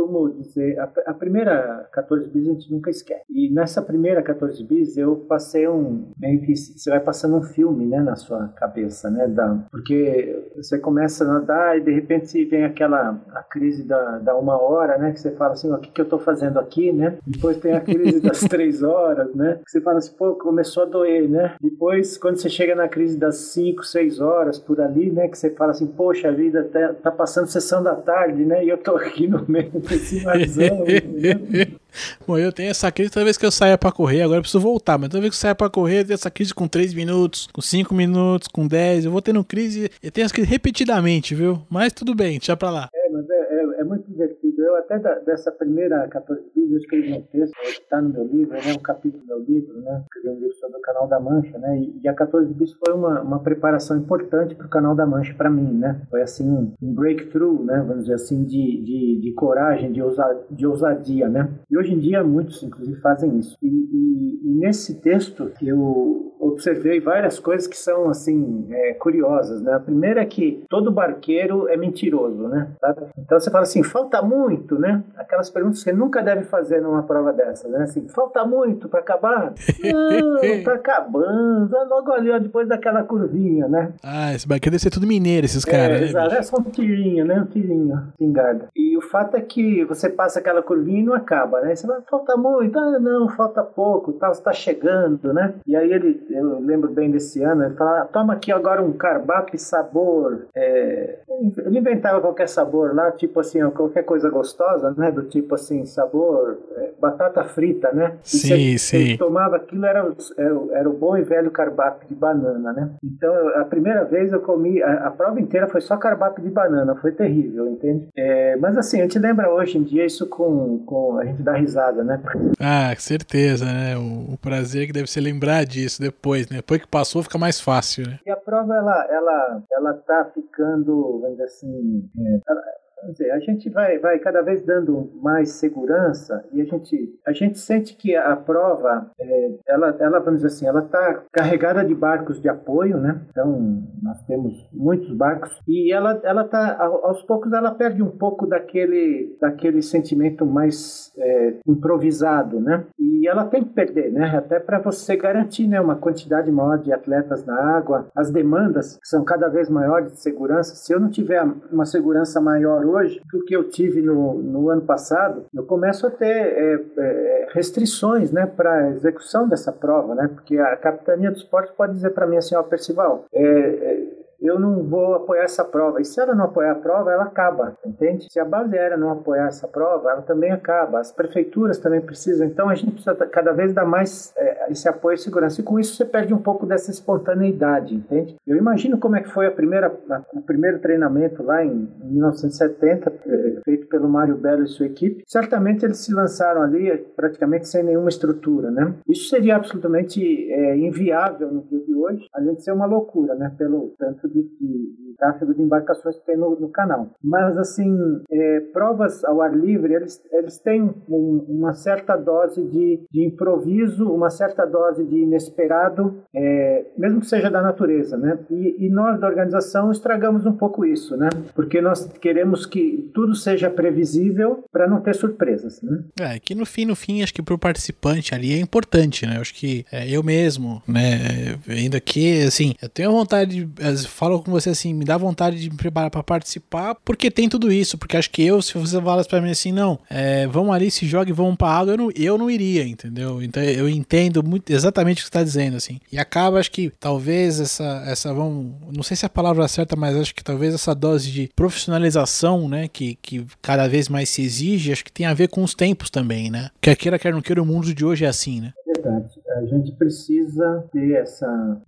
Costumo 0.07 0.29
dizer, 0.29 0.79
a, 0.79 0.89
a 1.07 1.13
primeira 1.13 1.87
14 1.91 2.29
bis 2.29 2.47
a 2.47 2.53
gente 2.53 2.71
nunca 2.71 2.89
esquece. 2.89 3.23
E 3.29 3.49
nessa 3.49 3.81
primeira 3.81 4.23
14 4.23 4.63
bis 4.63 4.97
eu 4.97 5.15
passei 5.27 5.67
um. 5.67 6.11
meio 6.17 6.41
que 6.41 6.55
você 6.55 6.89
vai 6.89 6.99
passando 6.99 7.35
um 7.35 7.41
filme, 7.41 7.85
né, 7.85 8.01
na 8.01 8.15
sua 8.15 8.47
cabeça, 8.49 9.09
né? 9.09 9.27
Da, 9.27 9.65
porque 9.69 10.51
você 10.55 10.79
começa 10.79 11.23
a 11.23 11.27
nadar 11.27 11.77
e 11.77 11.81
de 11.81 11.91
repente 11.91 12.43
vem 12.45 12.63
aquela 12.63 13.21
a 13.33 13.43
crise 13.43 13.83
da, 13.83 14.19
da 14.19 14.35
uma 14.35 14.59
hora, 14.61 14.97
né? 14.97 15.11
Que 15.11 15.19
você 15.19 15.31
fala 15.31 15.53
assim, 15.53 15.71
o 15.71 15.77
que, 15.77 15.91
que 15.91 16.01
eu 16.01 16.07
tô 16.07 16.17
fazendo 16.17 16.59
aqui, 16.59 16.91
né? 16.91 17.17
Depois 17.25 17.57
tem 17.57 17.73
a 17.73 17.81
crise 17.81 18.21
das 18.21 18.39
três 18.47 18.81
horas, 18.81 19.33
né? 19.35 19.59
Que 19.65 19.71
você 19.71 19.81
fala 19.81 19.97
assim, 19.97 20.15
pô, 20.15 20.35
começou 20.35 20.83
a 20.83 20.85
doer, 20.85 21.29
né? 21.29 21.55
Depois, 21.61 22.17
quando 22.17 22.37
você 22.37 22.49
chega 22.49 22.75
na 22.75 22.87
crise 22.87 23.17
das 23.17 23.35
cinco, 23.35 23.83
seis 23.83 24.19
horas 24.19 24.57
por 24.57 24.79
ali, 24.79 25.11
né? 25.11 25.27
Que 25.27 25.37
você 25.37 25.49
fala 25.49 25.71
assim, 25.71 25.87
poxa, 25.87 26.29
a 26.29 26.31
vida 26.31 26.63
tá, 26.63 26.93
tá 26.93 27.11
passando 27.11 27.47
sessão 27.47 27.83
da 27.83 27.95
tarde, 27.95 28.45
né? 28.45 28.63
E 28.63 28.69
eu 28.69 28.77
tô 28.77 28.95
aqui 28.95 29.27
no 29.27 29.43
meio 29.47 29.71
Bom, 32.27 32.37
eu 32.37 32.51
tenho 32.51 32.69
essa 32.69 32.91
crise 32.91 33.11
toda 33.11 33.23
vez 33.23 33.37
que 33.37 33.45
eu 33.45 33.51
saia 33.51 33.77
pra 33.77 33.91
correr, 33.91 34.21
agora 34.21 34.37
eu 34.37 34.41
preciso 34.41 34.59
voltar, 34.59 34.97
mas 34.97 35.09
toda 35.09 35.21
vez 35.21 35.31
que 35.31 35.37
eu 35.37 35.41
saia 35.41 35.55
pra 35.55 35.69
correr, 35.69 36.01
eu 36.01 36.05
tenho 36.05 36.15
essa 36.15 36.29
crise 36.29 36.53
com 36.53 36.67
3 36.67 36.93
minutos, 36.93 37.47
com 37.51 37.61
5 37.61 37.93
minutos, 37.93 38.47
com 38.47 38.67
10, 38.67 39.05
eu 39.05 39.11
vou 39.11 39.21
tendo 39.21 39.43
crise, 39.43 39.89
eu 40.01 40.11
tenho 40.11 40.25
essa 40.25 40.33
crise 40.33 40.49
repetidamente, 40.49 41.33
viu? 41.33 41.61
Mas 41.69 41.93
tudo 41.93 42.13
bem, 42.13 42.37
deixa 42.37 42.55
pra 42.55 42.69
lá. 42.69 42.89
É, 42.93 43.09
mas 43.09 43.29
é, 43.29 43.46
é, 43.73 43.83
muito 43.83 44.07
divertido. 44.09 44.61
Eu 44.61 44.75
até 44.77 44.99
da- 44.99 45.19
dessa 45.19 45.51
primeira 45.51 46.07
14 46.07 46.41
vídeos 46.55 46.71
eu 46.71 46.77
escrevi 46.79 47.13
um 47.13 47.21
texto 47.21 47.53
que 47.53 47.81
está 47.83 48.01
no 48.01 48.09
meu 48.09 48.23
livro, 48.25 48.53
né, 48.53 48.73
um 48.77 48.81
capítulo 48.81 49.21
do 49.23 49.27
meu 49.27 49.39
livro, 49.39 49.81
né, 49.81 50.03
escrevi 50.05 50.29
um 50.37 50.39
livro 50.39 50.55
sobre 50.55 50.77
o 50.77 50.81
Canal 50.81 51.07
da 51.07 51.19
Mancha, 51.19 51.57
né, 51.57 51.79
e, 51.79 51.99
e 52.03 52.07
a 52.07 52.13
14 52.13 52.53
bis 52.53 52.73
foi 52.73 52.93
uma, 52.93 53.21
uma 53.21 53.39
preparação 53.39 53.97
importante 53.97 54.55
para 54.55 54.65
o 54.67 54.69
Canal 54.69 54.95
da 54.95 55.05
Mancha 55.05 55.33
para 55.33 55.49
mim, 55.49 55.73
né, 55.73 56.01
foi 56.09 56.21
assim 56.21 56.49
um, 56.49 56.73
um 56.81 56.93
breakthrough, 56.93 57.63
né, 57.63 57.83
vamos 57.87 58.03
dizer 58.03 58.15
assim, 58.15 58.43
de, 58.43 58.81
de, 58.83 59.19
de 59.21 59.33
coragem, 59.33 59.91
de, 59.91 60.01
ousa, 60.01 60.45
de 60.49 60.65
ousadia, 60.67 61.27
né, 61.29 61.49
e 61.69 61.77
hoje 61.77 61.93
em 61.93 61.99
dia 61.99 62.23
muitos, 62.23 62.61
inclusive, 62.63 62.99
fazem 63.01 63.37
isso. 63.37 63.57
E, 63.61 63.67
e, 63.67 64.41
e 64.43 64.59
nesse 64.59 65.01
texto 65.01 65.51
eu 65.61 66.26
observei 66.39 66.99
várias 66.99 67.39
coisas 67.39 67.67
que 67.67 67.77
são, 67.77 68.09
assim, 68.09 68.67
é, 68.71 68.93
curiosas, 68.93 69.61
né, 69.61 69.73
a 69.73 69.79
primeira 69.79 70.21
é 70.21 70.25
que 70.25 70.63
todo 70.69 70.91
barqueiro 70.91 71.67
é 71.67 71.77
mentiroso, 71.77 72.47
né, 72.47 72.69
sabe? 72.79 73.01
Então 73.17 73.39
você 73.39 73.49
fala 73.49 73.63
assim, 73.63 73.83
falta 73.83 74.21
muito, 74.21 74.77
né? 74.79 75.03
Aquelas 75.15 75.49
perguntas 75.49 75.79
que 75.79 75.89
você 75.89 75.93
nunca 75.95 76.21
deve 76.21 76.43
fazer 76.43 76.81
numa 76.81 77.03
prova 77.03 77.33
dessa, 77.33 77.67
né? 77.67 77.83
Assim, 77.83 78.07
falta 78.07 78.45
muito 78.45 78.87
para 78.87 78.99
acabar? 78.99 79.53
Não, 79.83 80.63
tá 80.63 80.73
acabando. 80.73 81.69
Vai 81.69 81.85
logo 81.85 82.11
ali, 82.11 82.31
ó, 82.31 82.39
depois 82.39 82.67
daquela 82.67 83.03
curvinha, 83.03 83.67
né? 83.67 83.93
Ah, 84.03 84.33
esse 84.33 84.47
barqueiro 84.47 84.71
deve 84.71 84.83
ser 84.83 84.89
tudo 84.89 85.07
mineiro, 85.07 85.45
esses 85.45 85.65
caras, 85.65 85.97
é, 85.97 85.99
né? 86.01 86.05
exato, 86.07 86.35
é 86.35 86.41
só 86.41 86.57
um 86.57 86.63
tirinho, 86.63 87.25
né? 87.25 87.41
Um 87.41 87.45
tirinho, 87.45 88.03
pingarda. 88.17 88.67
E 88.75 88.97
o 88.97 89.01
fato 89.01 89.35
é 89.35 89.41
que 89.41 89.83
você 89.85 90.09
passa 90.09 90.39
aquela 90.39 90.61
curvinha 90.61 90.99
e 90.99 91.05
não 91.05 91.13
acaba, 91.13 91.61
né? 91.61 91.75
Você 91.75 91.87
vai, 91.87 92.01
falta 92.09 92.35
muito, 92.35 92.77
ah, 92.77 92.99
não, 92.99 93.29
falta 93.29 93.63
pouco, 93.63 94.13
tal, 94.13 94.33
você 94.33 94.41
tá 94.41 94.53
chegando, 94.53 95.33
né? 95.33 95.55
E 95.65 95.75
aí 95.75 95.91
ele, 95.91 96.25
eu 96.29 96.59
lembro 96.59 96.89
bem 96.91 97.09
desse 97.11 97.41
ano, 97.43 97.63
ele 97.63 97.75
fala, 97.75 98.01
ah, 98.01 98.05
toma 98.05 98.33
aqui 98.33 98.51
agora 98.51 98.81
um 98.83 98.93
carbape 98.93 99.57
sabor. 99.57 100.45
é, 100.55 101.19
Ele 101.65 101.79
inventava 101.79 102.19
qualquer 102.21 102.47
sabor 102.49 102.93
lá, 102.95 103.11
tipo 103.11 103.39
assim, 103.39 103.59
qualquer 103.71 104.03
coisa 104.03 104.29
gostosa, 104.29 104.93
né? 104.97 105.11
Do 105.11 105.23
tipo 105.23 105.55
assim, 105.55 105.85
sabor 105.85 106.57
é, 106.77 106.91
batata 106.99 107.43
frita, 107.43 107.91
né? 107.91 108.13
E 108.25 108.27
Sim, 108.27 108.77
você- 108.77 108.77
sim. 108.77 109.17
tomava 109.17 109.55
aquilo, 109.57 109.85
era, 109.85 110.03
o- 110.05 110.15
era, 110.37 110.55
o- 110.57 110.71
era 110.71 110.89
o 110.89 110.93
bom 110.93 111.15
e 111.17 111.21
velho 111.23 111.51
carbape 111.51 112.07
de 112.07 112.15
banana, 112.15 112.73
né? 112.73 112.89
Então, 113.03 113.33
eu- 113.33 113.59
a 113.61 113.65
primeira 113.65 114.03
vez 114.03 114.31
eu 114.33 114.39
comi, 114.41 114.81
a, 114.81 115.07
a 115.07 115.11
prova 115.11 115.39
inteira 115.39 115.67
foi 115.67 115.81
só 115.81 115.97
carbape 115.97 116.41
de 116.41 116.49
banana, 116.49 116.95
foi 116.95 117.11
terrível, 117.11 117.67
entende? 117.67 118.07
É, 118.15 118.55
mas 118.57 118.77
assim, 118.77 118.99
a 118.99 119.03
gente 119.03 119.19
lembra 119.19 119.49
hoje 119.53 119.77
em 119.77 119.83
dia 119.83 120.05
isso 120.05 120.27
com, 120.27 120.79
com 120.85 121.17
a 121.17 121.25
gente 121.25 121.41
dá 121.41 121.53
risada, 121.53 122.03
né? 122.03 122.21
Ah, 122.59 122.93
certeza, 122.97 123.65
né? 123.65 123.95
O, 123.97 124.33
o 124.33 124.37
prazer 124.37 124.87
que 124.87 124.93
deve 124.93 125.09
ser 125.09 125.21
lembrar 125.21 125.65
disso 125.65 126.01
depois, 126.01 126.16
né? 126.49 126.57
Depois 126.57 126.81
que 126.81 126.87
passou, 126.87 127.23
fica 127.23 127.37
mais 127.37 127.59
fácil, 127.61 128.07
né? 128.07 128.19
E 128.25 128.29
a 128.29 128.35
prova, 128.37 128.73
ela, 128.75 129.07
ela, 129.09 129.63
ela 129.71 129.93
tá 129.93 130.29
ficando, 130.33 131.19
vamos 131.21 131.31
dizer 131.31 131.43
assim, 131.43 132.09
é, 132.19 132.39
ela- 132.49 132.63
dizer, 133.11 133.31
a 133.31 133.39
gente 133.39 133.69
vai, 133.69 133.97
vai 133.99 134.19
cada 134.19 134.41
vez 134.41 134.61
dando 134.65 135.11
mais 135.21 135.51
segurança 135.51 136.43
e 136.51 136.61
a 136.61 136.65
gente, 136.65 137.19
a 137.25 137.31
gente 137.31 137.59
sente 137.59 137.95
que 137.95 138.15
a 138.15 138.35
prova, 138.35 139.11
é, 139.19 139.51
ela, 139.67 139.95
ela, 139.99 140.19
vamos 140.19 140.41
dizer 140.41 140.47
assim, 140.47 140.67
ela 140.67 140.81
está 140.83 141.23
carregada 141.31 141.83
de 141.85 141.93
barcos 141.93 142.41
de 142.41 142.49
apoio, 142.49 142.97
né? 142.97 143.21
Então, 143.29 143.83
nós 144.01 144.21
temos 144.25 144.67
muitos 144.73 145.11
barcos 145.15 145.51
e 145.67 145.91
ela, 145.93 146.19
ela 146.23 146.43
tá, 146.43 146.75
ao- 146.79 147.05
aos 147.05 147.21
poucos, 147.23 147.51
ela 147.53 147.71
perde 147.71 148.01
um 148.01 148.09
pouco 148.09 148.45
daquele, 148.47 149.37
daquele 149.39 149.81
sentimento 149.81 150.45
mais 150.45 151.11
é, 151.17 151.53
improvisado, 151.67 152.59
né? 152.59 152.85
E 152.99 153.27
ela 153.27 153.45
tem 153.45 153.63
que 153.63 153.73
perder, 153.73 154.11
né? 154.11 154.35
Até 154.37 154.59
para 154.59 154.79
você 154.79 155.15
garantir, 155.15 155.67
né, 155.67 155.79
uma 155.79 155.95
quantidade 155.95 156.51
maior 156.51 156.77
de 156.77 156.91
atletas 156.91 157.45
na 157.45 157.55
água, 157.77 158.07
as 158.15 158.31
demandas 158.31 158.99
são 159.03 159.23
cada 159.23 159.47
vez 159.47 159.69
maiores 159.69 160.11
de 160.13 160.19
segurança. 160.19 160.75
Se 160.75 160.93
eu 160.93 160.99
não 160.99 161.09
tiver 161.09 161.43
uma 161.71 161.85
segurança 161.85 162.39
maior 162.41 162.86
hoje 162.89 163.21
do 163.31 163.43
que 163.43 163.55
eu 163.55 163.69
tive 163.69 164.01
no, 164.01 164.35
no 164.35 164.69
ano 164.69 164.81
passado, 164.81 165.45
eu 165.53 165.63
começo 165.63 166.05
a 166.07 166.09
ter 166.09 166.25
é, 166.25 166.79
é, 166.97 167.47
restrições, 167.53 168.31
né, 168.31 168.45
para 168.45 168.73
a 168.73 168.89
execução 168.89 169.47
dessa 169.47 169.71
prova, 169.71 170.15
né? 170.15 170.29
Porque 170.33 170.57
a 170.57 170.75
capitania 170.75 171.31
do 171.31 171.37
esporte 171.37 171.73
pode 171.73 171.93
dizer 171.93 172.11
para 172.11 172.27
mim 172.27 172.37
assim, 172.37 172.55
ó, 172.55 172.63
Percival, 172.63 173.25
é, 173.33 173.43
é, 173.43 174.03
eu 174.41 174.59
não 174.59 174.83
vou 174.83 175.15
apoiar 175.15 175.43
essa 175.43 175.63
prova. 175.63 176.01
E 176.01 176.05
se 176.05 176.19
ela 176.19 176.35
não 176.35 176.45
apoiar 176.45 176.71
a 176.71 176.75
prova, 176.75 177.11
ela 177.11 177.23
acaba, 177.23 177.77
entende? 177.85 178.27
Se 178.31 178.39
a 178.39 178.45
base 178.45 178.77
aérea 178.77 178.97
não 178.97 179.11
apoiar 179.11 179.47
essa 179.47 179.67
prova, 179.67 180.11
ela 180.11 180.21
também 180.21 180.51
acaba. 180.51 180.99
As 180.99 181.11
prefeituras 181.11 181.79
também 181.79 182.01
precisam. 182.01 182.45
Então 182.45 182.69
a 182.69 182.75
gente 182.75 182.91
precisa 182.91 183.15
cada 183.15 183.51
vez 183.51 183.73
dar 183.73 183.85
mais 183.85 184.33
é, 184.37 184.71
esse 184.71 184.87
apoio 184.87 185.15
e 185.15 185.17
segurança. 185.17 185.61
E 185.61 185.63
com 185.63 185.79
isso 185.79 185.95
você 185.95 186.05
perde 186.05 186.33
um 186.33 186.41
pouco 186.41 186.65
dessa 186.65 186.91
espontaneidade, 186.91 187.95
entende? 187.95 188.35
Eu 188.45 188.55
imagino 188.57 188.97
como 188.97 189.15
é 189.15 189.21
que 189.21 189.29
foi 189.29 189.47
a 189.47 189.51
primeira, 189.51 189.95
a, 190.09 190.21
o 190.33 190.41
primeiro 190.41 190.79
treinamento 190.79 191.43
lá 191.43 191.63
em, 191.63 191.89
em 192.03 192.13
1970, 192.13 193.13
é, 193.25 193.61
feito 193.63 193.87
pelo 193.87 194.07
Mário 194.07 194.37
Belo 194.37 194.63
e 194.63 194.67
sua 194.67 194.85
equipe. 194.85 195.23
Certamente 195.27 195.85
eles 195.85 195.97
se 195.97 196.13
lançaram 196.13 196.61
ali 196.61 196.89
é, 196.89 196.97
praticamente 196.97 197.67
sem 197.67 197.83
nenhuma 197.83 198.09
estrutura, 198.09 198.69
né? 198.71 198.93
Isso 199.07 199.29
seria 199.29 199.55
absolutamente 199.55 200.21
é, 200.51 200.77
inviável 200.77 201.51
no 201.51 201.61
dia 201.63 201.79
de 201.79 201.93
hoje, 201.95 202.27
além 202.33 202.55
de 202.55 202.63
ser 202.63 202.71
uma 202.71 202.85
loucura, 202.85 203.35
né? 203.35 203.53
Pelo 203.57 203.93
tanto 203.97 204.26
que 204.31 205.06
tráfego 205.17 205.53
de 205.53 205.61
embarcações 205.61 206.17
que 206.17 206.25
tem 206.25 206.37
no, 206.37 206.59
no 206.59 206.69
canal. 206.69 207.09
Mas, 207.23 207.57
assim, 207.57 208.21
é, 208.29 208.59
provas 208.73 209.23
ao 209.25 209.41
ar 209.41 209.55
livre, 209.55 209.93
eles, 209.93 210.21
eles 210.31 210.57
têm 210.59 210.93
um, 211.09 211.45
uma 211.47 211.73
certa 211.73 212.15
dose 212.15 212.63
de, 212.63 212.99
de 213.11 213.25
improviso, 213.25 214.09
uma 214.09 214.29
certa 214.29 214.65
dose 214.65 215.03
de 215.05 215.17
inesperado, 215.17 216.21
é, 216.35 216.85
mesmo 216.97 217.19
que 217.19 217.27
seja 217.27 217.49
da 217.49 217.61
natureza, 217.61 218.17
né? 218.17 218.37
E, 218.49 218.85
e 218.85 218.89
nós, 218.89 219.19
da 219.19 219.27
organização, 219.27 219.91
estragamos 219.91 220.45
um 220.45 220.53
pouco 220.53 220.85
isso, 220.85 221.17
né? 221.17 221.29
Porque 221.55 221.81
nós 221.81 222.05
queremos 222.19 222.65
que 222.65 223.09
tudo 223.13 223.35
seja 223.35 223.69
previsível 223.69 224.63
para 224.71 224.87
não 224.87 225.01
ter 225.01 225.15
surpresas, 225.15 225.81
né? 225.81 226.03
É, 226.19 226.39
que 226.39 226.55
no 226.55 226.65
fim, 226.65 226.85
no 226.85 226.95
fim, 226.95 227.21
acho 227.21 227.33
que 227.33 227.41
pro 227.41 227.57
participante 227.57 228.33
ali 228.33 228.53
é 228.53 228.59
importante, 228.59 229.25
né? 229.25 229.37
Eu 229.37 229.41
acho 229.41 229.53
que 229.53 229.85
é, 229.91 230.09
eu 230.09 230.23
mesmo, 230.23 230.81
né, 230.87 231.57
vendo 231.65 231.95
aqui, 231.95 232.43
assim, 232.43 232.73
eu 232.81 232.89
tenho 232.89 233.11
vontade, 233.11 233.65
de, 233.65 234.07
falo 234.07 234.41
com 234.41 234.51
você 234.51 234.69
assim, 234.69 234.93
me 234.93 235.05
dá 235.07 235.17
vontade 235.17 235.59
de 235.59 235.69
me 235.69 235.77
preparar 235.77 236.11
para 236.11 236.21
participar, 236.21 236.95
porque 237.03 237.31
tem 237.31 237.49
tudo 237.49 237.71
isso, 237.71 237.97
porque 237.97 238.17
acho 238.17 238.29
que 238.29 238.43
eu, 238.43 238.61
se 238.61 238.77
você 238.77 239.01
fala 239.01 239.23
para 239.23 239.41
mim 239.41 239.51
assim, 239.51 239.71
não, 239.71 239.99
é, 240.09 240.45
vamos 240.47 240.73
ali, 240.75 240.91
se 240.91 241.07
joga 241.07 241.29
e 241.29 241.33
vamos 241.33 241.55
pra 241.55 241.69
água, 241.69 241.93
eu 241.93 241.97
não, 241.97 242.11
eu 242.15 242.37
não 242.37 242.51
iria, 242.51 242.85
entendeu? 242.85 243.41
Então 243.41 243.63
eu 243.63 243.89
entendo 243.89 244.43
muito 244.43 244.71
exatamente 244.71 245.17
o 245.17 245.19
que 245.19 245.23
você 245.23 245.31
tá 245.31 245.43
dizendo, 245.43 245.77
assim. 245.77 245.99
E 246.11 246.19
acaba, 246.19 246.59
acho 246.59 246.71
que 246.71 246.91
talvez 246.99 247.59
essa, 247.59 248.03
essa 248.05 248.33
vamos, 248.33 248.73
não 248.93 249.03
sei 249.03 249.17
se 249.17 249.25
é 249.25 249.27
a 249.27 249.29
palavra 249.29 249.67
certa, 249.67 249.95
mas 249.95 250.15
acho 250.15 250.35
que 250.35 250.43
talvez 250.43 250.73
essa 250.73 250.93
dose 250.93 251.31
de 251.31 251.49
profissionalização, 251.55 252.67
né, 252.67 252.87
que, 252.87 253.17
que 253.21 253.45
cada 253.61 253.87
vez 253.87 254.09
mais 254.09 254.29
se 254.29 254.41
exige, 254.41 254.91
acho 254.91 255.03
que 255.05 255.11
tem 255.11 255.25
a 255.25 255.33
ver 255.33 255.47
com 255.47 255.63
os 255.63 255.73
tempos 255.73 256.09
também, 256.09 256.51
né? 256.51 256.69
Quer 256.81 256.95
queira, 256.95 257.17
quer 257.17 257.33
não 257.33 257.41
queira, 257.41 257.61
o 257.61 257.65
mundo 257.65 257.93
de 257.93 258.05
hoje 258.05 258.25
é 258.25 258.27
assim, 258.27 258.61
né? 258.61 258.73
Verdade. 258.85 259.29
A 259.57 259.65
gente 259.65 259.91
precisa 259.93 260.87
ter 260.91 261.13
essa, 261.13 261.81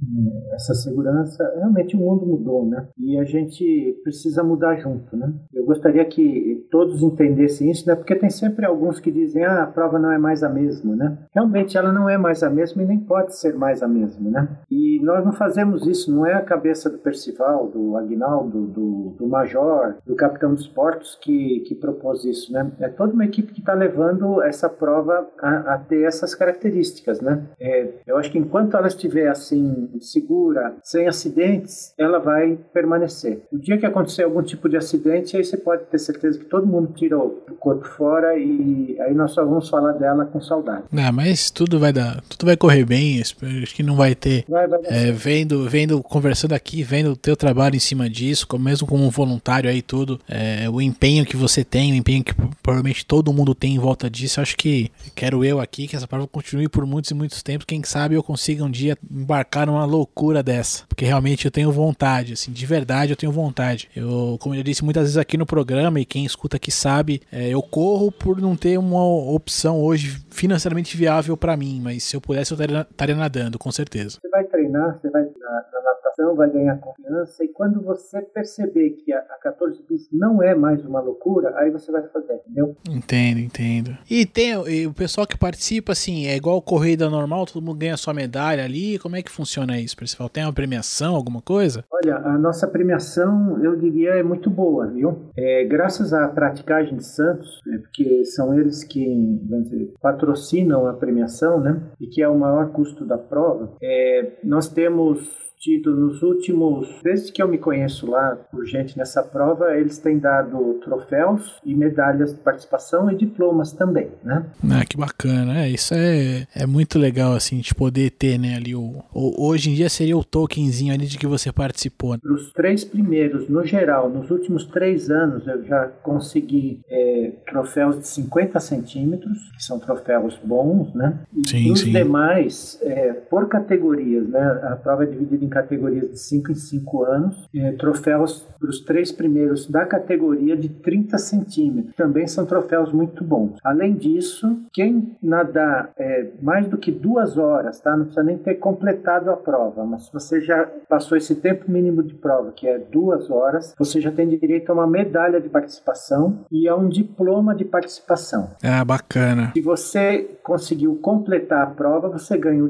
essa 0.54 0.74
segurança. 0.74 1.44
Realmente 1.58 1.96
o 1.96 2.00
mundo 2.00 2.26
mudou, 2.26 2.66
né? 2.66 2.88
E 2.98 3.18
a 3.18 3.24
gente 3.24 4.00
precisa 4.04 4.44
mudar 4.44 4.76
junto, 4.78 5.16
né? 5.16 5.34
Eu 5.54 5.66
gostaria 5.66 6.04
que 6.06 6.68
todos 6.72 7.02
entendessem 7.02 7.70
isso, 7.70 7.88
né? 7.88 7.96
Porque 7.96 8.16
tem 8.16 8.30
sempre 8.30 8.66
alguns 8.66 9.00
que 9.00 9.12
dizem, 9.12 9.44
ah, 9.44 9.64
a 9.64 9.68
prova 9.68 10.00
não 10.00 10.12
é 10.12 10.18
mais 10.18 10.44
a 10.44 10.50
mesma, 10.50 10.96
né? 10.96 11.18
Realmente 11.34 11.78
ela 11.78 11.92
não 11.92 12.10
é 12.10 12.18
mais 12.18 12.44
a 12.44 12.50
mesma 12.50 12.82
e 12.82 12.86
nem 12.86 13.00
pode 13.00 13.36
ser 13.36 13.56
mais 13.56 13.84
a 13.84 13.88
mesma, 13.88 14.30
né? 14.30 14.48
E 14.70 15.00
nós 15.04 15.24
não 15.24 15.32
fazemos 15.32 15.88
isso, 15.88 16.14
não 16.14 16.26
é 16.26 16.34
a 16.34 16.42
cabeça 16.42 16.90
do 16.90 16.98
Percival, 16.98 17.68
do 17.68 17.96
Agnaldo, 17.98 18.68
do, 18.68 19.16
do 19.18 19.28
Major, 19.28 19.96
do 20.06 20.16
Capitão 20.16 20.54
dos 20.54 20.68
Portos 20.68 21.18
que, 21.22 21.62
que 21.62 21.76
propôs 21.76 22.24
isso, 22.26 22.52
né? 22.52 22.72
É 22.80 22.90
toda 22.90 23.14
uma 23.14 23.26
equipe 23.26 23.54
que 23.54 23.60
está 23.60 23.74
levando 23.74 24.42
essa 24.42 24.70
prova 24.70 25.28
a, 25.40 25.76
a 25.76 25.78
ter 25.78 26.04
essas 26.04 26.34
características, 26.36 27.22
né? 27.22 27.44
É, 27.60 27.88
eu 28.08 28.18
acho 28.18 28.32
que 28.32 28.38
enquanto 28.38 28.78
ela 28.78 28.88
estiver 28.88 29.28
assim, 29.28 29.90
segura, 30.00 30.76
sem 30.84 31.08
acidentes, 31.08 31.94
ela 31.98 32.20
vai 32.20 32.58
permanecer. 32.74 33.42
No 33.52 33.60
dia 33.60 33.78
que 33.78 33.86
acontecer 33.86 34.24
algum 34.24 34.42
tipo 34.42 34.70
de 34.70 34.78
acidente, 34.78 35.36
aí 35.36 35.44
você 35.44 35.58
pode 35.58 35.84
ter 35.86 36.00
certeza 36.00 36.40
que 36.40 36.46
todo 36.46 36.66
mundo 36.66 36.94
tira 36.94 37.18
o 37.18 37.32
corpo 37.60 37.86
fora 37.86 38.38
e 38.38 38.98
aí 39.02 39.14
nós 39.14 39.32
só 39.32 39.44
vamos 39.44 39.70
falar 39.70 39.94
dela 39.94 40.26
com 40.26 40.40
saudade. 40.40 40.84
Não, 40.92 41.12
mas 41.12 41.52
tudo 41.52 41.80
vai 41.80 41.92
dar, 41.92 42.22
tudo 42.30 42.46
vai 42.46 42.56
correr 42.56 42.86
bem, 42.86 43.22
acho 43.22 43.36
que 43.76 43.84
não 43.84 43.96
vai 43.96 44.16
ter, 44.16 44.46
Vai, 44.48 44.68
vai 44.68 44.80
é, 44.86 45.12
vendo, 45.12 45.68
vendo, 45.70 46.02
conversando 46.02 46.54
aqui, 46.54 46.82
vendo 46.84 47.12
o 47.12 47.16
teu 47.16 47.36
trabalho 47.36 47.76
em 47.76 47.80
cima 47.80 48.10
disso, 48.10 48.48
mesmo 48.60 48.88
como 48.88 49.10
voluntário 49.10 49.70
aí 49.70 49.82
tudo, 49.82 50.20
é, 50.28 50.70
o 50.70 50.82
empenho 50.82 51.26
que 51.26 51.36
você 51.36 51.64
tem, 51.64 51.92
o 51.92 51.96
empenho 51.96 52.24
que 52.24 52.34
provavelmente 52.62 53.06
todo 53.06 53.34
mundo 53.34 53.54
tem 53.54 53.76
em 53.76 53.80
volta 53.80 54.10
disso, 54.10 54.40
acho 54.40 54.56
que 54.56 54.92
quero 55.16 55.44
eu 55.44 55.60
aqui 55.60 55.88
que 55.88 55.96
essa 55.96 56.08
prova 56.08 56.28
continue 56.28 56.70
por 56.70 56.86
muitos 56.86 57.12
e 57.12 57.14
muitos 57.14 57.42
tempos, 57.50 57.66
quem 57.66 57.84
sabe 57.84 58.14
eu 58.14 58.22
consiga 58.22 58.64
um 58.64 58.70
dia 58.70 58.96
embarcar 59.10 59.66
numa 59.66 59.84
loucura 59.84 60.44
dessa, 60.44 60.86
porque 60.88 61.04
realmente 61.04 61.46
eu 61.46 61.52
tenho 61.52 61.72
vontade, 61.72 62.34
assim, 62.34 62.52
de 62.52 62.66
verdade 62.66 63.12
eu 63.12 63.18
tenho 63.18 63.32
vontade. 63.32 63.90
Eu, 63.96 64.38
como 64.40 64.54
eu 64.54 64.62
disse 64.62 64.84
muitas 64.84 65.04
vezes 65.04 65.18
aqui 65.18 65.36
no 65.36 65.48
programa 65.48 66.00
e 66.00 66.06
quem 66.06 66.26
escuta 66.26 66.58
aqui 66.58 66.72
sabe, 66.72 67.22
é, 67.32 67.50
eu 67.50 67.62
corro 67.64 68.12
por 68.12 68.40
não 68.40 68.56
ter 68.56 68.78
uma 68.78 69.04
opção 69.04 69.82
hoje 69.82 70.24
financeiramente 70.30 70.96
viável 70.96 71.36
pra 71.36 71.58
mim, 71.58 71.82
mas 71.84 72.04
se 72.04 72.16
eu 72.16 72.22
pudesse 72.22 72.52
eu 72.52 72.56
estaria 72.56 72.86
estaria 72.90 73.16
nadando, 73.16 73.58
com 73.58 73.72
certeza. 73.72 74.20
Você 74.22 74.30
vai 74.30 74.44
treinar, 74.44 75.00
você 75.00 75.10
vai 75.10 75.24
na, 75.24 75.66
na 75.74 75.82
natação, 75.82 76.36
vai 76.36 76.52
ganhar 76.52 76.78
confiança, 76.78 77.44
e 77.44 77.48
quando 77.48 77.82
você 77.82 78.22
perceber 78.22 78.92
que 78.92 79.12
a, 79.12 79.20
a 79.20 79.40
14 79.42 79.84
bis 79.90 80.08
não 80.12 80.44
é 80.44 80.54
mais 80.54 80.86
uma 80.86 81.02
loucura, 81.02 81.54
aí 81.58 81.72
você 81.72 81.92
vai 81.92 82.04
fazer, 82.10 82.34
entendeu? 82.46 82.76
Entendo, 82.90 83.40
entendo. 83.40 83.98
E 84.10 84.26
tem 84.26 84.52
e 84.68 84.86
o 84.86 84.94
pessoal 84.94 85.26
que 85.26 85.38
participa, 85.38 85.94
assim, 85.94 86.28
é 86.28 86.36
igual 86.36 86.62
corrida 86.62 87.10
normal, 87.10 87.39
todo 87.46 87.64
mundo 87.64 87.78
ganha 87.80 87.98
sua 87.98 88.14
medalha 88.14 88.64
ali. 88.64 89.00
Como 89.00 89.16
é 89.16 89.22
que 89.22 89.32
funciona 89.32 89.80
isso, 89.80 89.96
pessoal? 89.96 90.30
Tem 90.30 90.44
uma 90.44 90.54
premiação, 90.54 91.16
alguma 91.16 91.42
coisa? 91.42 91.84
Olha, 91.92 92.18
a 92.18 92.38
nossa 92.38 92.68
premiação, 92.68 93.62
eu 93.64 93.76
diria, 93.76 94.12
é 94.12 94.24
muito 94.24 94.50
boa, 94.50 94.88
viu? 94.88 95.30
É, 95.38 95.64
graças 95.66 96.14
à 96.14 96.28
praticagem 96.28 96.98
de 96.98 97.06
Santos, 97.06 97.60
é, 97.74 97.78
porque 97.78 98.26
são 98.26 98.58
eles 98.58 98.84
que 98.84 99.06
dizer, 99.06 99.94
patrocinam 100.02 100.88
a 100.88 100.94
premiação, 100.94 101.60
né? 101.60 101.82
E 102.00 102.08
que 102.08 102.22
é 102.22 102.28
o 102.28 102.38
maior 102.38 102.72
custo 102.72 103.06
da 103.06 103.18
prova. 103.18 103.76
É, 103.82 104.34
nós 104.44 104.68
temos 104.70 105.49
tido 105.60 105.94
nos 105.96 106.22
últimos, 106.24 106.88
desde 107.04 107.32
que 107.32 107.42
eu 107.42 107.48
me 107.48 107.58
conheço 107.58 108.10
lá 108.10 108.38
por 108.52 108.66
gente 108.66 108.98
nessa 108.98 109.22
prova, 109.22 109.76
eles 109.78 109.98
têm 109.98 110.18
dado 110.18 110.76
troféus 110.84 111.58
e 111.66 111.76
medalhas 111.76 112.34
de 112.34 112.40
participação 112.40 113.12
e 113.12 113.16
diplomas 113.16 113.74
também, 113.74 114.08
né? 114.24 114.46
Ah, 114.72 114.86
que 114.86 114.96
bacana. 114.98 115.66
É, 115.66 115.70
isso 115.70 115.94
é, 115.94 116.48
é 116.56 116.66
muito 116.66 116.98
legal, 116.98 117.34
assim, 117.34 117.60
de 117.60 117.76
poder 117.76 118.12
ter, 118.12 118.40
né, 118.40 118.56
ali 118.56 118.74
o, 118.76 119.04
o- 119.14 119.50
Hoje 119.50 119.70
em 119.72 119.74
dia 119.74 119.90
seria 119.90 120.18
o 120.18 120.24
tokenzinho 120.24 120.94
ali 120.94 121.06
de 121.08 121.18
que 121.18 121.28
você 121.28 121.52
participou. 121.52 122.14
né? 122.14 122.20
Para 122.22 122.34
os 122.34 122.52
três 122.54 122.84
primeiros, 122.84 123.50
no 123.50 123.64
geral, 123.66 124.10
nos 124.10 124.30
últimos 124.32 124.66
três 124.66 125.10
anos, 125.10 125.46
eu 125.48 125.64
já 125.66 125.88
consegui 126.04 126.80
é, 126.90 127.32
troféus 127.50 128.00
de 128.00 128.08
50 128.08 128.60
centímetros, 128.60 129.38
que 129.58 129.64
são 129.64 129.80
troféus 129.80 130.40
bons, 130.44 130.94
né? 130.94 131.20
E 131.36 131.50
Sim, 131.50 131.72
os 131.72 131.80
sim. 131.82 131.92
demais, 131.92 132.78
é, 132.82 133.14
por 133.14 133.48
categorias, 133.50 134.28
né? 134.30 134.42
A 134.64 134.76
prova 134.76 135.04
é 135.04 135.08
dividida 135.08 135.44
em 135.44 135.49
categorias 135.50 136.12
de 136.12 136.20
5 136.20 136.52
em 136.52 136.56
5 136.56 137.04
anos, 137.04 137.50
é, 137.56 137.72
troféus 137.74 138.48
para 138.60 138.70
os 138.70 138.82
três 138.82 139.12
primeiros 139.12 139.68
da 139.68 139.86
categoria 139.86 140.56
de 140.56 140.70
30 140.70 141.18
centímetros. 141.18 141.96
Também 141.96 142.28
são 142.28 142.46
troféus 142.46 142.92
muito 142.92 143.24
bons. 143.24 143.58
Além 143.64 143.96
disso, 143.96 144.60
quem 144.74 145.16
nadar 145.22 145.92
é, 145.98 146.28
mais 146.42 146.68
do 146.68 146.78
que 146.78 146.92
duas 146.92 147.38
horas, 147.38 147.80
tá? 147.80 147.96
Não 147.96 148.06
precisa 148.06 148.24
nem 148.24 148.38
ter 148.38 148.56
completado 148.56 149.32
a 149.32 149.38
prova, 149.38 149.86
mas 149.86 150.06
se 150.06 150.14
você 150.14 150.42
já 150.42 150.68
passou 150.88 151.18
esse 151.18 151.36
tempo 151.36 151.70
mínimo 151.72 152.04
de 152.04 152.14
prova, 152.14 152.52
que 152.52 152.68
é 152.68 152.78
duas 152.78 153.30
horas, 153.30 153.74
você 153.78 154.02
já 154.02 154.12
tem 154.12 154.28
direito 154.28 154.70
a 154.70 154.74
uma 154.74 154.88
medalha 154.88 155.40
de 155.40 155.50
participação 155.50 156.46
e 156.52 156.68
a 156.68 156.76
um 156.76 156.90
diploma 156.90 157.56
de 157.56 157.66
participação. 157.66 158.52
Ah, 158.64 158.84
bacana. 158.84 159.52
Se 159.54 159.62
você 159.62 160.38
conseguiu 160.44 160.96
completar 161.02 161.64
a 161.64 161.68
prova, 161.68 162.10
você 162.10 162.38
ganha 162.38 162.64
o 162.64 162.70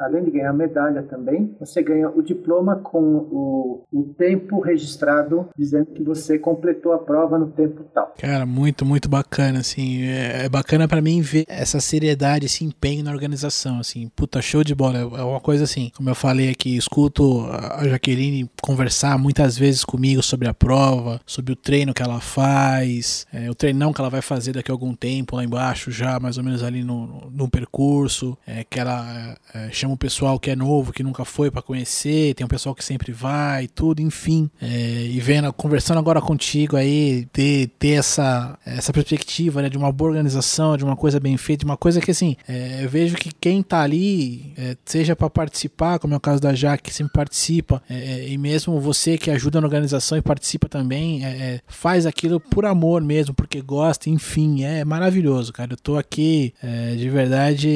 além 0.00 0.24
de 0.24 0.30
ganhar 0.30 0.50
a 0.50 0.52
medalha 0.54 1.02
também, 1.02 1.54
você 1.58 1.82
ganha 1.82 2.07
o 2.14 2.22
diploma 2.22 2.76
com 2.76 3.00
o, 3.00 3.84
o 3.92 4.02
tempo 4.16 4.60
registrado 4.60 5.48
dizendo 5.56 5.86
que 5.86 6.02
você 6.02 6.38
completou 6.38 6.92
a 6.92 6.98
prova 6.98 7.38
no 7.38 7.48
tempo 7.48 7.84
tal. 7.94 8.14
Cara, 8.18 8.46
muito, 8.46 8.84
muito 8.84 9.08
bacana, 9.08 9.60
assim. 9.60 10.02
É, 10.02 10.44
é 10.44 10.48
bacana 10.48 10.88
pra 10.88 11.00
mim 11.00 11.20
ver 11.20 11.44
essa 11.48 11.80
seriedade, 11.80 12.46
esse 12.46 12.64
empenho 12.64 13.04
na 13.04 13.10
organização, 13.10 13.78
assim. 13.78 14.08
Puta, 14.14 14.40
show 14.40 14.62
de 14.64 14.74
bola. 14.74 14.98
É 14.98 15.22
uma 15.22 15.40
coisa 15.40 15.64
assim, 15.64 15.90
como 15.96 16.08
eu 16.08 16.14
falei 16.14 16.50
aqui, 16.50 16.76
escuto 16.76 17.46
a 17.50 17.86
Jaqueline 17.88 18.48
conversar 18.62 19.18
muitas 19.18 19.56
vezes 19.56 19.84
comigo 19.84 20.22
sobre 20.22 20.48
a 20.48 20.54
prova, 20.54 21.20
sobre 21.26 21.52
o 21.52 21.56
treino 21.56 21.94
que 21.94 22.02
ela 22.02 22.20
faz, 22.20 23.26
é, 23.32 23.50
o 23.50 23.54
treinão 23.54 23.92
que 23.92 24.00
ela 24.00 24.10
vai 24.10 24.22
fazer 24.22 24.52
daqui 24.52 24.70
a 24.70 24.74
algum 24.74 24.94
tempo 24.94 25.36
lá 25.36 25.44
embaixo, 25.44 25.90
já 25.90 26.18
mais 26.20 26.38
ou 26.38 26.44
menos 26.44 26.62
ali 26.62 26.82
no, 26.82 27.30
no 27.30 27.48
percurso, 27.48 28.36
é, 28.46 28.64
que 28.64 28.78
ela 28.78 29.36
é, 29.54 29.70
chama 29.70 29.94
o 29.94 29.98
pessoal 29.98 30.38
que 30.38 30.50
é 30.50 30.56
novo, 30.56 30.92
que 30.92 31.02
nunca 31.02 31.24
foi 31.24 31.50
pra 31.50 31.62
conhecer 31.62 31.97
acontecer, 31.98 32.34
tem 32.34 32.44
um 32.44 32.48
pessoal 32.48 32.74
que 32.74 32.84
sempre 32.84 33.12
vai, 33.12 33.66
tudo, 33.66 34.00
enfim. 34.00 34.48
É, 34.60 34.66
e 34.66 35.18
vendo, 35.20 35.52
conversando 35.52 35.98
agora 35.98 36.20
contigo 36.20 36.76
aí, 36.76 37.26
ter, 37.32 37.70
ter 37.78 37.98
essa, 37.98 38.56
essa 38.64 38.92
perspectiva 38.92 39.62
né, 39.62 39.68
de 39.68 39.76
uma 39.76 39.90
boa 39.90 40.10
organização, 40.10 40.76
de 40.76 40.84
uma 40.84 40.96
coisa 40.96 41.18
bem 41.18 41.36
feita, 41.36 41.60
de 41.60 41.64
uma 41.64 41.76
coisa 41.76 42.00
que 42.00 42.10
assim, 42.10 42.36
é, 42.48 42.84
eu 42.84 42.88
vejo 42.88 43.16
que 43.16 43.30
quem 43.32 43.62
tá 43.62 43.82
ali, 43.82 44.52
é, 44.56 44.76
seja 44.84 45.16
para 45.16 45.28
participar, 45.28 45.98
como 45.98 46.14
é 46.14 46.16
o 46.16 46.20
caso 46.20 46.40
da 46.40 46.54
Jaque, 46.54 46.84
que 46.84 46.94
sempre 46.94 47.12
participa, 47.12 47.82
é, 47.88 47.94
é, 47.94 48.28
e 48.28 48.38
mesmo 48.38 48.80
você 48.80 49.18
que 49.18 49.30
ajuda 49.30 49.60
na 49.60 49.66
organização 49.66 50.16
e 50.16 50.22
participa 50.22 50.68
também, 50.68 51.24
é, 51.24 51.60
faz 51.66 52.06
aquilo 52.06 52.38
por 52.38 52.64
amor 52.64 53.02
mesmo, 53.02 53.34
porque 53.34 53.60
gosta, 53.60 54.08
enfim, 54.08 54.64
é 54.64 54.84
maravilhoso, 54.84 55.52
cara. 55.52 55.72
Eu 55.72 55.76
tô 55.76 55.96
aqui 55.96 56.52
de 56.96 57.08
verdade 57.08 57.68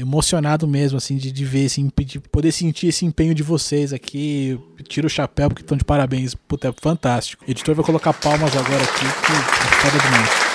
emocionado 0.00 0.66
mesmo, 0.66 0.98
assim, 0.98 1.16
de, 1.16 1.30
de 1.32 1.44
ver, 1.44 1.66
assim, 1.66 1.90
de 2.04 2.20
poder 2.20 2.52
sentir 2.52 2.88
esse 2.88 3.04
empenho 3.04 3.34
de 3.34 3.42
vocês 3.48 3.92
aqui. 3.92 4.58
Eu 4.78 4.84
tiro 4.84 5.06
o 5.06 5.10
chapéu 5.10 5.48
porque 5.48 5.62
estão 5.62 5.76
de 5.76 5.84
parabéns. 5.84 6.34
Puta, 6.34 6.68
é 6.68 6.72
fantástico. 6.72 7.44
Editor 7.48 7.74
vai 7.74 7.84
colocar 7.84 8.12
palmas 8.12 8.56
agora 8.56 8.82
aqui, 8.82 9.00
que 9.00 9.32
é 9.32 9.80
foda 9.80 9.98
demais. 9.98 10.47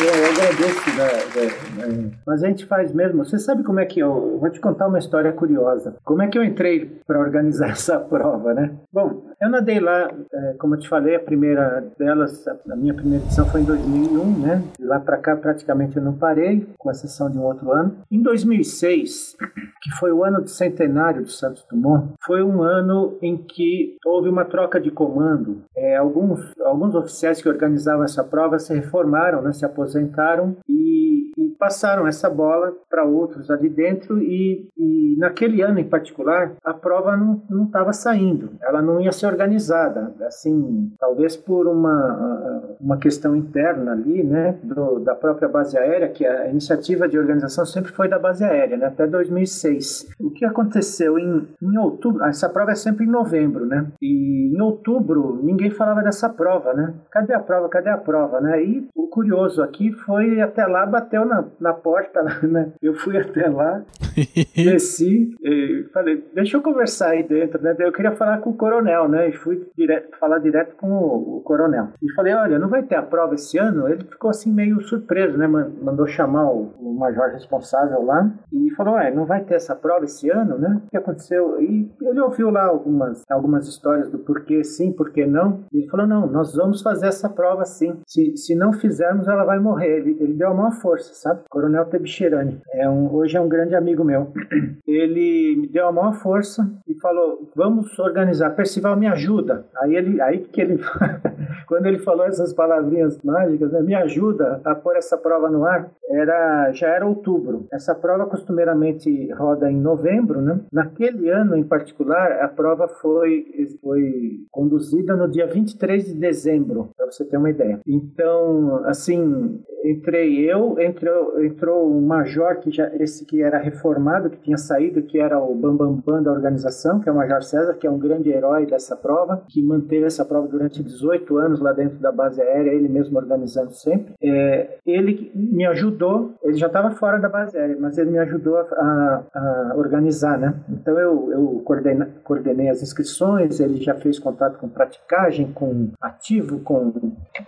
Eu 0.00 0.30
agradeço. 0.30 0.80
Da, 0.96 1.06
da- 1.06 1.86
da- 1.86 2.10
mas 2.26 2.42
a 2.42 2.48
gente 2.48 2.64
faz 2.66 2.92
mesmo. 2.92 3.24
Você 3.24 3.38
sabe 3.38 3.62
como 3.62 3.80
é 3.80 3.84
que 3.84 4.00
eu. 4.00 4.38
Vou 4.40 4.48
te 4.50 4.60
contar 4.60 4.86
uma 4.88 4.98
história 4.98 5.32
curiosa. 5.32 5.94
Como 6.04 6.22
é 6.22 6.28
que 6.28 6.38
eu 6.38 6.44
entrei 6.44 6.86
para 7.06 7.18
organizar 7.20 7.70
essa 7.70 7.98
prova, 7.98 8.54
né? 8.54 8.72
Bom, 8.92 9.22
eu 9.40 9.50
nadei 9.50 9.78
lá, 9.80 10.10
é, 10.32 10.54
como 10.58 10.74
eu 10.74 10.78
te 10.78 10.88
falei, 10.88 11.16
a 11.16 11.20
primeira 11.20 11.84
delas, 11.98 12.46
a 12.48 12.76
minha 12.76 12.94
primeira 12.94 13.24
edição 13.24 13.46
foi 13.46 13.60
em 13.60 13.64
2001, 13.64 14.38
né? 14.40 14.62
De 14.78 14.84
lá 14.86 14.98
para 15.00 15.16
cá 15.18 15.36
praticamente 15.36 15.96
eu 15.96 16.02
não 16.02 16.14
parei, 16.14 16.66
com 16.78 16.90
exceção 16.90 17.30
de 17.30 17.38
um 17.38 17.42
outro 17.42 17.70
ano. 17.72 17.96
Em 18.10 18.22
2006, 18.22 19.36
que 19.82 19.90
foi 19.98 20.12
o 20.12 20.24
ano 20.24 20.40
do 20.42 20.48
centenário 20.48 21.22
do 21.22 21.30
Santos 21.30 21.64
Dumont, 21.70 22.14
foi 22.24 22.42
um 22.42 22.62
ano 22.62 23.18
em 23.22 23.36
que 23.36 23.96
houve 24.06 24.28
uma 24.28 24.44
troca 24.44 24.80
de 24.80 24.90
comando. 24.90 25.62
É, 25.76 25.96
alguns, 25.96 26.52
alguns 26.64 26.94
oficiais 26.94 27.40
que 27.42 27.48
organizavam 27.48 28.04
essa 28.04 28.22
prova 28.24 28.58
se 28.58 28.74
reformaram, 28.74 29.42
né, 29.42 29.52
se 29.52 29.64
aposentaram 29.90 30.56
e, 30.68 31.32
e 31.36 31.48
passaram 31.58 32.06
essa 32.06 32.30
bola 32.30 32.72
para 32.88 33.04
outros 33.04 33.50
ali 33.50 33.68
dentro 33.68 34.18
e, 34.22 34.68
e 34.76 35.16
naquele 35.18 35.62
ano 35.62 35.78
em 35.78 35.88
particular 35.88 36.52
a 36.64 36.72
prova 36.72 37.16
não 37.16 37.64
estava 37.64 37.92
saindo, 37.92 38.50
ela 38.62 38.80
não 38.80 39.00
ia 39.00 39.12
ser 39.12 39.26
organizada, 39.26 40.14
assim, 40.26 40.92
talvez 40.98 41.36
por 41.36 41.66
uma, 41.66 42.76
uma 42.80 42.96
questão 42.98 43.36
interna 43.36 43.92
ali, 43.92 44.22
né, 44.22 44.58
do, 44.62 45.00
da 45.00 45.14
própria 45.14 45.48
base 45.48 45.76
aérea, 45.76 46.08
que 46.08 46.26
a 46.26 46.48
iniciativa 46.48 47.08
de 47.08 47.18
organização 47.18 47.66
sempre 47.66 47.92
foi 47.92 48.08
da 48.08 48.18
base 48.18 48.44
aérea, 48.44 48.76
né, 48.76 48.86
até 48.86 49.06
2006. 49.06 50.08
O 50.20 50.30
que 50.30 50.44
aconteceu 50.44 51.18
em, 51.18 51.48
em 51.62 51.78
outubro, 51.78 52.24
essa 52.24 52.48
prova 52.48 52.72
é 52.72 52.74
sempre 52.74 53.04
em 53.04 53.10
novembro, 53.10 53.66
né, 53.66 53.86
e 54.00 54.54
em 54.54 54.60
outubro 54.60 55.40
ninguém 55.42 55.70
falava 55.70 56.02
dessa 56.02 56.28
prova, 56.28 56.72
né, 56.72 56.94
cadê 57.10 57.34
a 57.34 57.40
prova, 57.40 57.68
cadê 57.68 57.90
a 57.90 57.98
prova, 57.98 58.40
né, 58.40 58.62
e 58.62 58.88
o 58.94 59.08
curioso 59.08 59.62
aqui 59.62 59.79
foi 59.92 60.40
até 60.40 60.66
lá, 60.66 60.84
bateu 60.86 61.24
na, 61.24 61.44
na 61.60 61.72
porta, 61.72 62.22
né, 62.46 62.72
eu 62.82 62.94
fui 62.94 63.16
até 63.18 63.48
lá, 63.48 63.82
desci 64.54 65.34
e 65.42 65.84
falei, 65.92 66.24
deixa 66.34 66.56
eu 66.56 66.62
conversar 66.62 67.10
aí 67.10 67.22
dentro, 67.22 67.62
né? 67.62 67.74
Eu 67.78 67.92
queria 67.92 68.12
falar 68.12 68.38
com 68.38 68.50
o 68.50 68.56
coronel, 68.56 69.08
né? 69.08 69.28
E 69.28 69.32
fui 69.32 69.66
direto, 69.76 70.16
falar 70.18 70.38
direto 70.38 70.74
com 70.76 70.88
o, 70.90 71.36
o 71.38 71.40
coronel. 71.42 71.88
E 72.02 72.12
falei, 72.14 72.34
olha, 72.34 72.58
não 72.58 72.68
vai 72.68 72.82
ter 72.82 72.96
a 72.96 73.02
prova 73.02 73.34
esse 73.34 73.58
ano? 73.58 73.88
Ele 73.88 74.04
ficou 74.04 74.30
assim 74.30 74.52
meio 74.52 74.80
surpreso, 74.82 75.36
né? 75.38 75.46
Man- 75.46 75.70
Mandou 75.82 76.06
chamar 76.06 76.50
o, 76.50 76.72
o 76.78 76.98
major 76.98 77.30
responsável 77.30 78.02
lá 78.04 78.30
e 78.52 78.70
falou, 78.74 78.94
ué, 78.94 79.10
não 79.12 79.24
vai 79.26 79.42
ter 79.44 79.54
essa 79.54 79.74
prova 79.74 80.04
esse 80.04 80.28
ano, 80.30 80.58
né? 80.58 80.80
O 80.86 80.90
que 80.90 80.96
aconteceu? 80.96 81.60
E 81.60 81.90
ele 82.02 82.20
ouviu 82.20 82.50
lá 82.50 82.64
algumas, 82.64 83.22
algumas 83.30 83.66
histórias 83.68 84.10
do 84.10 84.18
porquê 84.18 84.62
sim, 84.64 84.92
porquê 84.92 85.26
não. 85.26 85.64
E 85.72 85.78
ele 85.78 85.88
falou, 85.88 86.06
não, 86.06 86.26
nós 86.26 86.54
vamos 86.54 86.82
fazer 86.82 87.06
essa 87.06 87.28
prova 87.28 87.64
sim. 87.64 87.98
Se, 88.06 88.36
se 88.36 88.54
não 88.54 88.72
fizermos, 88.72 89.28
ela 89.28 89.44
vai 89.44 89.58
morrer. 89.58 89.69
Ele, 89.78 90.16
ele 90.20 90.34
deu 90.34 90.48
a 90.48 90.54
maior 90.54 90.72
força, 90.72 91.14
sabe? 91.14 91.42
Coronel 91.48 91.84
Tebixerani. 91.86 92.60
É 92.72 92.88
um, 92.88 93.12
hoje 93.14 93.36
é 93.36 93.40
um 93.40 93.48
grande 93.48 93.74
amigo 93.74 94.04
meu. 94.04 94.32
Ele 94.86 95.56
me 95.56 95.68
deu 95.68 95.86
a 95.86 95.92
maior 95.92 96.14
força 96.14 96.68
e 96.88 96.94
falou: 96.94 97.50
Vamos 97.54 97.98
organizar. 97.98 98.50
Percival, 98.50 98.96
me 98.96 99.06
ajuda. 99.06 99.66
Aí 99.76 99.94
ele, 99.94 100.20
aí 100.20 100.38
que 100.38 100.60
ele, 100.60 100.80
quando 101.66 101.86
ele 101.86 101.98
falou 101.98 102.26
essas 102.26 102.52
palavrinhas 102.52 103.18
mágicas, 103.22 103.72
né, 103.72 103.80
me 103.82 103.94
ajuda 103.94 104.60
a 104.64 104.74
pôr 104.74 104.96
essa 104.96 105.16
prova 105.16 105.48
no 105.48 105.64
ar. 105.64 105.90
Era, 106.08 106.72
já 106.72 106.88
era 106.88 107.06
outubro. 107.06 107.66
Essa 107.72 107.94
prova 107.94 108.26
costumeiramente 108.26 109.32
roda 109.32 109.70
em 109.70 109.76
novembro, 109.76 110.40
né? 110.42 110.60
Naquele 110.72 111.30
ano 111.30 111.56
em 111.56 111.62
particular, 111.62 112.32
a 112.40 112.48
prova 112.48 112.88
foi, 112.88 113.46
foi 113.80 114.40
conduzida 114.50 115.14
no 115.14 115.28
dia 115.28 115.46
23 115.46 116.06
de 116.06 116.14
dezembro, 116.14 116.90
para 116.96 117.06
você 117.06 117.24
ter 117.24 117.36
uma 117.36 117.50
ideia. 117.50 117.80
Então, 117.86 118.82
assim, 118.84 119.59
entrei 119.84 120.38
eu, 120.40 120.78
entrou, 120.78 121.42
entrou 121.42 121.90
um 121.90 122.00
major 122.06 122.56
que 122.58 122.70
já 122.70 122.90
esse 122.96 123.24
que 123.24 123.42
era 123.42 123.58
reformado, 123.58 124.28
que 124.30 124.38
tinha 124.38 124.56
saído, 124.58 125.02
que 125.02 125.18
era 125.18 125.38
o 125.38 125.54
Bambambam 125.54 125.94
Bam 125.94 126.02
Bam 126.16 126.22
da 126.22 126.32
organização, 126.32 127.00
que 127.00 127.08
é 127.08 127.12
o 127.12 127.16
Major 127.16 127.42
César, 127.42 127.74
que 127.74 127.86
é 127.86 127.90
um 127.90 127.98
grande 127.98 128.30
herói 128.30 128.66
dessa 128.66 128.94
prova, 128.96 129.42
que 129.48 129.62
manteve 129.62 130.04
essa 130.04 130.24
prova 130.24 130.46
durante 130.48 130.82
18 130.82 131.36
anos 131.38 131.60
lá 131.60 131.72
dentro 131.72 131.98
da 131.98 132.12
base 132.12 132.40
aérea, 132.42 132.70
ele 132.72 132.88
mesmo 132.88 133.16
organizando 133.18 133.70
sempre. 133.72 134.14
É, 134.22 134.78
ele 134.86 135.30
me 135.34 135.64
ajudou, 135.66 136.34
ele 136.42 136.54
já 136.58 136.66
estava 136.66 136.90
fora 136.90 137.18
da 137.18 137.28
base 137.28 137.56
aérea, 137.56 137.76
mas 137.80 137.96
ele 137.96 138.10
me 138.10 138.18
ajudou 138.18 138.58
a, 138.58 138.62
a- 138.62 139.22
a 139.34 139.72
organizar, 139.76 140.38
né? 140.38 140.54
Então 140.68 140.98
eu, 140.98 141.32
eu 141.32 141.62
coordena- 141.64 142.10
coordenei 142.22 142.68
as 142.68 142.82
inscrições, 142.82 143.60
ele 143.60 143.80
já 143.80 143.94
fez 143.94 144.18
contato 144.18 144.58
com 144.58 144.68
praticagem, 144.68 145.50
com 145.52 145.88
ativo, 146.00 146.60
com 146.60 146.92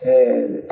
é, 0.02 0.62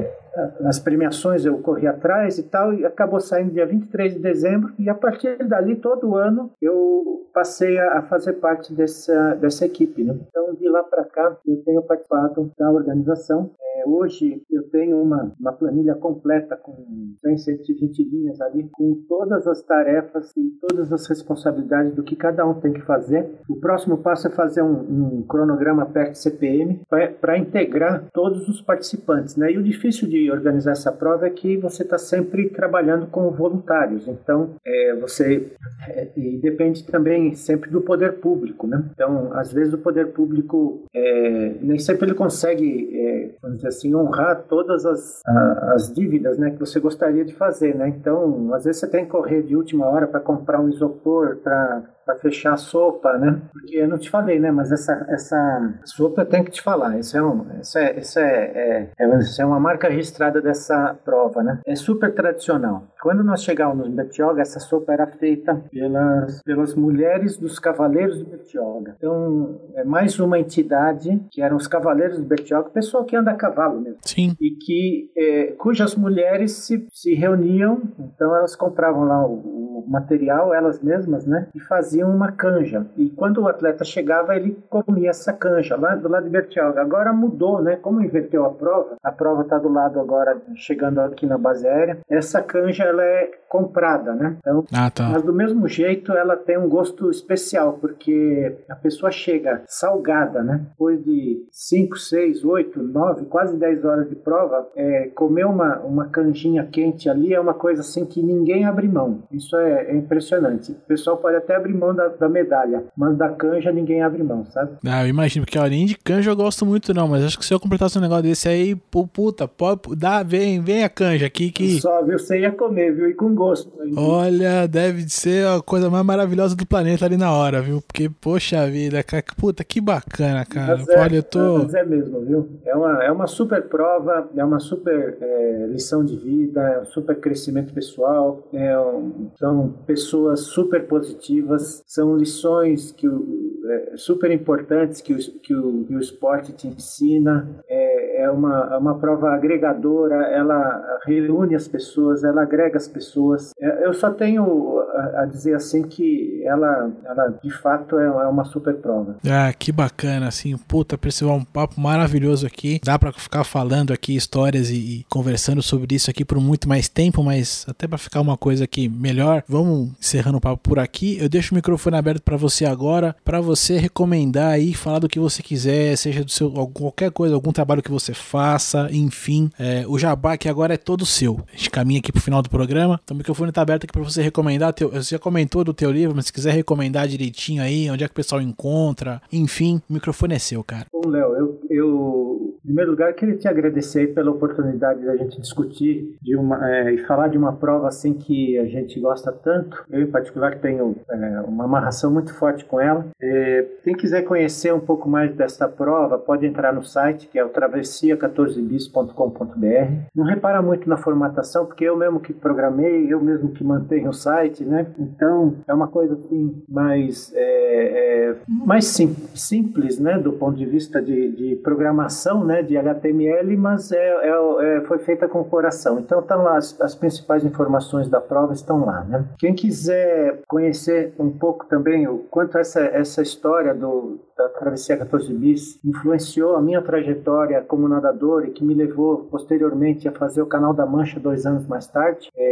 nas 0.61 0.79
premiações 0.79 1.45
eu 1.45 1.59
corri 1.59 1.87
atrás 1.87 2.39
e 2.39 2.43
tal, 2.43 2.73
e 2.73 2.85
acabou 2.85 3.21
saindo 3.21 3.53
dia 3.53 3.67
23 3.67 4.15
de 4.15 4.19
dezembro, 4.21 4.73
e 4.79 4.89
a 4.89 4.95
partir 4.95 5.37
dali, 5.47 5.77
todo 5.77 6.17
ano, 6.17 6.51
eu 6.61 7.29
passei 7.33 7.79
a, 7.79 8.03
fazer 8.03 8.35
parte 8.35 8.73
dessa, 8.75 9.35
dessa 9.35 9.65
equipe. 9.65 10.05
Né? 10.05 10.19
Então, 10.29 10.55
de 10.55 10.69
lá 10.69 10.83
para 10.83 11.05
cá, 11.05 11.37
eu 11.47 11.63
tenho 11.65 11.83
participado 11.83 12.53
da 12.59 12.71
organização. 12.71 13.51
É, 13.77 13.89
hoje, 13.89 14.43
eu 14.51 14.69
tenho 14.71 15.01
uma, 15.01 15.33
uma 15.39 15.53
planilha 15.53 15.95
completa 15.95 16.57
com 16.57 16.75
100, 17.21 17.39
120 17.39 18.05
linhas 18.05 18.41
ali, 18.41 18.69
com 18.73 19.03
todas 19.09 19.47
as 19.47 19.63
tarefas 19.63 20.33
e 20.37 20.51
todas 20.61 20.93
as 20.93 21.07
responsabilidades 21.07 21.95
do 21.95 22.03
que 22.03 22.17
cada 22.17 22.47
um 22.47 22.55
tem 22.55 22.73
que 22.73 22.83
fazer. 22.83 23.31
O 23.49 23.57
próximo 23.57 23.99
passo 23.99 24.27
é 24.27 24.31
fazer 24.31 24.63
um, 24.63 25.19
um 25.19 25.23
cronograma 25.23 25.87
PERT 25.87 26.15
CPM 26.15 26.81
para 27.21 27.39
integrar 27.39 28.05
todos 28.13 28.49
os 28.49 28.61
participantes. 28.61 29.37
Né? 29.37 29.53
E 29.53 29.59
o 29.59 29.63
difícil 29.63 30.09
de 30.09 30.20
organizar 30.29 30.73
essa 30.73 30.91
prova 30.91 31.29
é 31.29 31.31
que 31.31 31.57
você 31.57 31.85
está 31.85 31.97
sempre 31.97 32.49
trabalhando 32.51 33.07
com 33.07 33.31
voluntários. 33.31 34.09
Então, 34.09 34.57
é, 34.67 34.97
você 34.97 35.53
é, 35.87 36.09
e 36.17 36.37
depende 36.39 36.85
também 36.85 37.35
sempre 37.37 37.71
do 37.71 37.81
poder 37.81 38.15
público, 38.15 38.67
né? 38.67 38.83
Então, 38.93 39.31
às 39.35 39.53
vezes 39.53 39.73
o 39.73 39.79
poder 39.79 40.09
público 40.09 40.83
é, 40.93 41.55
nem 41.61 41.79
sempre 41.79 42.07
ele 42.07 42.15
consegue, 42.15 42.91
é, 42.93 43.31
vamos 43.41 43.59
dizer 43.59 43.69
assim, 43.69 43.95
honrar 43.95 44.45
todas 44.49 44.85
as, 44.85 45.21
a- 45.25 45.73
as 45.75 45.95
dívidas, 45.95 46.37
né, 46.39 46.51
que 46.51 46.59
você 46.59 46.81
gostaria 46.81 47.25
de 47.25 47.35
fazer, 47.35 47.75
né? 47.77 47.89
Então, 47.89 48.53
às 48.55 48.65
vezes 48.65 48.81
você 48.81 48.89
tem 48.89 49.05
que 49.05 49.11
correr 49.11 49.43
de 49.43 49.55
última 49.55 49.87
hora 49.87 50.09
para 50.09 50.19
comprar 50.19 50.61
um 50.61 50.69
isopor, 50.69 51.37
para 51.37 51.83
para 52.05 52.19
fechar 52.19 52.55
a 52.55 52.57
sopa, 52.57 53.17
né? 53.19 53.41
Porque 53.53 53.77
eu 53.77 53.89
não 53.89 53.99
te 53.99 54.11
falei, 54.11 54.39
né? 54.39 54.51
Mas 54.51 54.73
essa, 54.73 55.07
essa 55.09 55.75
sopa 55.85 56.23
eu 56.23 56.27
tenho 56.27 56.45
que 56.45 56.51
te 56.51 56.63
falar. 56.63 56.99
Isso 56.99 57.17
é, 57.17 57.23
um, 57.23 57.47
isso 57.61 57.79
é, 57.79 57.99
isso 57.99 58.19
é, 58.19 58.45
é, 58.45 58.91
é, 58.99 59.19
isso 59.19 59.41
é 59.41 59.45
uma 59.45 59.61
marca 59.61 59.89
registrada 59.89 60.41
dessa 60.41 60.97
prova, 61.05 61.43
né? 61.43 61.61
É 61.67 61.75
super 61.75 62.15
tradicional. 62.15 62.85
Quando 63.01 63.23
nós 63.23 63.43
chegávamos 63.43 63.89
no 63.89 63.95
Bertioga, 63.95 64.43
essa 64.43 64.61
sopa 64.61 64.93
era 64.93 65.07
feita 65.07 65.63
pelas, 65.71 66.43
pelas 66.43 66.75
mulheres 66.75 67.37
dos 67.37 67.59
Cavaleiros 67.59 68.19
do 68.19 68.27
Bertioga. 68.27 68.95
Então, 68.97 69.61
é 69.75 69.85
mais 69.85 70.19
uma 70.19 70.39
entidade 70.39 71.21
que 71.31 71.43
eram 71.43 71.57
os 71.57 71.67
Cavaleiros 71.67 72.19
do 72.19 72.25
Bertioga, 72.25 72.71
pessoal 72.71 73.05
que 73.05 73.17
anda 73.17 73.31
a 73.31 73.35
cavalo 73.35 73.81
mesmo 73.81 73.99
Sim. 74.05 74.37
e 74.41 74.51
que 74.51 75.11
é, 75.17 75.53
cujas 75.59 75.95
mulheres 75.95 76.53
se, 76.53 76.87
se 76.91 77.15
reuniam, 77.15 77.83
então 77.99 78.35
elas 78.35 78.55
compravam 78.57 79.05
lá 79.05 79.27
o, 79.27 79.81
o 79.81 79.85
material 79.89 80.53
elas 80.55 80.83
mesmas, 80.83 81.27
né, 81.27 81.49
e 81.55 81.61
faziam 81.61 81.90
faziam 81.91 82.15
uma 82.15 82.31
canja. 82.31 82.87
E 82.97 83.11
quando 83.11 83.39
o 83.43 83.49
atleta 83.49 83.85
chegava, 83.85 84.37
ele 84.37 84.57
comia 84.69 85.11
essa 85.11 85.33
canja 85.33 85.77
lá 85.77 85.97
do 85.97 86.09
lado 86.09 86.25
de 86.25 86.31
Bertioga. 86.31 86.81
Agora 86.81 87.13
mudou, 87.13 87.61
né? 87.61 87.77
Como 87.77 88.01
inverteu 88.01 88.45
a 88.45 88.51
prova, 88.51 88.95
a 89.03 89.11
prova 89.11 89.43
está 89.43 89.59
do 89.59 89.69
lado 89.69 89.99
agora, 89.99 90.41
chegando 90.55 91.01
aqui 91.01 91.27
na 91.27 91.37
base 91.37 91.67
aérea. 91.67 91.99
Essa 92.09 92.41
canja 92.41 92.85
ela 92.85 93.03
é 93.03 93.31
comprada, 93.49 94.15
né? 94.15 94.37
Então, 94.39 94.65
Ah, 94.73 94.89
tá. 94.91 95.09
mas 95.09 95.23
do 95.25 95.33
mesmo 95.33 95.67
jeito 95.67 96.13
ela 96.13 96.37
tem 96.37 96.57
um 96.57 96.69
gosto 96.69 97.11
especial, 97.11 97.73
porque 97.81 98.57
a 98.69 98.77
pessoa 98.77 99.11
chega 99.11 99.63
salgada, 99.67 100.43
né? 100.45 100.61
Depois 100.71 101.03
de 101.05 101.45
5, 101.51 101.99
6, 101.99 102.45
8, 102.45 102.81
9, 102.81 103.25
quase 103.25 103.57
10 103.57 103.85
horas 103.85 104.09
de 104.09 104.15
prova, 104.15 104.69
é, 104.77 105.09
comer 105.15 105.45
uma, 105.47 105.79
uma 105.81 106.07
canjinha 106.07 106.65
quente 106.71 107.09
ali 107.11 107.35
é 107.35 107.41
uma 107.41 107.55
coisa 107.55 107.81
assim 107.81 108.05
que 108.05 108.23
ninguém 108.23 108.65
abre 108.65 108.87
mão. 108.87 109.23
Isso 109.33 109.57
é, 109.57 109.87
é 109.91 109.97
impressionante. 109.97 110.71
O 110.73 110.87
pessoal 110.87 111.17
pode 111.17 111.37
até 111.37 111.57
abrir 111.57 111.75
mão 111.81 111.95
da, 111.95 112.09
da 112.09 112.29
medalha, 112.29 112.85
mas 112.97 113.17
da 113.17 113.29
canja 113.31 113.73
ninguém 113.73 114.03
abre 114.03 114.23
mão, 114.23 114.45
sabe? 114.53 114.73
Ah, 114.87 115.03
eu 115.05 115.09
imagino, 115.09 115.45
porque 115.45 115.59
a 115.59 115.69
nem 115.69 115.87
de 115.87 115.97
canja 115.97 116.31
eu 116.31 116.37
gosto 116.37 116.65
muito, 116.67 116.93
não, 116.95 117.09
mas 117.09 117.25
acho 117.25 117.39
que 117.39 117.45
se 117.45 117.55
eu 117.55 117.59
completasse 117.61 117.97
um 117.99 118.01
negócio 118.03 118.23
desse 118.25 118.49
aí, 118.49 118.75
pô, 118.75 119.07
puta, 119.07 119.49
pode, 119.49 119.81
dá, 119.97 120.23
vem, 120.23 120.61
vem 120.61 120.85
a 120.85 120.89
canja 120.89 121.27
aqui 121.27 121.51
que. 121.51 121.81
Só, 121.81 122.03
viu? 122.05 122.19
Você 122.19 122.41
ia 122.41 122.53
comer, 122.53 122.95
viu? 122.95 123.09
E 123.09 123.15
com 123.15 123.35
gosto. 123.35 123.71
ainda. 123.81 124.01
Olha, 124.01 124.67
deve 124.69 125.09
ser 125.09 125.47
a 125.47 125.61
coisa 125.63 125.89
mais 125.89 126.05
maravilhosa 126.05 126.55
do 126.55 126.67
planeta 126.67 127.05
ali 127.07 127.17
na 127.17 127.33
hora, 127.33 127.63
viu? 127.63 127.81
Porque, 127.81 128.09
poxa 128.21 128.67
vida, 128.69 129.03
cara, 129.03 129.25
puta, 129.37 129.65
que 129.65 129.81
bacana, 129.81 130.45
cara. 130.45 130.77
Mas 130.79 130.89
é, 130.89 130.99
Olha, 130.99 131.17
eu 131.17 131.23
tô. 131.23 131.59
mas 131.59 131.75
é 131.75 131.85
mesmo, 131.85 132.21
viu? 132.21 132.49
É 132.67 132.75
uma, 132.75 133.05
é 133.05 133.11
uma 133.13 133.27
super 133.27 133.63
prova, 133.69 134.29
é 134.37 134.45
uma 134.45 134.61
super 134.61 135.17
é, 135.21 135.67
lição 135.69 136.05
de 136.05 136.17
vida, 136.17 136.61
é 136.61 136.81
um 136.81 136.85
super 136.85 137.17
crescimento 137.19 137.73
pessoal, 137.73 138.47
é 138.53 138.79
um- 138.79 139.31
são 139.39 139.75
pessoas 139.87 140.41
super 140.41 140.87
positivas, 140.87 141.70
são 141.87 142.17
lições 142.17 142.93
que 142.93 143.09
o- 143.09 143.50
é, 143.71 143.97
super 143.97 144.31
importantes 144.31 145.01
que 145.01 145.13
o, 145.13 145.19
que, 145.19 145.55
o, 145.55 145.85
que 145.85 145.95
o 145.95 146.01
esporte 146.01 146.53
te 146.53 146.67
ensina. 146.67 147.49
É, 147.69 148.01
é 148.21 148.31
uma, 148.31 148.69
é 148.73 148.77
uma 148.77 148.99
prova 148.99 149.31
agregadora, 149.31 150.27
ela 150.27 150.99
reúne 151.07 151.55
as 151.55 151.67
pessoas, 151.67 152.23
ela 152.23 152.43
agrega 152.43 152.77
as 152.77 152.87
pessoas. 152.87 153.53
É, 153.59 153.87
eu 153.87 153.95
só 153.95 154.11
tenho 154.11 154.79
a, 154.95 155.23
a 155.23 155.25
dizer 155.27 155.55
assim 155.55 155.83
que 155.83 156.43
ela, 156.45 156.91
ela 157.05 157.29
de 157.43 157.51
fato 157.51 157.99
é, 157.99 158.05
é 158.05 158.27
uma 158.27 158.45
super 158.45 158.75
prova. 158.75 159.17
Ah, 159.27 159.53
que 159.53 159.73
bacana, 159.73 160.29
assim, 160.29 160.57
puta, 160.57 160.99
Percival, 160.99 161.37
um 161.37 161.45
papo 161.45 161.81
maravilhoso 161.81 162.47
aqui. 162.47 162.81
Dá 162.85 162.99
pra 162.99 163.13
ficar 163.13 163.45
falando 163.45 163.93
aqui 163.93 164.15
histórias 164.15 164.71
e, 164.71 164.75
e 164.75 165.07
conversando 165.09 165.63
sobre 165.63 165.95
isso 165.95 166.11
aqui 166.11 166.25
por 166.25 166.39
muito 166.39 166.69
mais 166.69 166.89
tempo, 166.89 167.23
mas 167.23 167.65
até 167.69 167.89
pra 167.89 167.99
ficar 167.99 168.21
uma 168.21 168.37
coisa 168.37 168.65
aqui 168.65 168.89
melhor, 168.89 169.43
vamos 169.49 169.91
encerrando 169.99 170.39
o 170.39 170.41
papo 170.41 170.61
por 170.63 170.79
aqui. 170.79 171.19
Eu 171.19 171.29
deixo 171.29 171.53
o 171.53 171.57
microfone 171.57 171.97
aberto 171.97 172.23
pra 172.23 172.37
você 172.37 172.65
agora, 172.65 173.17
pra 173.25 173.41
você 173.41 173.60
recomendar 173.69 174.53
aí, 174.53 174.75
falar 174.75 174.99
do 174.99 175.09
que 175.09 175.19
você 175.19 175.43
quiser, 175.43 175.97
seja 175.97 176.25
do 176.25 176.31
seu 176.31 176.51
qualquer 176.51 177.11
coisa, 177.11 177.35
algum 177.35 177.53
trabalho 177.53 177.83
que 177.83 177.91
você 177.91 178.15
faça, 178.15 178.89
enfim. 178.93 179.51
É, 179.59 179.85
o 179.87 179.99
jabá 179.99 180.35
aqui 180.35 180.49
agora 180.49 180.75
é 180.75 180.77
todo 180.77 181.07
seu. 181.07 181.41
A 181.53 181.57
gente 181.57 181.71
caminha 181.71 182.01
aqui 182.01 182.13
pro 182.13 182.21
final 182.21 182.43
do 182.43 182.51
programa, 182.51 183.01
então 183.03 183.15
o 183.15 183.19
microfone 183.19 183.53
tá 183.53 183.63
aberto 183.63 183.85
aqui 183.85 183.93
pra 183.93 184.03
você 184.03 184.23
recomendar. 184.23 184.73
Teu, 184.73 184.91
você 184.91 185.15
já 185.15 185.19
comentou 185.19 185.65
do 185.65 185.75
teu 185.75 185.91
livro, 185.91 186.15
mas 186.15 186.27
se 186.27 186.33
quiser 186.33 186.53
recomendar 186.53 187.07
direitinho 187.09 187.63
aí, 187.63 187.91
onde 187.91 188.05
é 188.05 188.09
que 188.09 188.13
o 188.13 188.15
pessoal 188.15 188.41
encontra, 188.41 189.21
enfim, 189.33 189.81
o 189.89 189.93
microfone 189.95 190.35
é 190.35 190.39
seu, 190.39 190.63
cara. 190.65 190.87
Bom, 190.93 191.09
Léo, 191.09 191.35
eu, 191.35 191.61
eu, 191.71 192.50
em 192.63 192.67
primeiro 192.67 192.91
lugar, 192.91 193.13
queria 193.15 193.37
te 193.37 193.49
agradecer 193.49 194.13
pela 194.15 194.31
oportunidade 194.31 195.05
da 195.05 195.17
gente 195.17 195.41
discutir 195.41 196.15
uma, 196.37 196.69
é, 196.71 196.93
e 196.95 196.99
falar 196.99 197.29
de 197.29 197.39
uma 197.39 197.55
prova 197.55 197.89
assim 197.89 198.13
que 198.15 198.59
a 198.59 198.67
gente 198.67 198.99
gosta 199.01 199.33
tanto. 199.33 199.83
Eu, 199.91 200.03
em 200.03 200.07
particular, 200.11 200.59
tenho 200.59 200.97
é, 201.11 201.41
uma 201.47 201.65
amarração 201.65 202.11
muito 202.13 202.33
forte 202.35 202.65
com 202.65 202.81
ela. 202.81 203.07
É, 203.21 203.67
quem 203.83 203.95
quiser 203.95 204.23
conhecer 204.23 204.73
um 204.75 204.81
pouco 204.81 205.09
mais 205.09 205.35
dessa 205.35 205.69
prova, 205.69 206.19
pode 206.19 206.47
entrar 206.47 206.73
no 206.73 206.83
site, 206.83 207.29
que 207.29 207.39
é 207.39 207.45
o 207.45 207.51
travessia14bis.com.br. 207.51 209.93
Não 210.15 210.25
repara 210.25 210.63
muito 210.63 210.89
na 210.89 210.97
formatação, 210.97 211.67
porque 211.67 211.85
eu 211.85 211.97
mesmo 211.97 212.21
que 212.21 212.33
programei, 212.33 213.13
eu 213.13 213.21
mesmo 213.21 213.51
que 213.51 213.65
mantenho 213.65 214.11
o 214.11 214.15
site, 214.15 214.65
né? 214.65 214.87
Então, 214.99 215.57
é 215.67 215.75
uma 215.75 215.89
coisa 215.89 216.15
assim 216.15 216.63
mais, 216.69 217.33
é, 217.35 218.31
é, 218.31 218.37
mais 218.49 218.85
sim- 218.87 219.17
simples, 219.35 219.99
né? 219.99 220.19
Do 220.19 220.33
ponto 220.33 220.57
de 220.57 220.67
vista 220.67 221.03
de, 221.03 221.31
de 221.33 221.57
programação, 221.57 222.45
né? 222.45 222.60
De 222.63 222.77
HTML, 222.77 223.57
mas 223.57 223.93
é, 223.93 223.97
é- 223.99 224.77
é- 224.79 224.81
foi 224.83 224.99
feita 224.99 225.29
com 225.29 225.41
o 225.41 225.45
coração. 225.45 225.99
Então, 225.99 226.21
estão 226.21 226.43
lá 226.43 226.57
as, 226.57 226.79
as 226.81 226.95
principais 226.95 227.45
informações 227.45 228.09
da 228.09 228.21
prova 228.21 228.53
estão 228.53 228.85
lá, 228.85 229.05
né? 229.05 229.25
Quem 229.39 229.55
quiser 229.55 230.41
conhecer 230.49 231.13
um 231.19 231.31
pouco 231.31 231.67
também 231.67 232.07
o 232.09 232.19
quanto 232.31 232.59
essa, 232.59 232.81
essa 232.81 233.23
história 233.23 233.75
do, 233.75 234.19
da 234.37 234.49
Travessia 234.49 234.97
14 234.97 235.33
Bis 235.35 235.79
influenciou 235.85 236.57
a 236.57 236.63
minha 236.63 236.83
trajetória 236.83 237.61
como 237.63 237.89
nadador 237.89 238.47
e 238.47 238.51
que 238.51 238.65
me 238.65 238.75
levou 238.75 239.29
posteriormente 239.31 240.09
a 240.09 240.13
fazer 240.13 240.43
o 240.43 240.47
Canal 240.47 240.73
da 240.73 240.87
Mancha 240.87 241.21
dois 241.21 241.47
anos 241.47 241.67
mais 241.67 241.87
tarde, 241.87 242.29
é, 242.37 242.50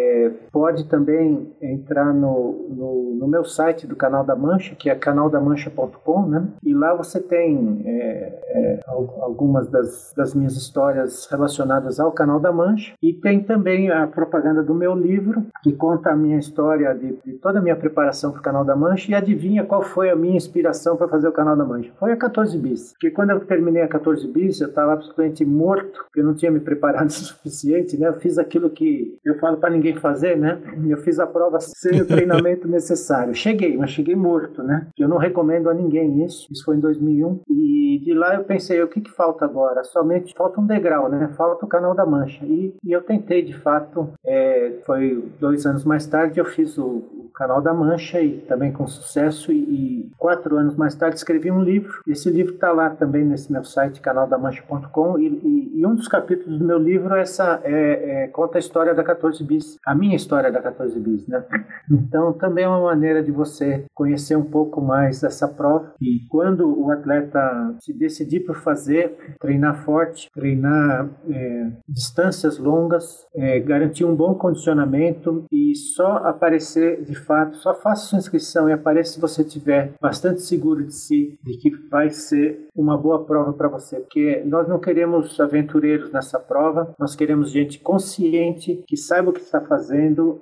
pode 0.53 0.85
também 0.89 1.53
entrar 1.61 2.13
no, 2.13 2.67
no, 2.69 3.17
no 3.21 3.29
meu 3.29 3.45
site 3.45 3.87
do 3.87 3.97
Canal 3.97 4.25
da 4.25 4.35
Mancha, 4.37 4.75
que 4.75 4.89
é 4.91 4.95
canaldamancha.com, 4.95 6.27
né? 6.27 6.47
E 6.63 6.75
lá 6.75 6.95
você 6.95 7.21
tem 7.21 7.83
é, 7.85 8.41
é, 8.49 8.81
al- 8.87 9.19
algumas 9.23 9.69
das, 9.69 10.13
das 10.17 10.35
minhas 10.35 10.57
histórias 10.57 11.27
relacionadas 11.31 11.99
ao 12.01 12.13
Canal 12.13 12.39
da 12.41 12.53
Mancha 12.53 12.95
e 13.03 13.13
tem 13.13 13.41
também 13.41 13.91
a 13.91 14.07
propaganda 14.07 14.63
do 14.63 14.75
meu 14.75 14.95
livro, 14.95 15.45
que 15.63 15.73
conta 15.73 16.11
a 16.11 16.17
minha 16.17 16.39
história 16.39 16.95
de, 16.95 17.19
de 17.25 17.33
toda 17.35 17.59
a 17.59 17.63
minha 17.63 17.77
preparação 17.77 18.31
para 18.33 18.41
o 18.41 18.43
Canal 18.43 18.65
da 18.65 18.77
Mancha 18.77 19.11
e 19.11 19.15
adivinha 19.15 19.65
qual 19.65 19.83
foi 19.83 20.11
a 20.11 20.17
minha 20.17 20.37
inspiração 20.37 20.97
para 20.97 21.09
fazer 21.09 21.29
o 21.29 21.33
Canal 21.33 21.57
da 21.57 21.65
Mancha? 21.65 21.91
Foi 21.99 22.13
a 22.13 22.17
14 22.17 22.57
bis. 22.59 22.93
Porque 22.93 23.11
quando 23.11 23.31
eu 23.31 23.41
terminei 23.41 23.83
a 23.83 23.89
14 23.89 24.27
bis, 24.29 24.61
eu 24.61 24.69
estava 24.69 24.93
absolutamente 24.93 25.45
morto, 25.45 26.05
porque 26.05 26.21
eu 26.21 26.25
não 26.25 26.35
tinha 26.35 26.51
me 26.51 26.61
preparado 26.61 27.09
o 27.09 27.13
suficiente, 27.13 27.97
né? 27.99 28.09
Eu 28.09 28.15
fiz 28.15 28.39
aquilo 28.39 28.71
que 28.71 29.19
eu 29.25 29.39
falo 29.39 29.57
para 29.59 29.71
ninguém 29.71 29.95
fazer, 29.99 30.37
né? 30.37 30.59
Eu 30.89 30.99
fiz 30.99 31.19
a 31.19 31.27
prova 31.27 31.59
sem 31.61 32.01
o 32.01 32.07
treinamento 32.09 32.67
necessário. 32.69 33.35
Cheguei, 33.35 33.77
mas 33.77 33.91
cheguei 33.91 34.17
morto, 34.17 34.63
né? 34.63 34.87
Eu 34.99 35.09
não 35.09 35.19
recomendo 35.19 35.69
a 35.69 35.75
ninguém 35.75 36.25
isso. 36.25 36.47
Isso 36.51 36.65
foi 36.65 36.77
em 36.77 36.81
2001 36.81 37.41
e 37.49 38.01
de 38.03 38.15
lá 38.15 38.35
eu 38.35 38.45
pensei, 38.45 38.83
o 38.83 38.89
que 38.89 39.01
que 39.01 39.11
falta 39.11 39.45
agora? 39.45 39.85
Somente 39.85 40.35
falta 40.35 40.61
um 40.61 40.67
degrau, 40.67 41.09
né? 41.09 41.29
Falta 41.37 41.65
o 41.65 41.69
Canal 41.69 41.95
da 41.95 42.07
Mancha. 42.07 42.45
E, 42.45 42.75
e 42.85 42.93
eu 42.93 43.03
tentei, 43.03 43.43
de 43.43 43.55
fato, 43.55 44.11
é, 44.25 44.75
foi 44.85 45.25
dois 45.41 45.67
anos 45.67 45.85
mais 45.85 46.07
tarde 46.07 46.39
eu 46.41 46.45
fiz 46.45 46.79
o, 46.79 46.87
o 46.87 47.31
Canal 47.35 47.61
da 47.61 47.73
Mancha 47.73 48.21
e 48.21 48.39
também 48.39 48.73
com 48.73 48.87
sucesso 48.87 49.53
e, 49.53 49.57
e 49.57 50.11
quatro 50.17 50.57
anos 50.57 50.77
mais 50.77 50.95
tarde 50.95 51.17
escrevi 51.17 51.51
um 51.51 51.63
livro. 51.63 52.01
Esse 52.07 52.31
livro 52.31 52.55
está 52.55 52.73
lá 52.73 52.91
também 52.91 53.25
nesse 53.25 53.51
meu 53.53 53.65
site 53.65 54.01
canaldamancha.com 54.01 55.19
e, 55.19 55.27
e, 55.27 55.81
e 55.81 55.87
um 55.87 55.95
dos 55.95 56.09
capítulos 56.09 56.59
do 56.59 56.65
meu 56.65 56.79
livro 56.79 57.15
é 57.15 57.21
essa 57.21 57.61
é, 57.65 58.25
é, 58.25 58.29
conta 58.29 58.59
a 58.59 58.61
história 58.61 58.95
da 58.95 59.05
14 59.05 59.43
bis, 59.45 59.79
a 59.89 59.95
minha 59.95 60.14
história 60.14 60.53
da 60.53 60.61
14 60.61 61.01
bis, 61.01 61.26
né? 61.26 61.43
Então 61.91 62.34
também 62.34 62.64
é 62.64 62.68
uma 62.68 62.82
maneira 62.82 63.22
de 63.22 63.32
você 63.32 63.86
conhecer 63.95 64.36
um 64.36 64.45
pouco 64.45 64.82
mais 64.82 65.22
dessa 65.22 65.49
prova 65.49 65.95
e 65.99 66.26
quando 66.28 66.78
o 66.78 66.91
atleta 66.91 67.74
se 67.80 67.95
decidir 67.95 68.41
por 68.41 68.57
fazer, 68.57 69.16
treinar 69.41 69.82
forte, 69.84 70.30
treinar 70.34 71.09
é, 71.30 71.70
distâncias 71.89 72.59
longas, 72.59 73.26
é, 73.34 73.59
garantir 73.61 74.05
um 74.05 74.14
bom 74.14 74.34
condicionamento 74.34 75.47
e 75.51 75.74
só 75.74 76.18
aparecer 76.18 77.03
de 77.03 77.14
fato, 77.14 77.57
só 77.57 77.74
faça 77.74 78.09
sua 78.09 78.18
inscrição 78.18 78.68
e 78.68 78.72
apareça 78.72 79.14
se 79.14 79.20
você 79.20 79.43
tiver 79.43 79.93
bastante 79.99 80.43
seguro 80.43 80.84
de 80.84 80.95
si, 80.95 81.39
de 81.43 81.57
que 81.57 81.70
vai 81.91 82.11
ser 82.11 82.68
uma 82.76 82.99
boa 82.99 83.24
prova 83.24 83.55
para 83.55 83.68
você, 83.68 84.01
porque 84.01 84.43
nós 84.45 84.68
não 84.68 84.78
queremos 84.78 85.41
aventureiros 85.41 86.12
nessa 86.12 86.39
prova, 86.39 86.95
nós 86.99 87.16
queremos 87.16 87.51
gente 87.51 87.80
consciente, 87.80 88.84
que 88.86 88.97
saiba 88.97 89.30
o 89.30 89.32
que 89.32 89.41
está 89.41 89.62
fazendo 89.62 89.78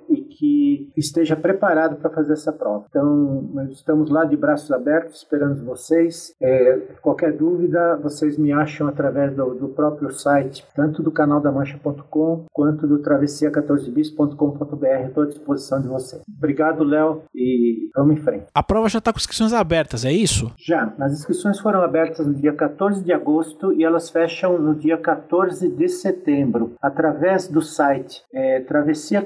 e 0.09 0.21
que 0.21 0.91
esteja 0.95 1.35
preparado 1.35 1.97
para 1.97 2.09
fazer 2.09 2.33
essa 2.33 2.51
prova. 2.51 2.85
Então, 2.89 3.49
nós 3.53 3.71
estamos 3.71 4.09
lá 4.09 4.25
de 4.25 4.35
braços 4.35 4.71
abertos, 4.71 5.17
esperando 5.17 5.63
vocês. 5.63 6.35
É, 6.41 6.77
qualquer 7.01 7.33
dúvida, 7.33 7.97
vocês 7.97 8.37
me 8.37 8.51
acham 8.51 8.87
através 8.87 9.35
do, 9.35 9.55
do 9.55 9.69
próprio 9.69 10.11
site, 10.11 10.65
tanto 10.75 11.01
do 11.01 11.11
canal 11.11 11.39
da 11.39 11.51
Mancha.com 11.51 12.45
quanto 12.51 12.87
do 12.87 12.99
travessia14bis.com.br. 12.99 15.07
Estou 15.07 15.23
à 15.23 15.27
disposição 15.27 15.81
de 15.81 15.87
vocês. 15.87 16.21
Obrigado, 16.37 16.83
Léo, 16.83 17.23
e 17.33 17.89
vamos 17.95 18.17
em 18.17 18.21
frente. 18.21 18.45
A 18.53 18.63
prova 18.63 18.89
já 18.89 19.01
tá 19.01 19.11
com 19.11 19.19
inscrições 19.19 19.53
abertas, 19.53 20.05
é 20.05 20.11
isso? 20.11 20.51
Já, 20.57 20.93
as 20.99 21.13
inscrições 21.13 21.59
foram 21.59 21.81
abertas 21.81 22.25
no 22.25 22.33
dia 22.33 22.53
14 22.53 23.03
de 23.03 23.11
agosto 23.11 23.73
e 23.73 23.83
elas 23.83 24.09
fecham 24.09 24.57
no 24.57 24.75
dia 24.75 24.97
14 24.97 25.69
de 25.69 25.87
setembro, 25.87 26.75
através 26.81 27.47
do 27.47 27.61
site 27.61 28.23
é, 28.33 28.61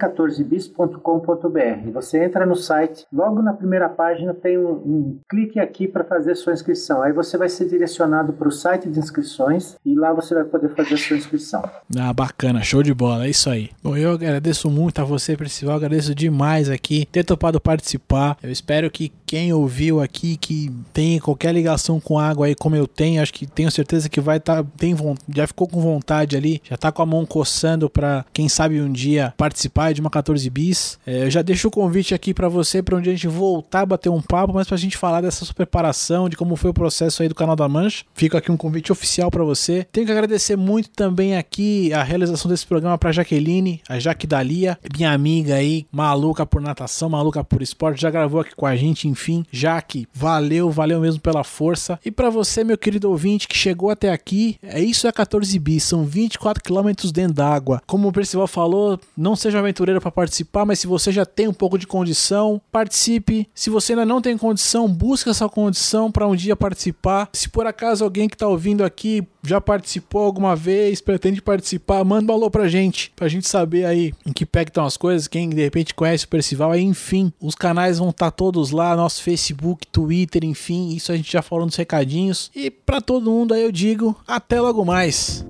travessia14bis.com.br. 0.09 1.91
Você 1.93 2.23
entra 2.23 2.45
no 2.45 2.55
site, 2.55 3.05
logo 3.11 3.41
na 3.41 3.53
primeira 3.53 3.89
página 3.89 4.33
tem 4.33 4.57
um, 4.57 4.71
um 4.71 5.19
clique 5.29 5.59
aqui 5.59 5.87
para 5.87 6.03
fazer 6.03 6.35
sua 6.35 6.53
inscrição. 6.53 7.01
Aí 7.01 7.13
você 7.13 7.37
vai 7.37 7.49
ser 7.49 7.67
direcionado 7.67 8.33
para 8.33 8.47
o 8.47 8.51
site 8.51 8.89
de 8.89 8.99
inscrições 8.99 9.75
e 9.85 9.95
lá 9.95 10.13
você 10.13 10.33
vai 10.33 10.43
poder 10.45 10.69
fazer 10.69 10.97
sua 10.97 11.17
inscrição. 11.17 11.63
Ah, 11.97 12.13
bacana, 12.13 12.63
show 12.63 12.81
de 12.81 12.93
bola, 12.93 13.25
é 13.25 13.29
isso 13.29 13.49
aí. 13.49 13.69
Bom, 13.83 13.95
eu 13.95 14.11
agradeço 14.11 14.69
muito 14.69 14.99
a 15.01 15.03
você, 15.03 15.35
Percival, 15.37 15.75
agradeço 15.75 16.15
demais 16.15 16.69
aqui 16.69 17.05
ter 17.11 17.23
topado 17.23 17.59
participar. 17.59 18.37
Eu 18.41 18.51
espero 18.51 18.89
que 18.89 19.11
quem 19.31 19.53
ouviu 19.53 20.01
aqui 20.01 20.35
que 20.35 20.69
tem 20.91 21.17
qualquer 21.17 21.53
ligação 21.53 22.01
com 22.01 22.19
água 22.19 22.47
aí, 22.47 22.53
como 22.53 22.75
eu 22.75 22.85
tenho, 22.85 23.21
acho 23.21 23.33
que 23.33 23.47
tenho 23.47 23.71
certeza 23.71 24.09
que 24.09 24.19
vai 24.19 24.35
estar, 24.35 24.61
tá, 24.61 24.69
tem 24.75 24.93
já 25.33 25.47
ficou 25.47 25.69
com 25.69 25.79
vontade 25.79 26.35
ali, 26.35 26.61
já 26.69 26.75
tá 26.75 26.91
com 26.91 27.01
a 27.01 27.05
mão 27.05 27.25
coçando 27.25 27.89
para 27.89 28.25
quem 28.33 28.49
sabe 28.49 28.81
um 28.81 28.91
dia 28.91 29.33
participar 29.37 29.93
de 29.93 30.01
uma 30.01 30.09
14 30.09 30.49
bis. 30.49 30.99
É, 31.07 31.23
eu 31.23 31.31
já 31.31 31.41
deixo 31.41 31.69
o 31.69 31.71
convite 31.71 32.13
aqui 32.13 32.33
para 32.33 32.49
você 32.49 32.83
para 32.83 32.97
onde 32.97 33.09
a 33.09 33.13
gente 33.13 33.25
voltar 33.25 33.83
a 33.83 33.85
bater 33.85 34.09
um 34.09 34.21
papo, 34.21 34.53
mas 34.53 34.67
pra 34.67 34.75
gente 34.75 34.97
falar 34.97 35.21
dessa 35.21 35.45
sua 35.45 35.55
preparação, 35.55 36.27
de 36.27 36.35
como 36.35 36.57
foi 36.57 36.71
o 36.71 36.73
processo 36.73 37.23
aí 37.23 37.29
do 37.29 37.35
canal 37.35 37.55
da 37.55 37.69
Mancha. 37.69 38.03
Fica 38.13 38.37
aqui 38.37 38.51
um 38.51 38.57
convite 38.57 38.91
oficial 38.91 39.31
para 39.31 39.45
você. 39.45 39.87
Tenho 39.93 40.05
que 40.05 40.11
agradecer 40.11 40.57
muito 40.57 40.89
também 40.89 41.37
aqui 41.37 41.93
a 41.93 42.03
realização 42.03 42.51
desse 42.51 42.67
programa 42.67 42.97
para 42.97 43.13
Jaqueline, 43.13 43.81
a 43.87 43.97
Jaque 43.97 44.27
Dalia, 44.27 44.77
minha 44.93 45.13
amiga 45.13 45.55
aí, 45.55 45.85
maluca 45.89 46.45
por 46.45 46.61
natação, 46.61 47.09
maluca 47.09 47.41
por 47.45 47.61
esporte, 47.61 48.01
já 48.01 48.09
gravou 48.09 48.41
aqui 48.41 48.53
com 48.53 48.65
a 48.65 48.75
gente, 48.75 49.07
enfim. 49.21 49.45
Jaque, 49.51 50.07
valeu, 50.13 50.71
valeu 50.71 50.99
mesmo 50.99 51.21
pela 51.21 51.43
força. 51.43 51.99
E 52.03 52.11
para 52.11 52.29
você, 52.29 52.63
meu 52.63 52.77
querido 52.77 53.09
ouvinte, 53.09 53.47
que 53.47 53.55
chegou 53.55 53.89
até 53.89 54.11
aqui, 54.11 54.57
é 54.63 54.79
isso 54.81 55.07
é 55.07 55.11
14 55.11 55.57
bis, 55.59 55.83
são 55.83 56.03
24 56.03 56.63
quilômetros 56.63 57.11
dentro 57.11 57.35
d'água. 57.35 57.81
Como 57.85 58.07
o 58.07 58.11
Percival 58.11 58.47
falou, 58.47 58.99
não 59.15 59.35
seja 59.35 59.59
aventureiro 59.59 60.01
para 60.01 60.11
participar, 60.11 60.65
mas 60.65 60.79
se 60.79 60.87
você 60.87 61.11
já 61.11 61.25
tem 61.25 61.47
um 61.47 61.53
pouco 61.53 61.77
de 61.77 61.85
condição, 61.85 62.59
participe. 62.71 63.47
Se 63.53 63.69
você 63.69 63.93
ainda 63.93 64.05
não 64.05 64.21
tem 64.21 64.37
condição, 64.37 64.87
busque 64.87 65.29
essa 65.29 65.47
condição 65.47 66.11
para 66.11 66.27
um 66.27 66.35
dia 66.35 66.55
participar. 66.55 67.29
Se 67.33 67.47
por 67.47 67.67
acaso 67.67 68.03
alguém 68.03 68.27
que 68.27 68.35
está 68.35 68.47
ouvindo 68.47 68.83
aqui 68.83 69.27
já 69.43 69.59
participou 69.59 70.23
alguma 70.23 70.55
vez, 70.55 71.01
pretende 71.01 71.41
participar, 71.41 72.03
manda 72.03 72.31
um 72.31 72.35
alô 72.35 72.49
pra 72.49 72.67
gente, 72.67 73.11
pra 73.15 73.27
gente 73.27 73.47
saber 73.47 73.85
aí 73.85 74.13
em 74.25 74.31
que 74.31 74.45
pé 74.45 74.63
estão 74.63 74.85
as 74.85 74.97
coisas, 74.97 75.27
quem 75.27 75.49
de 75.49 75.61
repente 75.61 75.93
conhece 75.93 76.25
o 76.25 76.29
Percival, 76.29 76.71
aí 76.71 76.81
enfim, 76.81 77.31
os 77.39 77.55
canais 77.55 77.97
vão 77.99 78.09
estar 78.09 78.31
tá 78.31 78.31
todos 78.31 78.71
lá, 78.71 78.95
nosso 78.95 79.23
Facebook, 79.23 79.87
Twitter, 79.87 80.43
enfim, 80.43 80.93
isso 80.95 81.11
a 81.11 81.15
gente 81.15 81.31
já 81.31 81.41
falou 81.41 81.65
nos 81.65 81.75
recadinhos. 81.75 82.51
E 82.55 82.69
para 82.69 83.01
todo 83.01 83.31
mundo 83.31 83.53
aí 83.53 83.63
eu 83.63 83.71
digo, 83.71 84.15
até 84.27 84.59
logo 84.61 84.85
mais. 84.85 85.45